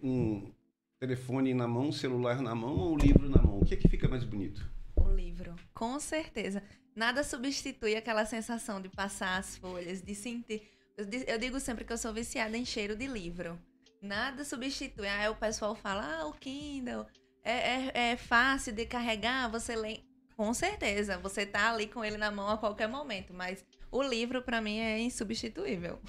um, 0.00 0.52
telefone 0.98 1.54
na 1.54 1.68
mão, 1.68 1.92
celular 1.92 2.42
na 2.42 2.54
mão 2.54 2.76
ou 2.76 2.96
livro 2.96 3.28
na 3.28 3.40
mão? 3.40 3.60
O 3.60 3.64
que 3.64 3.74
é 3.74 3.76
que 3.76 3.88
fica 3.88 4.08
mais 4.08 4.24
bonito? 4.24 4.68
O 4.96 5.08
livro, 5.08 5.54
com 5.72 5.98
certeza. 6.00 6.62
Nada 6.94 7.22
substitui 7.22 7.94
aquela 7.94 8.26
sensação 8.26 8.80
de 8.80 8.88
passar 8.88 9.38
as 9.38 9.56
folhas, 9.56 10.02
de 10.02 10.14
sentir. 10.14 10.62
Eu 10.96 11.38
digo 11.38 11.60
sempre 11.60 11.84
que 11.84 11.92
eu 11.92 11.98
sou 11.98 12.12
viciada 12.12 12.56
em 12.56 12.64
cheiro 12.64 12.96
de 12.96 13.06
livro. 13.06 13.58
Nada 14.02 14.44
substitui. 14.44 15.06
Aí 15.06 15.28
o 15.28 15.36
pessoal 15.36 15.76
fala, 15.76 16.20
ah, 16.20 16.26
o 16.26 16.32
Kindle 16.32 17.06
é, 17.44 17.52
é, 17.52 18.10
é 18.10 18.16
fácil 18.16 18.72
de 18.72 18.84
carregar, 18.84 19.48
você 19.48 19.76
lê. 19.76 20.00
Com 20.36 20.52
certeza, 20.54 21.18
você 21.18 21.44
tá 21.44 21.72
ali 21.72 21.86
com 21.86 22.04
ele 22.04 22.16
na 22.16 22.30
mão 22.30 22.48
a 22.48 22.58
qualquer 22.58 22.88
momento, 22.88 23.34
mas 23.34 23.64
o 23.90 24.02
livro 24.02 24.40
para 24.42 24.60
mim 24.60 24.78
é 24.78 25.00
insubstituível. 25.00 26.00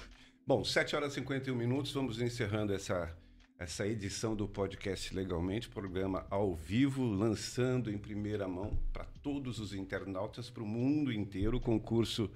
Bom, 0.46 0.64
7 0.64 0.94
horas 0.94 1.12
e 1.12 1.14
51 1.16 1.54
minutos, 1.54 1.92
vamos 1.92 2.20
encerrando 2.20 2.72
essa 2.72 3.16
essa 3.60 3.86
edição 3.86 4.34
do 4.34 4.48
podcast 4.48 5.14
Legalmente, 5.14 5.68
programa 5.68 6.26
ao 6.30 6.54
vivo, 6.54 7.04
lançando 7.04 7.90
em 7.90 7.98
primeira 7.98 8.48
mão 8.48 8.78
para 8.90 9.04
todos 9.22 9.60
os 9.60 9.74
internautas, 9.74 10.48
para 10.48 10.62
o 10.62 10.66
mundo 10.66 11.12
inteiro, 11.12 11.58
o 11.58 11.60
concurso 11.60 12.30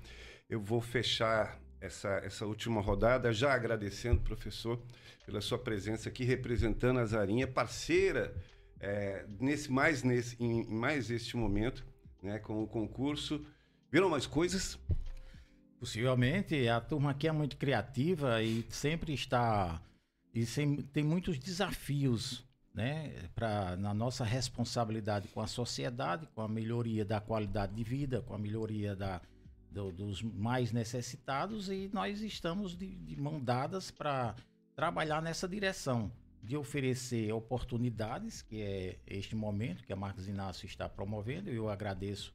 Eu 0.50 0.60
vou 0.60 0.82
fechar 0.82 1.58
essa, 1.80 2.10
essa 2.26 2.46
última 2.46 2.82
rodada 2.82 3.32
já 3.32 3.54
agradecendo, 3.54 4.20
professor, 4.20 4.82
pela 5.26 5.40
sua 5.40 5.58
presença 5.58 6.10
aqui, 6.10 6.26
representando 6.26 7.00
a 7.00 7.06
Zarinha, 7.06 7.48
parceira 7.48 8.36
é, 8.82 9.26
nesse 9.40 9.72
mais 9.72 10.04
nesse 10.04 10.36
em, 10.44 10.66
mais 10.66 11.10
este 11.10 11.38
momento, 11.38 11.86
né, 12.22 12.38
com 12.38 12.62
o 12.62 12.68
concurso 12.68 13.46
Viram 13.94 14.10
mais 14.10 14.26
coisas? 14.26 14.80
Possivelmente. 15.80 16.68
A 16.68 16.82
turma 16.82 17.12
aqui 17.12 17.28
é 17.28 17.32
muito 17.32 17.56
criativa 17.58 18.42
e 18.42 18.66
sempre 18.72 19.14
está. 19.14 19.80
E 20.34 20.48
sem, 20.48 20.78
tem 20.78 21.04
muitos 21.04 21.38
desafios 21.38 22.44
né, 22.74 23.14
pra, 23.36 23.78
na 23.78 23.94
nossa 23.94 24.26
responsabilidade 24.26 25.28
com 25.28 25.42
a 25.42 25.46
sociedade, 25.46 26.26
com 26.34 26.42
a 26.42 26.48
melhoria 26.48 27.06
da 27.06 27.22
qualidade 27.22 27.76
de 27.76 27.84
vida, 27.84 28.20
com 28.24 28.34
a 28.34 28.38
melhoria 28.40 28.96
da, 28.96 29.22
do, 29.70 29.92
dos 29.92 30.24
mais 30.24 30.72
necessitados, 30.72 31.70
e 31.70 31.88
nós 31.94 32.20
estamos 32.22 32.76
de, 32.76 32.96
de 32.96 33.16
mão 33.16 33.40
dadas 33.40 33.92
para 33.92 34.36
trabalhar 34.76 35.22
nessa 35.22 35.48
direção 35.48 36.12
de 36.42 36.58
oferecer 36.58 37.32
oportunidades, 37.32 38.42
que 38.42 38.60
é 38.60 38.98
este 39.06 39.36
momento 39.36 39.84
que 39.84 39.94
a 39.94 39.96
Marcos 39.96 40.28
Inácio 40.28 40.66
está 40.66 40.90
promovendo. 40.90 41.52
Eu 41.52 41.70
agradeço 41.70 42.34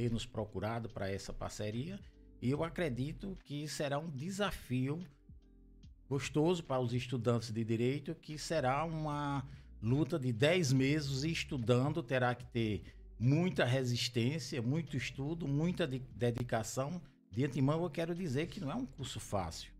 ter 0.00 0.10
nos 0.10 0.24
procurado 0.24 0.88
para 0.88 1.10
essa 1.10 1.30
parceria. 1.30 2.00
E 2.40 2.48
eu 2.48 2.64
acredito 2.64 3.36
que 3.44 3.68
será 3.68 3.98
um 3.98 4.08
desafio 4.08 4.98
gostoso 6.08 6.64
para 6.64 6.80
os 6.80 6.94
estudantes 6.94 7.52
de 7.52 7.62
direito, 7.62 8.14
que 8.14 8.38
será 8.38 8.82
uma 8.84 9.46
luta 9.82 10.18
de 10.18 10.32
10 10.32 10.72
meses 10.72 11.22
estudando, 11.22 12.02
terá 12.02 12.34
que 12.34 12.46
ter 12.46 12.82
muita 13.18 13.66
resistência, 13.66 14.62
muito 14.62 14.96
estudo, 14.96 15.46
muita 15.46 15.86
de 15.86 15.98
dedicação. 15.98 17.02
De 17.30 17.44
antemão, 17.44 17.82
eu 17.82 17.90
quero 17.90 18.14
dizer 18.14 18.46
que 18.46 18.58
não 18.58 18.70
é 18.70 18.74
um 18.74 18.86
curso 18.86 19.20
fácil. 19.20 19.70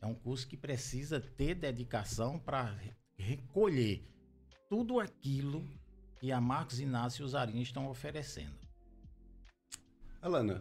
É 0.00 0.06
um 0.06 0.14
curso 0.14 0.48
que 0.48 0.56
precisa 0.56 1.20
ter 1.20 1.54
dedicação 1.54 2.36
para 2.36 2.76
recolher 3.16 4.02
tudo 4.68 4.98
aquilo 4.98 5.64
que 6.18 6.32
a 6.32 6.40
Marcos 6.40 6.80
Inácio 6.80 7.22
e 7.22 7.24
os 7.24 7.36
Arinhos 7.36 7.68
estão 7.68 7.88
oferecendo. 7.88 8.67
Alana, 10.20 10.60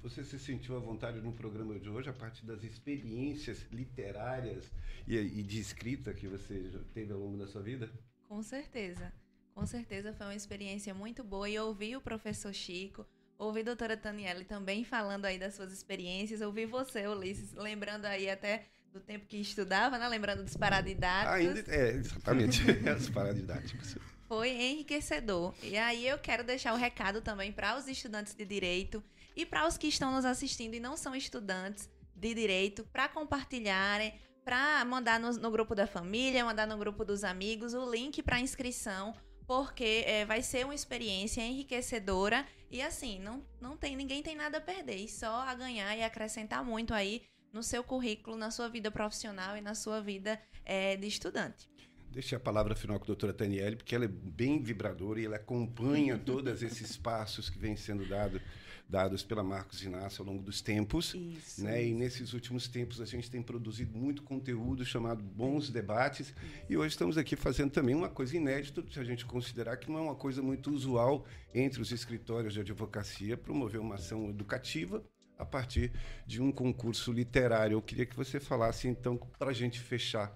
você 0.00 0.22
se 0.22 0.38
sentiu 0.38 0.76
à 0.76 0.78
vontade 0.78 1.20
no 1.20 1.32
programa 1.32 1.76
de 1.80 1.90
hoje 1.90 2.08
a 2.08 2.12
partir 2.12 2.46
das 2.46 2.62
experiências 2.62 3.66
literárias 3.72 4.70
e, 5.06 5.16
e 5.16 5.42
de 5.42 5.58
escrita 5.58 6.14
que 6.14 6.28
você 6.28 6.70
teve 6.94 7.12
ao 7.12 7.18
longo 7.18 7.36
da 7.36 7.48
sua 7.48 7.60
vida? 7.60 7.90
Com 8.28 8.40
certeza. 8.40 9.12
Com 9.52 9.66
certeza 9.66 10.12
foi 10.12 10.26
uma 10.26 10.34
experiência 10.34 10.94
muito 10.94 11.24
boa 11.24 11.48
e 11.48 11.58
ouvir 11.58 11.96
o 11.96 12.00
professor 12.00 12.54
Chico, 12.54 13.04
ouvir 13.36 13.62
a 13.62 13.64
doutora 13.64 13.96
Taniele 13.96 14.44
também 14.44 14.84
falando 14.84 15.24
aí 15.24 15.40
das 15.40 15.54
suas 15.54 15.72
experiências, 15.72 16.40
ouvir 16.40 16.66
você, 16.66 17.08
Ulisses, 17.08 17.52
lembrando 17.54 18.04
aí 18.04 18.30
até 18.30 18.64
do 18.98 19.04
tempo 19.04 19.26
que 19.26 19.38
estudava, 19.38 19.96
né? 19.96 20.08
Lembrando 20.08 20.42
dos 20.42 20.56
paradidáticos. 20.56 21.34
Ainda, 21.34 21.64
é, 21.68 21.90
exatamente, 21.92 22.62
os 22.98 23.10
paradidáticos. 23.10 23.96
Foi 24.26 24.50
enriquecedor. 24.50 25.54
E 25.62 25.76
aí 25.76 26.06
eu 26.06 26.18
quero 26.18 26.44
deixar 26.44 26.72
o 26.72 26.76
um 26.76 26.78
recado 26.78 27.22
também 27.22 27.50
para 27.50 27.78
os 27.78 27.88
estudantes 27.88 28.34
de 28.34 28.44
direito 28.44 29.02
e 29.34 29.46
para 29.46 29.66
os 29.66 29.78
que 29.78 29.86
estão 29.86 30.12
nos 30.12 30.24
assistindo 30.24 30.74
e 30.74 30.80
não 30.80 30.96
são 30.96 31.14
estudantes 31.14 31.88
de 32.14 32.34
direito, 32.34 32.84
para 32.92 33.08
compartilharem, 33.08 34.12
para 34.44 34.84
mandar 34.84 35.20
no, 35.20 35.30
no, 35.34 35.50
grupo 35.50 35.74
da 35.74 35.86
família, 35.86 36.44
mandar 36.44 36.66
no 36.66 36.76
grupo 36.76 37.04
dos 37.04 37.22
amigos 37.22 37.74
o 37.74 37.88
link 37.88 38.22
para 38.22 38.40
inscrição, 38.40 39.14
porque 39.46 40.02
é, 40.04 40.24
vai 40.24 40.42
ser 40.42 40.64
uma 40.64 40.74
experiência 40.74 41.40
enriquecedora 41.40 42.44
e 42.70 42.82
assim, 42.82 43.20
não, 43.20 43.46
não 43.60 43.76
tem 43.76 43.96
ninguém 43.96 44.22
tem 44.22 44.34
nada 44.34 44.58
a 44.58 44.60
perder, 44.60 45.08
só 45.08 45.42
a 45.42 45.54
ganhar 45.54 45.96
e 45.96 46.02
acrescentar 46.02 46.64
muito 46.64 46.92
aí 46.92 47.22
no 47.52 47.62
seu 47.62 47.82
currículo, 47.82 48.36
na 48.36 48.50
sua 48.50 48.68
vida 48.68 48.90
profissional 48.90 49.56
e 49.56 49.60
na 49.60 49.74
sua 49.74 50.00
vida 50.00 50.40
é, 50.64 50.96
de 50.96 51.06
estudante. 51.06 51.68
Deixe 52.10 52.34
a 52.34 52.40
palavra 52.40 52.74
final 52.74 52.98
com 52.98 53.04
a 53.04 53.08
doutora 53.08 53.34
Taniele, 53.34 53.76
porque 53.76 53.94
ela 53.94 54.06
é 54.06 54.08
bem 54.08 54.62
vibradora 54.62 55.20
e 55.20 55.26
ela 55.26 55.36
acompanha 55.36 56.16
todos 56.24 56.62
esses 56.62 56.96
passos 56.96 57.50
que 57.50 57.58
vêm 57.58 57.76
sendo 57.76 58.06
dados 58.08 58.40
dados 58.88 59.22
pela 59.22 59.42
Marcos 59.44 59.82
Inácio 59.82 60.22
ao 60.22 60.28
longo 60.32 60.42
dos 60.42 60.62
tempos. 60.62 61.14
Isso, 61.14 61.62
né? 61.62 61.84
E 61.84 61.92
nesses 61.92 62.32
últimos 62.32 62.66
tempos 62.66 63.00
a 63.00 63.04
gente 63.04 63.30
tem 63.30 63.42
produzido 63.42 63.96
muito 63.96 64.22
conteúdo 64.22 64.84
chamado 64.84 65.22
Bons 65.22 65.68
Debates. 65.68 66.34
E 66.68 66.76
hoje 66.76 66.94
estamos 66.94 67.18
aqui 67.18 67.36
fazendo 67.36 67.70
também 67.70 67.94
uma 67.94 68.08
coisa 68.08 68.36
inédita, 68.36 68.82
se 68.90 68.98
a 68.98 69.04
gente 69.04 69.26
considerar 69.26 69.76
que 69.76 69.90
não 69.90 69.98
é 69.98 70.02
uma 70.02 70.14
coisa 70.14 70.42
muito 70.42 70.70
usual 70.70 71.26
entre 71.54 71.82
os 71.82 71.92
escritórios 71.92 72.54
de 72.54 72.60
advocacia 72.60 73.36
promover 73.36 73.80
uma 73.80 73.96
ação 73.96 74.30
educativa 74.30 75.04
a 75.38 75.44
partir 75.44 75.92
de 76.26 76.42
um 76.42 76.50
concurso 76.50 77.12
literário. 77.12 77.76
Eu 77.76 77.82
queria 77.82 78.04
que 78.04 78.16
você 78.16 78.40
falasse, 78.40 78.88
então, 78.88 79.16
para 79.38 79.50
a 79.50 79.54
gente 79.54 79.78
fechar 79.78 80.34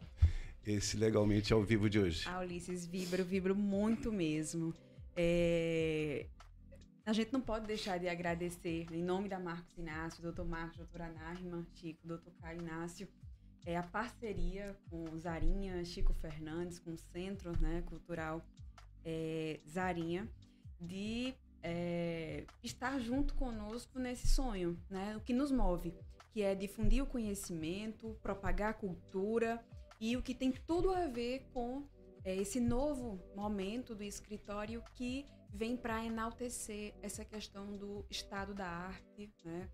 esse 0.64 0.96
Legalmente 0.96 1.53
ao 1.53 1.62
Vivo 1.62 1.90
de 1.90 1.98
hoje. 1.98 2.24
Ah, 2.28 2.40
Ulisses, 2.40 2.86
vibro, 2.86 3.24
vibro 3.24 3.55
muito 3.55 4.12
mesmo. 4.12 4.72
É... 5.16 6.26
A 7.05 7.12
gente 7.12 7.32
não 7.32 7.40
pode 7.40 7.66
deixar 7.66 7.98
de 7.98 8.09
agradecer, 8.09 8.86
em 8.92 9.03
nome 9.03 9.28
da 9.28 9.40
Marcos 9.40 9.76
Inácio, 9.76 10.22
doutor 10.22 10.44
Marcos, 10.44 10.76
doutora 10.76 11.09
Narma, 11.09 11.66
Chico, 11.74 12.07
doutor 12.07 12.32
Caio 12.40 12.61
Inácio, 12.61 13.09
é 13.66 13.76
a 13.76 13.82
parceria 13.82 14.76
com 14.88 15.05
Zarinha, 15.18 15.84
Chico 15.84 16.14
Fernandes, 16.14 16.78
com 16.78 16.92
o 16.92 16.96
Centro 16.96 17.53
né, 17.61 17.82
Cultural 17.86 18.40
é, 19.05 19.59
Zarinha, 19.68 20.28
de 20.80 21.34
é, 21.62 22.44
estar 22.62 22.98
junto 22.98 23.34
conosco 23.34 23.98
nesse 23.98 24.26
sonho, 24.28 24.78
né? 24.90 25.16
O 25.16 25.20
que 25.20 25.32
nos 25.32 25.52
move, 25.52 25.94
que 26.32 26.42
é 26.42 26.54
difundir 26.54 27.02
o 27.02 27.06
conhecimento, 27.06 28.16
propagar 28.22 28.70
a 28.70 28.74
cultura 28.74 29.64
e 30.00 30.16
o 30.16 30.22
que 30.22 30.34
tem 30.34 30.50
tudo 30.50 30.92
a 30.92 31.06
ver 31.06 31.46
com 31.52 31.86
é, 32.24 32.34
esse 32.34 32.58
novo 32.58 33.20
momento 33.36 33.94
do 33.94 34.02
escritório 34.02 34.82
que 34.94 35.26
vem 35.52 35.76
para 35.76 36.04
enaltecer 36.04 36.94
essa 37.02 37.24
questão 37.24 37.76
do 37.76 38.04
estado 38.10 38.54
da 38.54 38.66
arte, 38.66 39.32
né? 39.44 39.68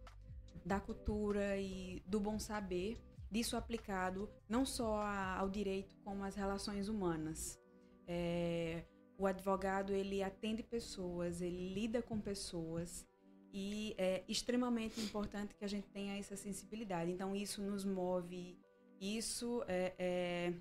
da 0.65 0.81
cultura 0.81 1.57
e 1.57 2.03
do 2.07 2.21
bom 2.21 2.39
saber, 2.39 3.01
disso 3.31 3.57
aplicado 3.57 4.29
não 4.49 4.67
só 4.67 5.03
ao 5.03 5.49
direito 5.49 5.97
como 6.05 6.25
às 6.25 6.35
relações 6.35 6.89
humanas. 6.89 7.59
É, 8.07 8.85
o 9.19 9.27
advogado 9.27 9.93
ele 9.93 10.23
atende 10.23 10.63
pessoas, 10.63 11.43
ele 11.43 11.75
lida 11.75 12.01
com 12.01 12.21
pessoas 12.21 13.05
e 13.53 13.95
é 13.99 14.23
extremamente 14.29 15.01
importante 15.01 15.55
que 15.57 15.65
a 15.65 15.69
gente 15.69 15.89
tenha 15.89 16.17
essa 16.17 16.37
sensibilidade. 16.37 17.11
Então 17.11 17.35
isso 17.35 17.61
nos 17.61 17.85
move, 17.85 18.57
isso 19.01 19.65
é, 19.67 19.93
é, 19.99 20.55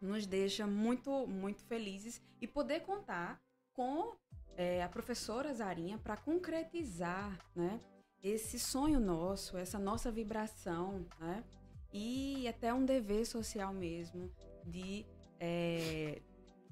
nos 0.00 0.24
deixa 0.24 0.66
muito 0.66 1.26
muito 1.26 1.64
felizes 1.64 2.22
e 2.40 2.46
poder 2.46 2.80
contar 2.80 3.42
com 3.72 4.14
é, 4.56 4.82
a 4.82 4.88
professora 4.88 5.52
Zarinha 5.52 5.98
para 5.98 6.16
concretizar, 6.16 7.36
né? 7.54 7.80
Esse 8.22 8.58
sonho 8.58 8.98
nosso, 8.98 9.56
essa 9.58 9.78
nossa 9.78 10.10
vibração, 10.10 11.06
né? 11.20 11.44
E 11.92 12.46
até 12.48 12.72
um 12.72 12.84
dever 12.84 13.26
social 13.26 13.72
mesmo 13.74 14.30
de 14.64 15.04
é, 15.38 16.20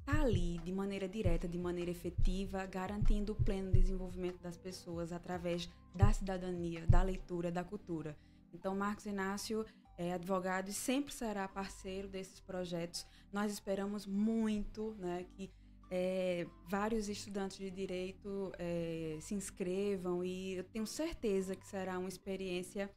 está 0.06 0.20
ali 0.20 0.58
de 0.58 0.70
maneira 0.70 1.08
direta, 1.08 1.48
de 1.48 1.58
maneira 1.58 1.90
efetiva, 1.90 2.66
garantindo 2.66 3.32
o 3.32 3.34
pleno 3.34 3.72
desenvolvimento 3.72 4.38
das 4.42 4.58
pessoas 4.58 5.12
através 5.12 5.68
da 5.94 6.12
cidadania, 6.12 6.86
da 6.86 7.02
leitura, 7.02 7.50
da 7.50 7.64
cultura. 7.64 8.14
Então, 8.52 8.76
Marcos 8.76 9.06
Inácio 9.06 9.64
é 9.96 10.12
advogado 10.12 10.68
e 10.68 10.74
sempre 10.74 11.12
será 11.12 11.48
parceiro 11.48 12.06
desses 12.06 12.38
projetos. 12.38 13.06
Nós 13.32 13.50
esperamos 13.50 14.06
muito 14.06 14.94
né, 14.98 15.24
que 15.32 15.50
é, 15.90 16.46
vários 16.68 17.08
estudantes 17.08 17.56
de 17.56 17.70
direito 17.70 18.52
é, 18.58 19.16
se 19.20 19.34
inscrevam 19.34 20.22
e 20.22 20.56
eu 20.56 20.64
tenho 20.64 20.86
certeza 20.86 21.56
que 21.56 21.66
será 21.66 21.98
uma 21.98 22.08
experiência 22.08 22.90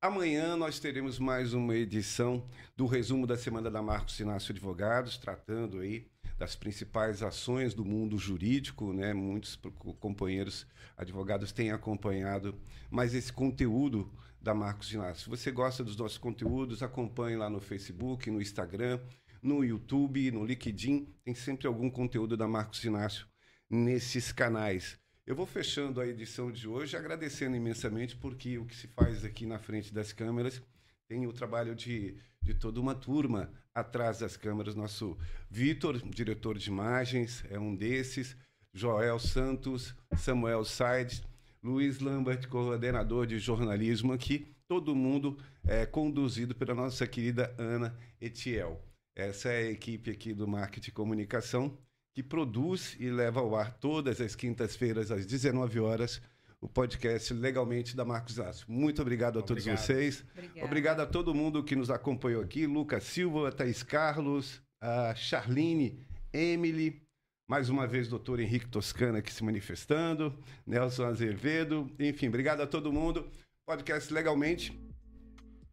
Amanhã 0.00 0.56
nós 0.56 0.78
teremos 0.78 1.18
mais 1.18 1.52
uma 1.52 1.74
edição 1.74 2.46
do 2.76 2.86
resumo 2.86 3.26
da 3.26 3.36
Semana 3.36 3.68
da 3.70 3.82
Marcos 3.82 4.20
Inácio 4.20 4.52
Advogados, 4.52 5.18
tratando 5.18 5.80
aí 5.80 6.06
das 6.40 6.56
principais 6.56 7.22
ações 7.22 7.74
do 7.74 7.84
mundo 7.84 8.16
jurídico, 8.16 8.94
né? 8.94 9.12
Muitos 9.12 9.56
companheiros 9.98 10.66
advogados 10.96 11.52
têm 11.52 11.70
acompanhado 11.70 12.58
mais 12.90 13.14
esse 13.14 13.30
conteúdo 13.30 14.10
da 14.40 14.54
Marcos 14.54 14.90
Inácio. 14.90 15.24
Se 15.24 15.28
você 15.28 15.50
gosta 15.50 15.84
dos 15.84 15.98
nossos 15.98 16.16
conteúdos, 16.16 16.82
acompanhe 16.82 17.36
lá 17.36 17.50
no 17.50 17.60
Facebook, 17.60 18.30
no 18.30 18.40
Instagram, 18.40 18.98
no 19.42 19.62
YouTube, 19.62 20.30
no 20.30 20.42
LinkedIn, 20.42 21.14
tem 21.22 21.34
sempre 21.34 21.66
algum 21.66 21.90
conteúdo 21.90 22.38
da 22.38 22.48
Marcos 22.48 22.82
Inácio 22.84 23.26
nesses 23.68 24.32
canais. 24.32 24.98
Eu 25.26 25.36
vou 25.36 25.44
fechando 25.44 26.00
a 26.00 26.06
edição 26.06 26.50
de 26.50 26.66
hoje 26.66 26.96
agradecendo 26.96 27.54
imensamente 27.54 28.16
porque 28.16 28.56
o 28.56 28.64
que 28.64 28.74
se 28.74 28.88
faz 28.88 29.26
aqui 29.26 29.44
na 29.44 29.58
frente 29.58 29.92
das 29.92 30.10
câmeras 30.10 30.62
tem 31.06 31.26
o 31.26 31.34
trabalho 31.34 31.74
de, 31.74 32.16
de 32.42 32.54
toda 32.54 32.80
uma 32.80 32.94
turma 32.94 33.50
atrás 33.74 34.18
das 34.18 34.36
câmeras. 34.36 34.74
Nosso 34.74 35.16
Vitor, 35.50 35.98
diretor 36.08 36.58
de 36.58 36.68
imagens, 36.68 37.44
é 37.50 37.58
um 37.58 37.74
desses. 37.74 38.36
Joel 38.72 39.18
Santos, 39.18 39.94
Samuel 40.16 40.64
Saides, 40.64 41.22
Luiz 41.62 41.98
Lambert, 41.98 42.46
coordenador 42.48 43.26
de 43.26 43.38
jornalismo 43.38 44.12
aqui. 44.12 44.46
Todo 44.68 44.94
mundo 44.94 45.36
é 45.66 45.84
conduzido 45.84 46.54
pela 46.54 46.74
nossa 46.74 47.06
querida 47.06 47.52
Ana 47.58 47.96
Etiel. 48.20 48.80
Essa 49.16 49.48
é 49.48 49.66
a 49.66 49.70
equipe 49.72 50.10
aqui 50.10 50.32
do 50.32 50.46
Marketing 50.46 50.90
e 50.90 50.92
Comunicação 50.92 51.76
que 52.14 52.22
produz 52.22 52.96
e 52.98 53.10
leva 53.10 53.40
ao 53.40 53.54
ar 53.54 53.72
todas 53.78 54.20
as 54.20 54.34
quintas-feiras 54.34 55.10
às 55.10 55.26
19 55.26 55.80
horas 55.80 56.20
o 56.60 56.68
podcast 56.68 57.32
Legalmente 57.32 57.96
da 57.96 58.04
Marcos 58.04 58.38
Aço. 58.38 58.64
Muito 58.70 59.00
obrigado 59.00 59.38
a 59.38 59.42
todos 59.42 59.64
vocês. 59.64 60.24
Obrigada. 60.32 60.66
Obrigado 60.66 61.00
a 61.00 61.06
todo 61.06 61.34
mundo 61.34 61.64
que 61.64 61.74
nos 61.74 61.90
acompanhou 61.90 62.42
aqui. 62.42 62.66
Lucas 62.66 63.04
Silva, 63.04 63.50
Thaís 63.50 63.82
Carlos, 63.82 64.62
a 64.80 65.14
Charline, 65.14 65.98
Emily, 66.32 67.02
Mais 67.50 67.68
uma 67.68 67.84
vez, 67.84 68.06
doutor 68.06 68.38
Henrique 68.38 68.68
Toscana 68.68 69.18
aqui 69.18 69.32
se 69.32 69.42
manifestando, 69.42 70.38
Nelson 70.64 71.04
Azevedo, 71.04 71.90
enfim, 71.98 72.28
obrigado 72.28 72.60
a 72.60 72.66
todo 72.66 72.92
mundo. 72.92 73.28
Podcast 73.66 74.14
Legalmente, 74.14 74.72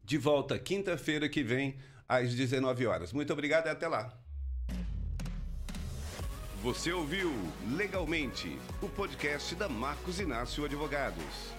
de 0.03 0.17
volta 0.17 0.57
quinta-feira 0.57 1.29
que 1.29 1.43
vem, 1.43 1.77
às 2.07 2.33
19 2.33 2.87
horas. 2.87 3.13
Muito 3.13 3.31
obrigado 3.31 3.67
e 3.67 3.69
até 3.69 3.87
lá. 3.87 4.19
Você 6.63 6.91
ouviu 6.91 7.31
Legalmente, 7.75 8.57
o 8.81 8.89
podcast 8.89 9.53
da 9.53 9.69
Marcos 9.69 10.19
Inácio 10.19 10.65
Advogados. 10.65 11.56